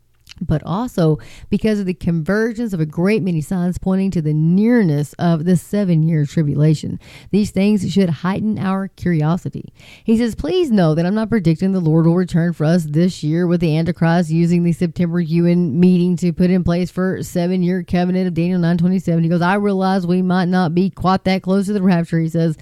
but 0.43 0.62
also 0.64 1.18
because 1.51 1.80
of 1.80 1.86
the 1.86 1.95
convergence 1.95 2.72
of 2.72 2.80
a 2.80 2.86
great 2.86 3.22
many 3.22 3.40
signs 3.40 3.78
pointing 3.78 4.11
to 4.11 4.22
the 4.22 4.34
nearness 4.34 5.14
of 5.14 5.45
the 5.45 5.57
seven 5.57 6.03
year 6.03 6.26
tribulation. 6.26 6.99
These 7.30 7.51
things 7.51 7.90
should 7.93 8.11
heighten 8.11 8.59
our 8.59 8.88
curiosity. 8.88 9.72
He 10.05 10.18
says, 10.18 10.34
Please 10.34 10.70
know 10.70 10.95
that 10.95 11.07
I'm 11.07 11.14
not 11.14 11.30
predicting 11.30 11.72
the 11.72 11.80
Lord 11.80 12.07
will 12.07 12.16
return 12.16 12.53
for 12.53 12.64
us 12.64 12.84
this 12.84 13.22
year 13.22 13.47
with 13.47 13.61
the 13.61 13.76
Antichrist 13.76 14.30
using 14.30 14.64
the 14.64 14.72
September 14.72 15.20
UN 15.20 15.78
meeting 15.78 16.16
to 16.16 16.32
put 16.32 16.51
in 16.51 16.64
place 16.64 16.90
for 16.90 17.22
seven 17.22 17.62
year 17.62 17.82
covenant 17.82 18.28
of 18.28 18.34
Daniel 18.34 18.59
927. 18.59 19.22
He 19.22 19.28
goes, 19.28 19.43
I 19.43 19.55
realize 19.55 20.07
we 20.07 20.22
might 20.22 20.49
not 20.49 20.74
be 20.74 20.90
quite 20.90 21.24
that 21.24 21.43
close 21.43 21.66
to 21.66 21.72
the 21.72 21.82
rapture. 21.82 22.18
He 22.18 22.28
says, 22.28 22.57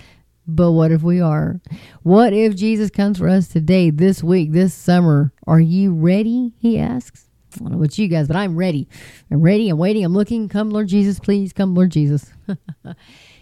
but 0.46 0.72
what 0.72 0.90
if 0.90 1.02
we 1.02 1.20
are? 1.20 1.60
What 2.02 2.32
if 2.32 2.56
Jesus 2.56 2.90
comes 2.90 3.18
for 3.18 3.28
us 3.28 3.46
today, 3.48 3.90
this 3.90 4.22
week, 4.22 4.52
this 4.52 4.74
summer? 4.74 5.32
Are 5.46 5.60
you 5.60 5.94
ready? 5.94 6.54
He 6.58 6.78
asks. 6.78 7.29
I 7.56 7.58
don't 7.60 7.72
know 7.72 7.78
about 7.78 7.98
you 7.98 8.08
guys, 8.08 8.26
but 8.26 8.36
I'm 8.36 8.56
ready. 8.56 8.88
I'm 9.30 9.40
ready. 9.40 9.68
I'm 9.68 9.78
waiting. 9.78 10.04
I'm 10.04 10.12
looking. 10.12 10.48
Come, 10.48 10.70
Lord 10.70 10.88
Jesus, 10.88 11.18
please. 11.18 11.52
Come, 11.52 11.74
Lord 11.74 11.90
Jesus. 11.90 12.32
and 12.84 12.96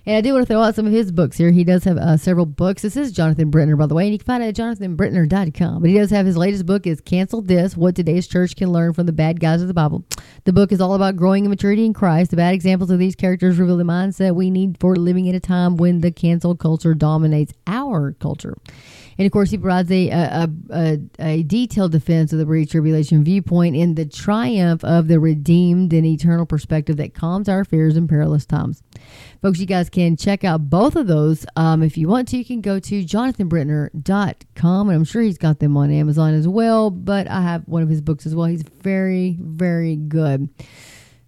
I 0.06 0.20
do 0.20 0.32
want 0.32 0.46
to 0.46 0.52
throw 0.52 0.62
out 0.62 0.74
some 0.74 0.86
of 0.86 0.92
his 0.92 1.12
books 1.12 1.36
here. 1.36 1.50
He 1.50 1.64
does 1.64 1.84
have 1.84 1.96
uh, 1.98 2.16
several 2.16 2.46
books. 2.46 2.82
This 2.82 2.96
is 2.96 3.12
Jonathan 3.12 3.50
Brentner, 3.50 3.78
by 3.78 3.86
the 3.86 3.94
way, 3.94 4.04
and 4.04 4.12
you 4.12 4.18
can 4.18 4.26
find 4.26 4.42
it 4.42 4.46
at 4.46 4.54
jonathanbrentner.com. 4.56 5.80
But 5.80 5.90
he 5.90 5.96
does 5.96 6.10
have 6.10 6.26
his 6.26 6.36
latest 6.36 6.66
book 6.66 6.86
is 6.86 7.00
Cancel 7.00 7.42
This, 7.42 7.76
What 7.76 7.94
Today's 7.94 8.26
Church 8.26 8.56
Can 8.56 8.70
Learn 8.70 8.92
from 8.92 9.06
the 9.06 9.12
Bad 9.12 9.40
Guys 9.40 9.60
of 9.60 9.68
the 9.68 9.74
Bible. 9.74 10.04
The 10.44 10.52
book 10.52 10.72
is 10.72 10.80
all 10.80 10.94
about 10.94 11.16
growing 11.16 11.44
in 11.44 11.50
maturity 11.50 11.84
in 11.84 11.92
Christ. 11.92 12.30
The 12.30 12.36
bad 12.36 12.54
examples 12.54 12.90
of 12.90 12.98
these 12.98 13.14
characters 13.14 13.58
reveal 13.58 13.76
the 13.76 13.84
mindset 13.84 14.34
we 14.34 14.50
need 14.50 14.78
for 14.80 14.96
living 14.96 15.26
in 15.26 15.34
a 15.34 15.40
time 15.40 15.76
when 15.76 16.00
the 16.00 16.10
cancel 16.10 16.56
culture 16.56 16.94
dominates 16.94 17.52
our 17.66 18.12
culture. 18.12 18.56
And 19.18 19.26
of 19.26 19.32
course, 19.32 19.50
he 19.50 19.58
provides 19.58 19.90
a, 19.90 20.08
a, 20.10 20.48
a, 20.70 20.98
a 21.18 21.42
detailed 21.42 21.90
defense 21.90 22.32
of 22.32 22.38
the 22.38 22.46
pre 22.46 22.64
tribulation 22.64 23.24
viewpoint 23.24 23.74
in 23.74 23.96
the 23.96 24.06
triumph 24.06 24.84
of 24.84 25.08
the 25.08 25.18
redeemed 25.18 25.92
and 25.92 26.06
eternal 26.06 26.46
perspective 26.46 26.96
that 26.98 27.14
calms 27.14 27.48
our 27.48 27.64
fears 27.64 27.96
in 27.96 28.06
perilous 28.06 28.46
times. 28.46 28.82
Folks, 29.42 29.58
you 29.58 29.66
guys 29.66 29.90
can 29.90 30.16
check 30.16 30.44
out 30.44 30.70
both 30.70 30.94
of 30.94 31.08
those. 31.08 31.44
Um, 31.56 31.82
if 31.82 31.98
you 31.98 32.06
want 32.06 32.28
to, 32.28 32.38
you 32.38 32.44
can 32.44 32.60
go 32.60 32.78
to 32.78 33.04
jonathanbrentner.com, 33.04 34.88
and 34.88 34.96
I'm 34.96 35.04
sure 35.04 35.22
he's 35.22 35.38
got 35.38 35.58
them 35.58 35.76
on 35.76 35.90
Amazon 35.90 36.34
as 36.34 36.46
well. 36.46 36.90
But 36.90 37.28
I 37.28 37.42
have 37.42 37.66
one 37.66 37.82
of 37.82 37.88
his 37.88 38.00
books 38.00 38.24
as 38.24 38.36
well. 38.36 38.46
He's 38.46 38.62
very, 38.62 39.36
very 39.40 39.96
good. 39.96 40.48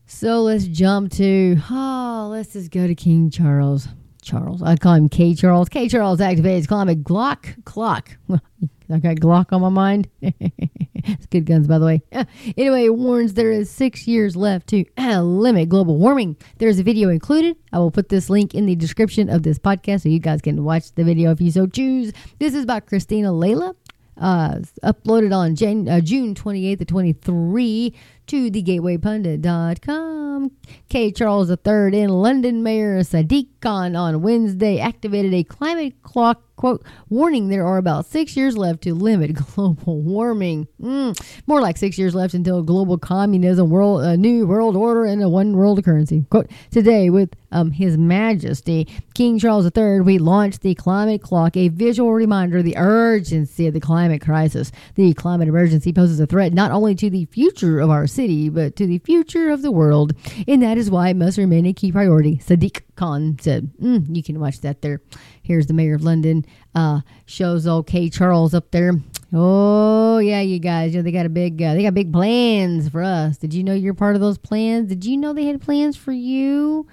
So 0.07 0.43
let's 0.43 0.67
jump 0.67 1.13
to, 1.13 1.57
oh, 1.71 2.29
let's 2.31 2.53
just 2.53 2.71
go 2.71 2.87
to 2.87 2.95
King 2.95 3.31
Charles. 3.31 3.89
Charles. 4.31 4.63
I 4.63 4.77
call 4.77 4.95
him 4.95 5.09
K 5.09 5.35
Charles. 5.35 5.69
K 5.69 5.89
Charles 5.89 6.21
activates 6.21 6.69
climate 6.69 7.03
Glock 7.03 7.65
clock. 7.65 8.17
I 8.31 8.99
got 8.99 9.17
Glock 9.17 9.53
on 9.53 9.61
my 9.61 9.69
mind. 9.69 10.09
it's 10.23 11.27
good 11.27 11.47
guns, 11.47 11.67
by 11.67 11.79
the 11.79 11.87
way. 11.87 12.03
Anyway, 12.57 12.85
it 12.85 12.95
warns 12.95 13.35
there 13.35 13.51
is 13.51 13.71
six 13.71 14.07
years 14.07 14.37
left 14.37 14.69
to 14.69 14.85
limit 14.99 15.69
global 15.69 15.97
warming. 15.97 16.37
There's 16.59 16.79
a 16.79 16.83
video 16.83 17.09
included. 17.09 17.57
I 17.73 17.79
will 17.79 17.91
put 17.91 18.09
this 18.09 18.31
link 18.31 18.55
in 18.55 18.67
the 18.67 18.77
description 18.77 19.29
of 19.29 19.43
this 19.43 19.59
podcast 19.59 20.03
so 20.03 20.09
you 20.09 20.21
guys 20.21 20.41
can 20.41 20.65
watch 20.65 20.93
the 20.95 21.05
video 21.05 21.33
if 21.33 21.41
you 21.41 21.51
so 21.51 21.67
choose. 21.67 22.13
This 22.39 22.55
is 22.55 22.67
by 22.67 22.81
Cristina 22.81 23.33
Laila. 23.33 23.75
Uh, 24.17 24.61
uploaded 24.85 25.35
on 25.35 25.57
Jan- 25.57 25.89
uh, 25.89 26.01
June 26.01 26.35
28th 26.35 26.81
to 26.81 26.85
23 26.85 27.95
to 28.31 28.49
thegatewaypundit.com. 28.49 30.53
K. 30.89 31.11
Charles 31.11 31.51
III 31.51 32.01
in 32.01 32.11
London 32.11 32.63
Mayor 32.63 33.01
Sadiq 33.01 33.49
Khan 33.61 33.97
on 33.97 34.23
Wednesday 34.23 34.79
activated 34.79 35.35
a 35.35 35.43
climate 35.43 36.01
clock 36.05 36.41
quote 36.61 36.85
warning 37.09 37.49
there 37.49 37.67
are 37.67 37.79
about 37.79 38.05
six 38.05 38.37
years 38.37 38.55
left 38.55 38.83
to 38.83 38.95
limit 38.95 39.35
global 39.55 40.03
warming. 40.03 40.69
Mm, 40.79 41.19
more 41.47 41.63
like 41.63 41.79
six 41.79 41.99
years 41.99 42.15
left 42.15 42.35
until 42.35 42.63
global 42.63 42.99
communism, 42.99 43.71
world, 43.71 44.03
a 44.03 44.15
new 44.15 44.47
world 44.47 44.77
order, 44.77 45.07
and 45.07 45.23
a 45.23 45.29
one 45.29 45.57
world 45.57 45.83
currency. 45.83 46.27
Quote 46.29 46.51
today 46.71 47.09
with 47.09 47.31
um, 47.51 47.71
His 47.71 47.97
Majesty 47.97 48.87
King 49.15 49.39
Charles 49.39 49.71
III, 49.75 50.03
we 50.03 50.19
launched 50.19 50.61
the 50.61 50.75
climate 50.75 51.23
clock, 51.23 51.57
a 51.57 51.69
visual 51.69 52.13
reminder 52.13 52.59
of 52.59 52.65
the 52.65 52.77
urgency 52.77 53.67
of 53.67 53.73
the 53.73 53.81
climate 53.81 54.21
crisis. 54.21 54.71
The 54.97 55.15
climate 55.15 55.49
emergency 55.49 55.95
poses 55.95 56.21
a 56.21 56.27
threat 56.27 56.53
not 56.53 56.73
only 56.73 56.95
to 56.97 57.09
the 57.09 57.25
future 57.25 57.81
of 57.81 57.89
our 57.89 58.07
city 58.07 58.20
but 58.21 58.77
to 58.77 58.87
the 58.87 58.99
future 58.99 59.51
of 59.51 59.63
the 59.63 59.71
world, 59.71 60.13
and 60.47 60.63
that 60.63 60.77
is 60.77 60.91
why 60.91 61.09
it 61.09 61.17
must 61.17 61.39
remain 61.39 61.65
a 61.67 61.73
key 61.73 61.91
priority. 61.91 62.37
Sadiq 62.37 62.83
Khan 62.97 63.39
said. 63.41 63.71
Mm, 63.81 64.15
you 64.15 64.23
can 64.23 64.39
watch 64.39 64.61
that 64.61 64.83
there. 64.83 65.01
Here's 65.43 65.67
the 65.67 65.73
mayor 65.73 65.95
of 65.95 66.03
London. 66.03 66.45
Uh, 66.75 67.01
shows 67.25 67.67
old 67.67 67.87
K. 67.87 68.11
Charles 68.11 68.53
up 68.53 68.71
there. 68.73 68.93
Oh 69.33 70.19
yeah, 70.19 70.41
you 70.41 70.59
guys. 70.59 70.93
You 70.93 70.99
know, 70.99 71.03
they 71.05 71.13
got 71.13 71.27
a 71.27 71.31
big. 71.31 71.63
Uh, 71.63 71.75
they 71.75 71.83
got 71.83 71.95
big 71.95 72.13
plans 72.13 72.89
for 72.89 73.03
us. 73.03 73.39
Did 73.39 73.55
you 73.55 73.65
know 73.65 73.75
you're 73.75 73.95
part 73.95 74.15
of 74.17 74.21
those 74.21 74.39
plans? 74.39 74.89
Did 74.89 75.05
you 75.05 75.17
know 75.17 75.33
they 75.33 75.45
had 75.45 75.61
plans 75.61 75.97
for 75.97 76.13
you? 76.13 76.87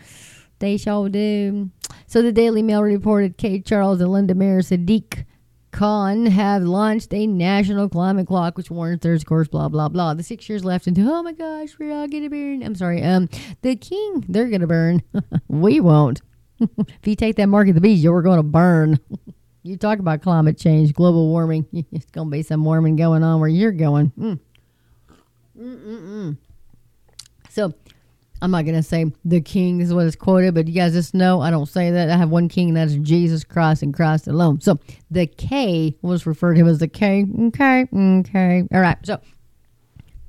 They 0.60 0.78
sure 0.78 1.10
do. 1.10 1.70
So 2.08 2.22
the 2.22 2.32
Daily 2.32 2.64
Mail 2.64 2.82
reported 2.82 3.38
K. 3.38 3.60
Charles 3.60 4.00
and 4.00 4.12
London 4.12 4.38
Mayor 4.38 4.62
Sadiq 4.62 5.26
Khan 5.78 6.26
have 6.26 6.64
launched 6.64 7.14
a 7.14 7.28
national 7.28 7.88
climate 7.88 8.26
clock, 8.26 8.58
which 8.58 8.72
warns 8.72 9.02
there's, 9.02 9.22
of 9.22 9.28
course, 9.28 9.48
blah, 9.48 9.70
blah, 9.70 9.88
blah. 9.88 10.16
The 10.16 10.24
six 10.24 10.50
years 10.50 10.66
left 10.66 10.88
until, 10.88 11.08
oh 11.08 11.22
my 11.22 11.34
gosh, 11.34 11.78
we're 11.78 11.94
all 11.94 12.08
going 12.08 12.24
to 12.24 12.30
burn. 12.30 12.64
I'm 12.64 12.74
sorry. 12.74 13.04
Um, 13.04 13.30
The 13.62 13.76
king, 13.76 14.26
they're 14.28 14.48
going 14.48 14.62
to 14.62 14.68
burn. 14.68 15.04
we 15.48 15.80
won't. 15.80 16.24
if 16.60 17.06
you 17.06 17.16
take 17.16 17.36
that 17.36 17.46
mark 17.46 17.68
of 17.68 17.76
the 17.76 17.82
beast, 17.82 18.02
you're 18.02 18.24
going 18.24 18.38
to 18.38 18.44
burn. 18.44 19.00
you 19.62 19.78
talk 19.78 20.00
about 20.00 20.24
climate 20.24 20.58
change, 20.58 20.94
global 20.94 21.28
warming. 21.28 21.68
It's 21.92 22.10
going 22.10 22.30
to 22.30 22.32
be 22.32 22.42
some 22.42 22.66
warming 22.66 22.96
going 22.96 23.24
on 23.24 23.40
where 23.40 23.48
you're 23.48 23.72
going. 23.72 24.12
Mm. 24.18 24.40
Mm-mm-mm. 25.60 26.38
So 27.50 27.76
I'm 28.42 28.52
not 28.52 28.66
going 28.66 28.76
to 28.76 28.84
say 28.84 29.12
the 29.26 29.42
king 29.42 29.82
is 29.82 29.94
what 29.94 30.06
is 30.06 30.16
quoted, 30.16 30.54
but 30.54 30.68
you 30.68 30.74
guys 30.74 30.94
just 30.94 31.14
know 31.14 31.42
I 31.42 31.50
don't 31.50 31.66
say 31.66 31.92
that. 31.92 32.10
I 32.10 32.18
have 32.18 32.30
one 32.30 32.50
king, 32.50 32.74
that's 32.74 32.96
Jesus 32.96 33.44
Christ 33.44 33.84
and 33.84 33.94
Christ 33.94 34.28
alone. 34.28 34.62
So 34.62 34.80
the 35.10 35.28
K 35.28 35.96
was 36.02 36.26
referred 36.26 36.56
to 36.56 36.66
as 36.68 36.80
the 36.80 36.88
K. 36.88 37.26
Okay, 37.48 37.88
okay. 37.94 38.68
All 38.72 38.82
right. 38.82 38.98
So 39.04 39.20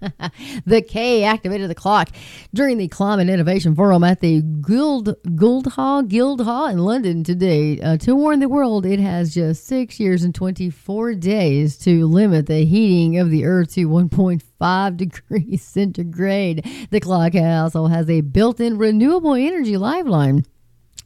the 0.67 0.83
K 0.83 1.25
activated 1.25 1.71
the 1.71 1.75
clock 1.75 2.11
during 2.55 2.79
the 2.79 2.89
Climate 2.89 3.29
Innovation 3.29 3.75
Forum 3.75 4.05
at 4.05 4.21
the 4.21 4.43
Guild 4.43 5.15
Guildhall 5.35 6.03
Guildhall 6.03 6.67
in 6.67 6.79
London 6.79 7.25
today 7.25 7.81
uh, 7.81 7.97
to 7.99 8.15
warn 8.15 8.41
the 8.41 8.49
world 8.49 8.87
it 8.87 9.01
has 9.01 9.35
just 9.35 9.67
six 9.67 9.99
years 9.99 10.23
and 10.23 10.35
24 10.35 11.15
days 11.15 11.77
to 11.79 12.07
limit 12.07 12.47
the 12.47 12.65
heating 12.65 13.19
of 13.19 13.31
the 13.31 13.45
Earth 13.45 13.75
to 13.75 13.89
1.5 13.89 14.97
degrees 14.97 15.63
centigrade. 15.63 16.65
The 16.91 17.01
clock 17.01 17.35
also 17.35 17.87
has 17.87 18.09
a 18.09 18.21
built-in 18.21 18.79
renewable 18.79 19.35
energy 19.35 19.77
lifeline 19.77 20.45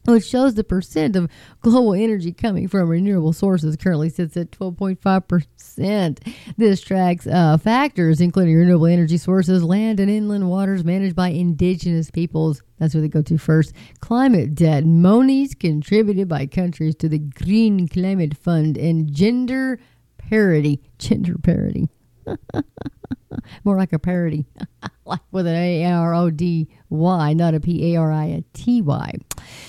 which 0.05 0.25
shows 0.25 0.55
the 0.55 0.63
percent 0.63 1.15
of 1.15 1.29
global 1.61 1.93
energy 1.93 2.33
coming 2.33 2.67
from 2.67 2.89
renewable 2.89 3.33
sources 3.33 3.75
currently 3.77 4.09
sits 4.09 4.35
at 4.35 4.51
12.5%. 4.51 6.33
This 6.57 6.81
tracks 6.81 7.25
uh, 7.25 7.57
factors 7.57 8.19
including 8.19 8.55
renewable 8.55 8.87
energy 8.87 9.17
sources, 9.17 9.63
land 9.63 9.99
and 9.99 10.09
inland 10.09 10.49
waters 10.49 10.83
managed 10.83 11.15
by 11.15 11.29
indigenous 11.29 12.11
peoples. 12.11 12.61
That's 12.79 12.93
where 12.93 13.01
they 13.01 13.07
go 13.07 13.21
to 13.21 13.37
first. 13.37 13.73
Climate 14.01 14.55
debt, 14.55 14.85
monies 14.85 15.55
contributed 15.55 16.27
by 16.27 16.47
countries 16.47 16.95
to 16.95 17.07
the 17.07 17.19
Green 17.19 17.87
Climate 17.87 18.35
Fund, 18.35 18.77
and 18.77 19.13
gender 19.13 19.79
parity. 20.17 20.81
Gender 20.97 21.37
parity. 21.37 21.89
More 23.63 23.77
like 23.77 23.93
a 23.93 23.99
parody, 23.99 24.45
like 25.05 25.19
with 25.31 25.47
an 25.47 25.55
A 25.55 25.85
R 25.85 26.13
O 26.13 26.29
D 26.29 26.67
Y, 26.89 27.33
not 27.33 27.53
a 27.53 27.59
P 27.59 27.93
A 27.93 27.99
R 27.99 28.11
I 28.11 28.43
T 28.53 28.81
Y. 28.81 29.13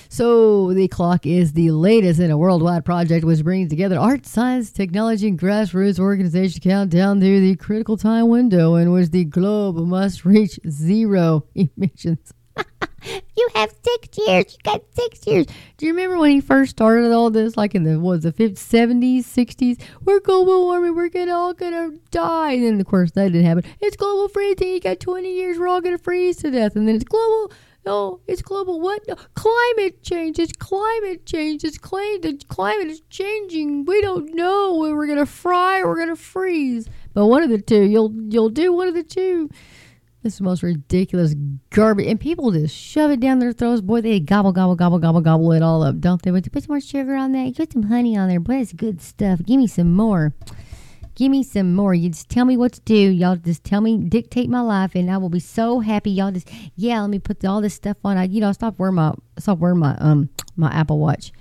So 0.09 0.73
the 0.73 0.89
clock 0.89 1.27
is 1.27 1.53
the 1.53 1.71
latest 1.71 2.21
in 2.21 2.31
a 2.31 2.39
worldwide 2.39 2.85
project 2.85 3.25
which 3.25 3.43
brings 3.43 3.71
together 3.71 3.99
art, 3.99 4.27
science, 4.27 4.71
technology, 4.71 5.29
and 5.29 5.39
grassroots 5.39 5.99
organizations 5.99 6.55
to 6.55 6.61
count 6.61 6.91
down 6.91 7.21
to 7.21 7.41
the 7.41 7.57
critical 7.57 7.97
time 7.97 8.29
window 8.29 8.77
in 8.77 8.93
which 8.93 9.11
the 9.11 9.25
globe 9.25 9.77
must 9.77 10.25
reach 10.25 10.59
zero 10.69 11.47
emissions. 11.55 12.33
you 13.37 13.49
have 13.55 13.75
six 13.83 14.19
years. 14.27 14.53
You 14.53 14.59
got 14.63 14.83
six 14.95 15.27
years. 15.27 15.47
Do 15.77 15.87
you 15.87 15.93
remember 15.93 16.19
when 16.19 16.31
he 16.31 16.41
first 16.41 16.73
started 16.73 17.13
all 17.13 17.31
this, 17.31 17.57
like 17.57 17.75
in 17.75 17.85
the 17.85 17.99
what 17.99 18.11
was 18.11 18.23
the 18.23 18.33
50s, 18.33 18.55
70s, 18.55 19.25
60s? 19.25 19.81
We're 20.05 20.21
global 20.21 20.63
warming. 20.65 20.95
We're 20.95 21.09
gonna 21.09 21.35
all 21.35 21.55
gonna 21.55 21.93
die. 22.11 22.53
And 22.53 22.65
then 22.65 22.81
of 22.81 22.87
course 22.87 23.13
that 23.13 23.33
didn't 23.33 23.47
happen. 23.47 23.65
It's 23.81 23.97
global 23.97 24.29
freezing. 24.29 24.69
You 24.69 24.81
got 24.81 25.01
20 25.01 25.33
years. 25.33 25.59
We're 25.59 25.69
all 25.69 25.81
gonna 25.81 25.99
freeze 25.99 26.37
to 26.39 26.51
death. 26.51 26.77
And 26.77 26.89
then 26.89 26.97
it's 26.97 27.05
global. 27.05 27.53
No, 27.87 28.21
it's 28.27 28.41
global 28.41 28.81
what? 28.81 29.03
No, 29.07 29.15
climate 29.35 30.03
change. 30.03 30.39
It's 30.39 30.53
climate 30.53 31.27
change. 31.27 31.65
It's 31.65 31.77
claimed 31.77 32.23
the 32.23 32.41
climate 32.49 32.87
is 32.87 33.03
changing. 33.11 33.85
We 33.85 34.01
don't 34.01 34.35
know 34.35 34.79
we're 34.79 35.07
gonna 35.07 35.27
fry 35.27 35.81
or 35.81 35.89
we're 35.89 35.99
gonna 35.99 36.17
freeze. 36.17 36.89
But 37.13 37.27
one 37.27 37.43
of 37.43 37.51
the 37.51 37.61
two, 37.61 37.83
you'll 37.83 38.13
you'll 38.29 38.49
do 38.49 38.73
one 38.73 38.89
of 38.89 38.95
the 38.95 39.03
two. 39.03 39.51
This 40.25 40.33
is 40.33 40.39
the 40.39 40.45
most 40.45 40.63
ridiculous 40.63 41.35
garbage. 41.69 42.07
And 42.07 42.19
people 42.19 42.51
just 42.51 42.75
shove 42.75 43.11
it 43.11 43.21
down 43.21 43.41
their 43.41 43.53
throats. 43.53 43.83
Boy, 43.83 44.01
they 44.01 44.21
gobble, 44.21 44.53
gobble, 44.53 44.75
gobble, 44.75 44.99
gobble, 44.99 45.21
gobble 45.21 45.53
it 45.53 45.63
all 45.63 45.83
up, 45.83 46.01
don't 46.01 46.23
they? 46.23 46.31
But 46.31 46.51
put 46.51 46.63
some 46.63 46.73
more 46.73 46.81
sugar 46.81 47.15
on 47.15 47.33
that. 47.33 47.45
You 47.45 47.53
put 47.53 47.75
some 47.75 47.83
honey 47.83 48.17
on 48.17 48.31
there. 48.31 48.41
Boy, 48.41 48.55
it's 48.55 48.73
good 48.73 49.03
stuff. 49.03 49.41
Give 49.45 49.59
me 49.59 49.67
some 49.67 49.93
more. 49.95 50.33
Give 51.15 51.31
me 51.31 51.43
some 51.43 51.75
more. 51.75 51.93
You 51.93 52.09
just 52.09 52.31
tell 52.31 52.47
me 52.47 52.57
what 52.57 52.73
to 52.73 52.81
do. 52.81 52.95
Y'all 52.95 53.37
just 53.37 53.65
tell 53.65 53.83
me, 53.83 53.99
dictate 53.99 54.49
my 54.49 54.63
life, 54.63 54.95
and 54.95 55.11
I 55.11 55.19
will 55.19 55.29
be 55.29 55.41
so 55.41 55.81
happy. 55.81 56.13
Y'all 56.13 56.33
just, 56.33 56.49
yeah, 56.75 57.03
let 57.03 57.11
me 57.11 57.19
put 57.19 57.45
all 57.45 57.61
this 57.61 57.75
stuff 57.75 57.99
on. 58.03 58.17
I, 58.17 58.25
you 58.25 58.41
know, 58.41 58.51
stop 58.53 58.79
wearing 58.79 58.95
my, 58.95 59.13
stop 59.39 59.59
wearing 59.59 59.79
my, 59.79 59.95
um, 59.99 60.31
my 60.57 60.73
Apple 60.73 60.99
Watch. 60.99 61.33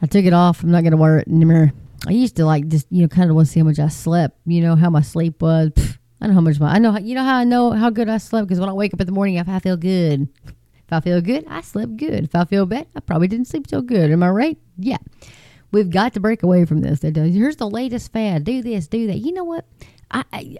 I 0.00 0.06
took 0.06 0.24
it 0.24 0.32
off. 0.32 0.62
I'm 0.62 0.70
not 0.70 0.84
gonna 0.84 0.96
wear 0.96 1.18
it 1.18 1.28
anymore. 1.28 1.72
I 2.08 2.12
used 2.12 2.36
to 2.36 2.46
like 2.46 2.66
just, 2.68 2.86
you 2.90 3.02
know, 3.02 3.08
kind 3.08 3.28
of 3.28 3.36
want 3.36 3.48
to 3.48 3.52
see 3.52 3.60
how 3.60 3.66
much 3.66 3.78
I 3.78 3.88
slept. 3.88 4.38
You 4.46 4.62
know 4.62 4.74
how 4.74 4.88
my 4.88 5.02
sleep 5.02 5.42
was. 5.42 5.68
Pfft, 5.68 5.98
I 6.20 6.26
know 6.26 6.34
how 6.34 6.40
much 6.40 6.60
my, 6.60 6.74
I 6.74 6.78
know, 6.78 6.92
how, 6.92 6.98
you 6.98 7.14
know 7.14 7.24
how 7.24 7.36
I 7.36 7.44
know 7.44 7.70
how 7.70 7.90
good 7.90 8.08
I 8.08 8.18
slept 8.18 8.48
because 8.48 8.60
when 8.60 8.68
I 8.68 8.74
wake 8.74 8.92
up 8.92 9.00
in 9.00 9.06
the 9.06 9.12
morning, 9.12 9.36
if 9.36 9.48
I 9.48 9.58
feel 9.58 9.76
good, 9.76 10.28
if 10.46 10.92
I 10.92 11.00
feel 11.00 11.20
good, 11.20 11.46
I 11.48 11.60
slept 11.62 11.96
good. 11.96 12.24
If 12.24 12.34
I 12.34 12.44
feel 12.44 12.66
bad, 12.66 12.86
I 12.94 13.00
probably 13.00 13.28
didn't 13.28 13.48
sleep 13.48 13.66
so 13.68 13.80
good. 13.80 14.10
Am 14.10 14.22
I 14.22 14.28
right? 14.30 14.58
Yeah. 14.76 14.98
We've 15.72 15.88
got 15.88 16.14
to 16.14 16.20
break 16.20 16.42
away 16.42 16.64
from 16.64 16.80
this. 16.80 17.00
Here's 17.02 17.56
the 17.56 17.70
latest 17.70 18.12
fad. 18.12 18.44
Do 18.44 18.60
this, 18.62 18.88
do 18.88 19.06
that. 19.06 19.18
You 19.18 19.32
know 19.32 19.44
what? 19.44 19.66
I, 20.10 20.24
I 20.32 20.56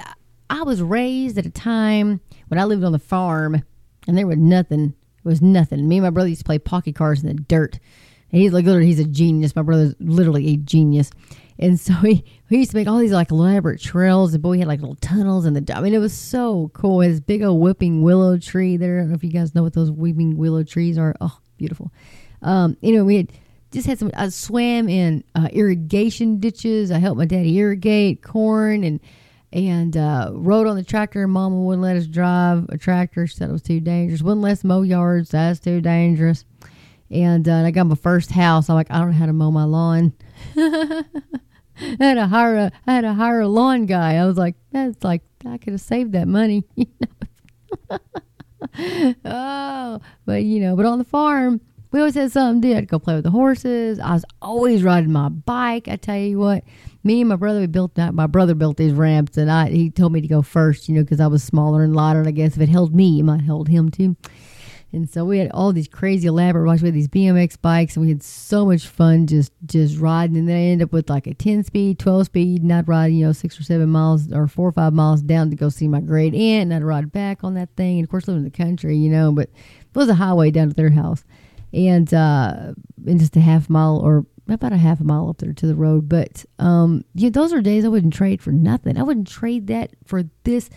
I 0.49 0.63
was 0.63 0.83
raised 0.83 1.39
at 1.39 1.47
a 1.47 1.51
time 1.51 2.21
when 2.49 2.59
I 2.59 2.65
lived 2.65 2.83
on 2.83 2.93
the 2.93 2.99
farm, 2.99 3.63
and 4.09 4.19
there 4.19 4.27
was 4.27 4.37
nothing. 4.39 4.95
It 5.19 5.29
was 5.29 5.43
nothing. 5.43 5.89
Me 5.89 5.99
and 5.99 6.05
my 6.05 6.11
brother 6.11 6.29
used 6.29 6.41
to 6.41 6.45
play 6.45 6.59
pocket 6.59 6.95
cars 6.95 7.23
in 7.23 7.29
the 7.29 7.35
dirt. 7.35 7.79
And 8.33 8.41
he's 8.41 8.53
like 8.53 8.65
literally 8.65 8.87
he's 8.87 9.01
a 9.01 9.05
genius. 9.05 9.55
My 9.55 9.63
brother's 9.63 9.95
literally 10.01 10.49
a 10.49 10.57
genius. 10.57 11.11
And 11.61 11.79
so 11.79 11.93
he, 11.93 12.25
he 12.49 12.57
used 12.57 12.71
to 12.71 12.77
make 12.79 12.89
all 12.89 12.99
these 12.99 13.13
like 13.13 13.31
elaborate 13.31 13.81
trails. 13.81 14.33
And 14.33 14.43
boy, 14.43 14.55
he 14.55 14.61
had 14.61 14.69
like 14.69 14.81
little 14.81 14.97
tunnels 14.97 15.45
in 15.45 15.53
the. 15.53 15.77
I 15.77 15.83
mean, 15.83 15.93
it 15.93 15.99
was 15.99 16.15
so 16.15 16.71
cool. 16.73 17.01
His 17.01 17.21
big 17.21 17.43
old 17.43 17.61
whipping 17.61 18.03
willow 18.03 18.39
tree 18.39 18.79
there. 18.79 18.99
I 18.99 19.01
don't 19.03 19.11
know 19.11 19.15
if 19.15 19.23
you 19.23 19.31
guys 19.31 19.55
know 19.55 19.63
what 19.63 19.75
those 19.75 19.91
weeping 19.91 20.39
willow 20.39 20.65
trees 20.65 20.97
are. 20.97 21.15
Oh, 21.21 21.39
beautiful. 21.59 21.93
Um, 22.41 22.79
you 22.81 22.97
know, 22.97 23.05
we 23.05 23.19
had 23.19 23.29
just 23.73 23.87
had 23.87 23.99
some. 23.99 24.11
I 24.17 24.31
swam 24.31 24.89
in 24.89 25.23
uh, 25.35 25.49
irrigation 25.53 26.41
ditches. 26.41 26.91
I 26.91 26.99
helped 26.99 27.19
my 27.19 27.27
daddy 27.27 27.59
irrigate 27.59 28.23
corn 28.23 28.83
and 28.83 28.99
and 29.53 29.99
uh, 29.99 30.31
rode 30.33 30.67
on 30.67 30.77
the 30.77 30.83
tractor. 30.83 31.29
Mama 31.29 31.57
wouldn't 31.57 31.83
let 31.83 31.97
us 31.97 32.07
drive 32.07 32.71
a 32.71 32.79
tractor. 32.79 33.27
She 33.27 33.37
said 33.37 33.51
it 33.51 33.53
was 33.53 33.63
too 33.63 33.81
dangerous. 33.81 34.23
Wouldn't 34.23 34.41
let 34.41 34.53
us 34.53 34.65
mow 34.65 34.81
yards. 34.81 35.31
That's 35.31 35.61
too 35.61 35.83
dangerous. 35.83 36.47
And, 37.11 37.49
uh, 37.49 37.65
I 37.65 37.73
got 37.73 37.89
my 37.89 37.97
first 37.97 38.31
house. 38.31 38.71
I'm 38.71 38.77
like, 38.77 38.91
I 38.91 38.99
don't 39.01 39.11
know 39.11 39.17
how 39.17 39.27
to 39.27 39.33
mow 39.33 39.51
my 39.51 39.65
lawn. 39.65 40.13
I 41.81 42.05
had 42.05 42.15
to 42.15 42.27
hire 42.27 42.57
a, 42.57 42.73
I 42.87 42.95
had 42.95 43.01
to 43.03 43.15
hire 43.15 43.41
a 43.41 43.49
lawn 43.49 43.87
guy. 43.87 44.17
I 44.17 44.27
was 44.27 44.37
like, 44.37 44.57
that's 44.73 45.03
like, 45.03 45.23
I 45.47 45.59
could 45.59 45.73
have 45.73 45.81
saved 45.81 46.13
that 46.13 46.29
money. 46.29 46.65
You 46.77 46.87
know? 47.01 47.99
oh, 49.25 50.01
but 50.27 50.43
you 50.43 50.61
know, 50.61 50.77
but 50.77 50.87
on 50.87 50.99
the 50.99 51.05
farm, 51.05 51.61
we 51.93 52.01
always 52.01 52.15
had 52.15 52.31
something 52.31 52.63
to 52.63 52.69
do. 52.69 52.77
I'd 52.77 52.89
go 52.89 52.99
play 52.99 53.15
with 53.15 53.25
the 53.25 53.31
horses. 53.31 53.99
I 53.99 54.13
was 54.13 54.25
always 54.41 54.83
riding 54.83 55.13
my 55.13 55.29
bike. 55.29 55.89
I 55.89 55.97
tell 55.97 56.17
you 56.17 56.39
what, 56.39 56.65
me 57.03 57.21
and 57.21 57.29
my 57.29 57.37
brother, 57.37 57.61
we 57.61 57.67
built 57.67 57.95
that. 57.95 58.15
My 58.15 58.27
brother 58.27 58.55
built 58.55 58.77
these 58.77 58.93
ramps, 58.93 59.37
and 59.37 59.51
I 59.51 59.71
he 59.71 59.91
told 59.91 60.13
me 60.13 60.21
to 60.21 60.29
go 60.29 60.43
first, 60.43 60.89
you 60.89 60.95
know, 60.95 61.03
because 61.03 61.21
I 61.21 61.27
was 61.27 61.43
smaller 61.43 61.83
and 61.83 61.95
lighter. 61.95 62.21
And 62.21 62.29
I 62.29 62.33
guess 62.33 62.57
if 62.57 62.63
it 62.63 62.69
held 62.69 62.95
me, 62.95 63.21
it 63.21 63.25
might 63.25 63.43
hold 63.43 63.69
him 63.69 63.91
too. 63.91 64.17
And 64.93 65.09
so 65.09 65.25
we 65.25 65.39
had 65.39 65.51
all 65.53 65.73
these 65.73 65.87
crazy 65.87 66.27
elaborate 66.27 66.65
rides. 66.65 66.83
We 66.83 66.89
had 66.89 66.95
these 66.95 67.09
BMX 67.09 67.61
bikes, 67.61 67.97
and 67.97 68.05
we 68.05 68.11
had 68.11 68.23
so 68.23 68.67
much 68.67 68.87
fun 68.87 69.27
just 69.27 69.53
just 69.65 69.99
riding. 69.99 70.37
And 70.37 70.49
then 70.49 70.57
I 70.57 70.61
ended 70.61 70.89
up 70.89 70.93
with 70.93 71.09
like 71.09 71.27
a 71.27 71.35
ten 71.35 71.63
speed, 71.63 71.99
twelve 71.99 72.27
speed, 72.27 72.63
and 72.63 72.73
I'd 72.73 72.89
ride 72.89 73.13
you 73.13 73.25
know 73.25 73.33
six 73.33 73.59
or 73.59 73.63
seven 73.63 73.89
miles 73.89 74.33
or 74.33 74.49
four 74.49 74.69
or 74.69 74.73
five 74.73 74.93
miles 74.93 75.23
down 75.23 75.51
to 75.51 75.57
go 75.57 75.69
see 75.69 75.87
my 75.87 76.01
great 76.01 76.35
aunt, 76.35 76.73
and 76.73 76.75
I'd 76.75 76.83
ride 76.83 77.13
back 77.13 77.45
on 77.45 77.55
that 77.55 77.77
thing. 77.77 77.99
And 77.99 78.05
of 78.05 78.11
course, 78.11 78.27
living 78.27 78.45
in 78.45 78.51
the 78.51 78.57
country, 78.57 78.97
you 78.97 79.11
know, 79.11 79.31
but 79.31 79.49
it 79.49 79.95
was 79.95 80.09
a 80.09 80.15
highway 80.15 80.51
down 80.51 80.69
to 80.69 80.75
their 80.75 80.91
house, 80.91 81.25
and 81.73 82.13
uh, 82.13 82.73
and 83.07 83.21
just 83.21 83.37
a 83.37 83.41
half 83.41 83.71
mile 83.71 83.99
or 83.99 84.27
about 84.49 84.73
a 84.73 84.77
half 84.77 85.01
a 85.01 85.05
mile 85.05 85.29
up 85.29 85.39
there 85.39 85.53
to 85.53 85.67
the 85.67 85.77
road. 85.77 86.09
But 86.09 86.45
um, 86.59 87.05
yeah, 87.15 87.31
those 87.31 87.53
are 87.53 87.61
days 87.61 87.85
I 87.85 87.89
wouldn't 87.89 88.15
trade 88.15 88.43
for 88.43 88.51
nothing. 88.51 88.99
I 88.99 89.03
wouldn't 89.03 89.29
trade 89.29 89.69
that 89.69 89.93
for 90.05 90.25
this 90.45 90.69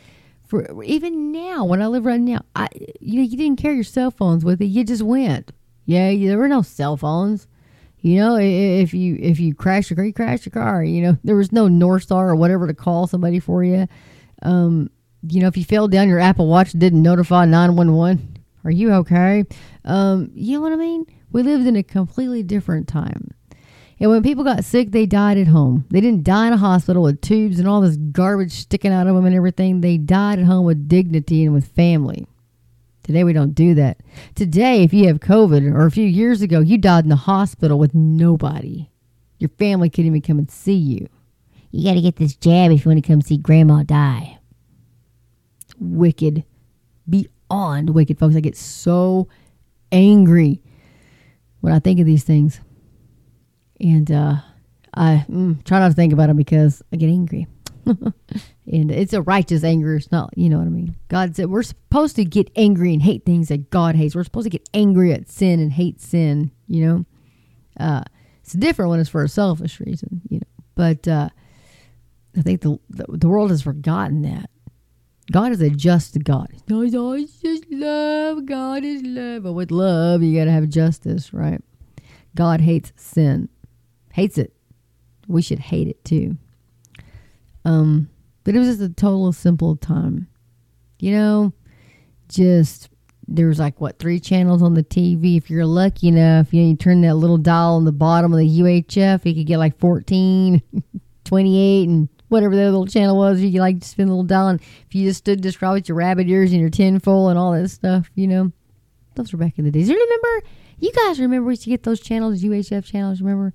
for 0.46 0.84
even 0.84 1.32
now 1.32 1.66
when 1.66 1.82
I 1.82 1.88
live 1.88 2.06
right 2.06 2.20
now, 2.20 2.42
I 2.56 2.68
you 3.00 3.22
you 3.22 3.38
didn't 3.38 3.62
carry 3.62 3.76
your 3.76 3.84
cell 3.84 4.12
phones 4.12 4.46
with 4.46 4.62
you. 4.62 4.68
You 4.68 4.84
just 4.84 5.04
went. 5.04 5.52
Yeah, 5.86 6.14
there 6.16 6.38
were 6.38 6.48
no 6.48 6.62
cell 6.62 6.98
phones. 6.98 7.48
You 8.00 8.18
know, 8.18 8.36
if 8.36 8.94
you 8.94 9.18
if 9.20 9.40
you 9.40 9.56
crash 9.56 9.90
your 9.90 9.96
car, 9.96 10.06
you 10.06 10.14
crash 10.14 10.46
your 10.46 10.52
car. 10.52 10.84
You 10.84 11.02
know, 11.02 11.18
there 11.24 11.36
was 11.36 11.52
no 11.52 11.68
North 11.68 12.04
Star 12.04 12.30
or 12.30 12.36
whatever 12.36 12.68
to 12.68 12.74
call 12.74 13.08
somebody 13.08 13.40
for 13.40 13.64
you. 13.64 13.88
Um, 14.42 14.90
you 15.28 15.42
know, 15.42 15.48
if 15.48 15.56
you 15.56 15.64
fell 15.64 15.88
down, 15.88 16.10
your 16.10 16.20
Apple 16.20 16.48
Watch 16.48 16.74
didn't 16.74 17.02
notify 17.02 17.46
nine 17.46 17.76
one 17.76 17.94
one. 17.94 18.38
Are 18.66 18.72
you 18.72 18.92
okay? 18.94 19.46
Um, 19.86 20.32
you 20.34 20.58
know 20.58 20.62
what 20.62 20.74
I 20.74 20.78
mean? 20.78 21.06
We 21.32 21.44
lived 21.44 21.66
in 21.66 21.76
a 21.76 21.84
completely 21.84 22.44
different 22.44 22.88
time. 22.88 23.32
And 24.04 24.12
when 24.12 24.22
people 24.22 24.44
got 24.44 24.66
sick, 24.66 24.92
they 24.92 25.06
died 25.06 25.38
at 25.38 25.48
home. 25.48 25.86
They 25.90 26.02
didn't 26.02 26.26
die 26.26 26.48
in 26.48 26.52
a 26.52 26.58
hospital 26.58 27.04
with 27.04 27.22
tubes 27.22 27.58
and 27.58 27.70
all 27.70 27.80
this 27.80 27.96
garbage 27.96 28.52
sticking 28.52 28.92
out 28.92 29.08
of 29.08 29.16
them 29.16 29.26
and 29.26 29.34
everything. 29.34 29.80
They 29.80 29.98
died 29.98 30.40
at 30.40 30.46
home 30.46 30.66
with 30.66 30.90
dignity 30.90 31.46
and 31.46 31.54
with 31.54 31.70
family. 31.70 32.28
Today, 33.04 33.24
we 33.24 33.32
don't 33.32 33.56
do 33.56 33.74
that. 33.76 34.02
Today, 34.36 34.84
if 34.84 34.94
you 34.94 35.08
have 35.08 35.22
COVID, 35.22 35.74
or 35.74 35.86
a 35.86 35.90
few 35.92 36.04
years 36.04 36.42
ago, 36.42 36.60
you 36.60 36.78
died 36.78 37.06
in 37.06 37.10
the 37.10 37.16
hospital 37.16 37.80
with 37.80 37.96
nobody. 37.96 38.90
Your 39.40 39.52
family 39.58 39.90
couldn't 39.90 40.08
even 40.08 40.22
come 40.22 40.38
and 40.38 40.52
see 40.52 40.76
you. 40.76 41.08
You 41.72 41.86
got 41.86 41.94
to 41.94 42.02
get 42.02 42.18
this 42.18 42.36
jab 42.36 42.74
if 42.74 42.84
you 42.84 42.92
want 42.92 43.02
to 43.02 43.08
come 43.08 43.22
see 43.22 43.38
grandma 43.38 43.84
die. 43.84 44.38
Wicked. 45.80 46.44
Beyond 47.10 47.92
wicked, 47.92 48.20
folks. 48.20 48.36
I 48.36 48.42
get 48.42 48.58
so 48.58 49.30
angry 49.94 50.62
when 51.62 51.72
I 51.72 51.80
think 51.80 52.02
of 52.02 52.06
these 52.06 52.26
things. 52.26 52.60
And 53.84 54.10
uh, 54.10 54.36
I 54.94 55.26
mm, 55.30 55.62
try 55.66 55.80
not 55.80 55.90
to 55.90 55.94
think 55.94 56.14
about 56.14 56.30
it 56.30 56.38
because 56.38 56.82
I 56.92 56.96
get 56.96 57.10
angry. 57.10 57.48
and 57.86 58.92
it's 58.92 59.12
a 59.12 59.22
righteous 59.22 59.64
anger. 59.64 59.98
It's 59.98 60.10
not, 60.10 60.36
you 60.38 60.48
know 60.48 60.58
what 60.58 60.68
I 60.68 60.70
mean? 60.70 60.96
God 61.10 61.36
said 61.36 61.50
we're 61.50 61.64
supposed 61.64 62.16
to 62.16 62.24
get 62.24 62.50
angry 62.56 62.94
and 62.94 63.02
hate 63.02 63.26
things 63.26 63.50
that 63.50 63.70
God 63.70 63.96
hates. 63.96 64.16
We're 64.16 64.24
supposed 64.24 64.46
to 64.46 64.50
get 64.50 64.70
angry 64.74 65.12
at 65.12 65.30
sin 65.30 65.60
and 65.60 65.74
hate 65.74 66.00
sin, 66.00 66.52
you 66.68 66.86
know? 66.86 67.06
Uh, 67.78 68.04
it's 68.42 68.54
different 68.54 68.92
when 68.92 69.02
it's 69.02 69.10
for 69.10 69.24
a 69.24 69.30
selfish 69.30 69.82
reason, 69.82 70.22
you 70.30 70.38
know? 70.38 70.64
But 70.76 71.06
uh, 71.08 71.30
I 72.38 72.42
think 72.42 72.62
the, 72.62 72.80
the, 72.90 73.06
the 73.10 73.28
world 73.28 73.50
has 73.50 73.62
forgotten 73.62 74.22
that. 74.22 74.50
God 75.30 75.52
is 75.52 75.62
a 75.62 75.70
just 75.70 76.22
God. 76.24 76.48
No, 76.70 76.82
it's 76.82 77.38
just 77.42 77.66
love. 77.70 78.46
God 78.46 78.86
is 78.86 79.02
love. 79.04 79.44
But 79.44 79.54
with 79.54 79.72
love, 79.72 80.24
you 80.24 80.38
got 80.38 80.46
to 80.46 80.52
have 80.52 80.70
justice, 80.70 81.34
right? 81.34 81.62
God 82.36 82.62
hates 82.62 82.94
sin 82.96 83.50
hates 84.14 84.38
it. 84.38 84.54
We 85.28 85.42
should 85.42 85.60
hate 85.60 85.88
it 85.88 86.04
too. 86.06 86.38
Um, 87.66 88.10
but 88.44 88.56
it 88.56 88.60
was 88.60 88.68
just 88.68 88.82
a 88.82 88.90
total 88.90 89.34
simple 89.34 89.76
time. 89.76 90.28
You 91.00 91.12
know, 91.14 91.54
just 92.30 92.90
there's 93.28 93.60
like 93.60 93.82
what 93.82 94.00
three 94.00 94.20
channels 94.20 94.62
on 94.62 94.76
the 94.76 94.84
TV. 94.84 95.38
If 95.38 95.50
you're 95.50 95.66
lucky 95.66 96.10
enough, 96.10 96.54
you 96.54 96.62
know, 96.62 96.70
you 96.70 96.76
turn 96.76 97.02
that 97.02 97.16
little 97.16 97.38
dial 97.38 97.74
on 97.76 97.86
the 97.86 97.92
bottom 97.92 98.32
of 98.32 98.40
the 98.40 98.60
UHF, 98.60 99.26
you 99.26 99.34
could 99.34 99.48
get 99.48 99.58
like 99.58 99.80
14, 99.80 100.62
28, 101.24 101.90
and 101.90 102.10
whatever 102.30 102.56
the 102.56 102.66
little 102.66 102.86
channel 102.86 103.18
was. 103.18 103.42
You 103.42 103.52
could 103.52 103.62
like 103.62 103.84
spin 103.84 104.08
a 104.08 104.12
little 104.12 104.24
dial, 104.24 104.50
and 104.50 104.62
if 104.62 104.94
you 104.94 105.08
just 105.08 105.20
stood 105.20 105.42
just 105.42 105.62
right 105.62 105.74
with 105.74 105.90
your 105.90 105.98
rabbit 105.98 106.28
ears 106.28 106.52
and 106.52 106.62
your 106.62 106.70
tinfoil 106.70 107.30
and 107.30 107.40
all 107.40 107.54
that 107.54 107.70
stuff, 107.70 108.12
you 108.14 108.28
know, 108.28 108.52
those 109.16 109.34
were 109.34 109.40
back 109.40 109.58
in 109.58 109.66
the 109.66 109.72
days. 109.72 109.90
You 109.90 110.00
remember? 110.00 110.48
You 110.80 110.92
guys 110.92 111.20
remember 111.20 111.48
we 111.48 111.54
used 111.54 111.64
to 111.64 111.70
get 111.70 111.84
those 111.84 112.02
channels, 112.02 112.44
UHF 112.44 112.86
channels? 112.86 113.22
Remember? 113.22 113.54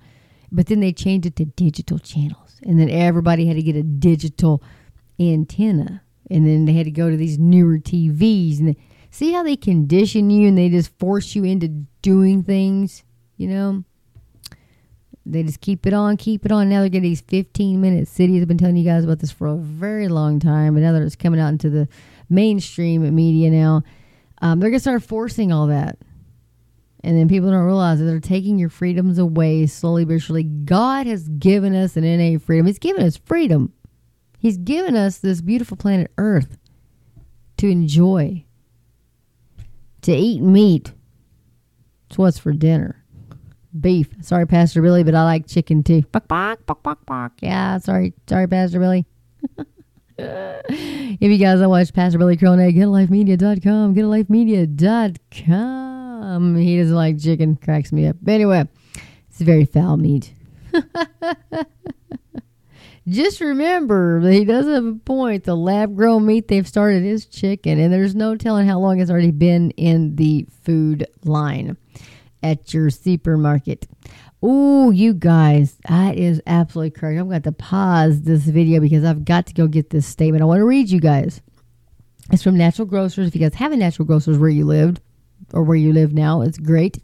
But 0.51 0.66
then 0.66 0.80
they 0.80 0.92
changed 0.92 1.26
it 1.26 1.36
to 1.36 1.44
digital 1.44 1.99
channels. 1.99 2.61
And 2.62 2.78
then 2.78 2.88
everybody 2.90 3.46
had 3.46 3.57
to 3.57 3.62
get 3.62 3.76
a 3.76 3.82
digital 3.82 4.62
antenna. 5.20 6.03
And 6.30 6.46
then 6.46 6.64
they 6.64 6.72
had 6.72 6.84
to 6.84 6.90
go 6.90 7.11
to 7.11 7.16
these 7.16 7.38
newer 7.38 7.78
TVs. 7.78 8.59
And 8.59 8.68
they, 8.68 8.76
see 9.11 9.32
how 9.32 9.42
they 9.42 9.57
condition 9.57 10.30
you 10.30 10.49
and 10.49 10.59
they 10.59 10.68
just 10.68 10.96
force 10.99 11.34
you 11.34 11.44
into 11.44 11.68
doing 12.03 12.42
things, 12.42 13.05
you 13.36 13.49
know? 13.49 13.84
They 15.26 15.42
just 15.42 15.61
keep 15.61 15.86
it 15.86 15.92
on, 15.92 16.16
keep 16.16 16.46
it 16.46 16.53
on. 16.53 16.70
Now 16.70 16.80
they're 16.80 16.88
getting 16.88 17.11
these 17.11 17.20
15 17.20 17.80
minute 17.80 18.09
cities. 18.09 18.40
I've 18.40 18.49
been 18.49 18.57
telling 18.57 18.76
you 18.76 18.84
guys 18.84 19.05
about 19.05 19.18
this 19.18 19.30
for 19.30 19.46
a 19.46 19.57
very 19.57 20.09
long 20.09 20.40
time, 20.40 20.74
but 20.74 20.80
now 20.80 20.92
that 20.92 21.03
it's 21.03 21.16
coming 21.16 21.38
out 21.38 21.49
into 21.49 21.68
the 21.68 21.86
mainstream 22.30 23.14
media 23.14 23.51
now, 23.51 23.82
um, 24.40 24.59
they're 24.59 24.70
going 24.70 24.78
to 24.78 24.80
start 24.80 25.03
forcing 25.03 25.53
all 25.53 25.66
that. 25.66 25.99
And 27.05 27.16
then 27.16 27.28
people 27.28 27.51
don't 27.51 27.64
realize 27.64 27.99
that 27.99 28.07
they're 28.07 28.20
taking 28.20 28.59
your 28.59 28.70
freedoms 28.70 29.18
away 29.18 29.66
slowly 29.66 30.05
but 30.05 30.20
surely. 30.20 30.42
God 30.42 31.07
has 31.07 31.28
given 31.28 31.74
us 31.74 31.96
an 31.96 32.05
innate 32.05 32.42
freedom. 32.42 32.66
He's 32.66 32.78
given 32.78 33.05
us 33.05 33.16
freedom. 33.24 33.72
He's 34.38 34.57
given 34.57 34.96
us 34.96 35.18
this 35.18 35.40
beautiful 35.40 35.76
planet 35.76 36.11
Earth 36.18 36.59
to 37.59 37.68
enjoy, 37.68 38.44
to 40.03 40.12
eat 40.12 40.40
meat. 40.40 40.92
It's 42.09 42.18
what's 42.18 42.38
for 42.38 42.53
dinner. 42.53 43.05
Beef. 43.78 44.09
Sorry, 44.22 44.46
Pastor 44.46 44.80
Billy, 44.80 45.05
but 45.05 45.14
I 45.14 45.24
like 45.24 45.46
chicken 45.46 45.82
too. 45.82 46.03
Bok, 46.12 46.26
bok, 46.26 46.64
bok, 46.66 46.82
bok, 46.82 47.07
bok. 47.07 47.32
Yeah, 47.40 47.78
sorry, 47.78 48.14
sorry, 48.28 48.46
Pastor 48.46 48.80
Billy. 48.80 49.07
if 50.18 51.20
you 51.20 51.38
guys 51.38 51.61
don't 51.61 51.68
watch 51.68 51.92
Pastor 51.92 52.18
Billy 52.18 52.36
Crone, 52.36 52.59
getalifemedia.com, 52.59 53.94
getalifemedia.com. 53.94 55.88
Um, 56.18 56.56
he 56.56 56.78
doesn't 56.78 56.94
like 56.94 57.20
chicken, 57.20 57.56
cracks 57.56 57.92
me 57.92 58.06
up. 58.06 58.16
But 58.20 58.32
anyway, 58.32 58.68
it's 59.28 59.40
very 59.40 59.64
foul 59.64 59.96
meat. 59.96 60.32
Just 63.08 63.40
remember 63.40 64.20
that 64.20 64.32
he 64.32 64.44
does 64.44 64.66
have 64.66 64.84
a 64.84 64.94
point. 64.94 65.44
The 65.44 65.54
lab 65.56 65.96
grown 65.96 66.26
meat 66.26 66.48
they've 66.48 66.68
started 66.68 67.04
is 67.04 67.24
chicken, 67.24 67.78
and 67.78 67.90
there's 67.90 68.14
no 68.14 68.36
telling 68.36 68.66
how 68.66 68.78
long 68.78 69.00
it's 69.00 69.10
already 69.10 69.30
been 69.30 69.70
in 69.72 70.16
the 70.16 70.46
food 70.62 71.06
line 71.24 71.78
at 72.42 72.74
your 72.74 72.90
supermarket. 72.90 73.86
Oh, 74.42 74.90
you 74.90 75.14
guys, 75.14 75.78
that 75.88 76.18
is 76.18 76.42
absolutely 76.46 76.90
correct. 76.90 77.18
I'm 77.18 77.28
going 77.28 77.42
to 77.42 77.52
pause 77.52 78.22
this 78.22 78.44
video 78.44 78.78
because 78.80 79.04
I've 79.04 79.24
got 79.24 79.46
to 79.46 79.54
go 79.54 79.66
get 79.66 79.88
this 79.90 80.06
statement. 80.06 80.42
I 80.42 80.46
want 80.46 80.58
to 80.60 80.66
read 80.66 80.90
you 80.90 81.00
guys. 81.00 81.40
It's 82.30 82.42
from 82.42 82.58
Natural 82.58 82.86
Grocers. 82.86 83.28
If 83.28 83.34
you 83.34 83.40
guys 83.40 83.54
have 83.54 83.72
a 83.72 83.76
Natural 83.76 84.04
Grocers 84.04 84.36
where 84.36 84.50
you 84.50 84.66
lived 84.66 85.00
or 85.53 85.62
where 85.62 85.76
you 85.76 85.92
live 85.92 86.12
now, 86.12 86.42
it's 86.42 86.59
great. 86.59 86.99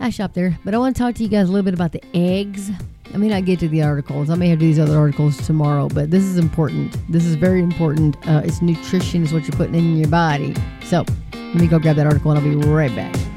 I 0.00 0.10
shop 0.10 0.34
there, 0.34 0.58
but 0.64 0.74
I 0.74 0.78
want 0.78 0.96
to 0.96 1.02
talk 1.02 1.14
to 1.16 1.22
you 1.22 1.28
guys 1.28 1.48
a 1.48 1.52
little 1.52 1.64
bit 1.64 1.74
about 1.74 1.92
the 1.92 2.02
eggs. 2.14 2.70
I 3.12 3.16
may 3.16 3.28
not 3.28 3.44
get 3.44 3.60
to 3.60 3.68
the 3.68 3.82
articles. 3.82 4.28
I 4.28 4.34
may 4.34 4.48
have 4.48 4.58
to 4.58 4.64
do 4.64 4.66
these 4.66 4.80
other 4.80 4.98
articles 4.98 5.36
tomorrow, 5.46 5.88
but 5.88 6.10
this 6.10 6.24
is 6.24 6.36
important. 6.36 6.96
This 7.08 7.24
is 7.24 7.36
very 7.36 7.62
important. 7.62 8.16
Uh, 8.26 8.42
it's 8.44 8.60
nutrition 8.60 9.22
is 9.22 9.32
what 9.32 9.44
you're 9.44 9.56
putting 9.56 9.74
in 9.76 9.96
your 9.96 10.08
body. 10.08 10.54
So 10.84 11.04
let 11.32 11.54
me 11.54 11.68
go 11.68 11.78
grab 11.78 11.96
that 11.96 12.06
article 12.06 12.32
and 12.32 12.40
I'll 12.40 12.44
be 12.44 12.56
right 12.66 12.94
back. 12.96 13.33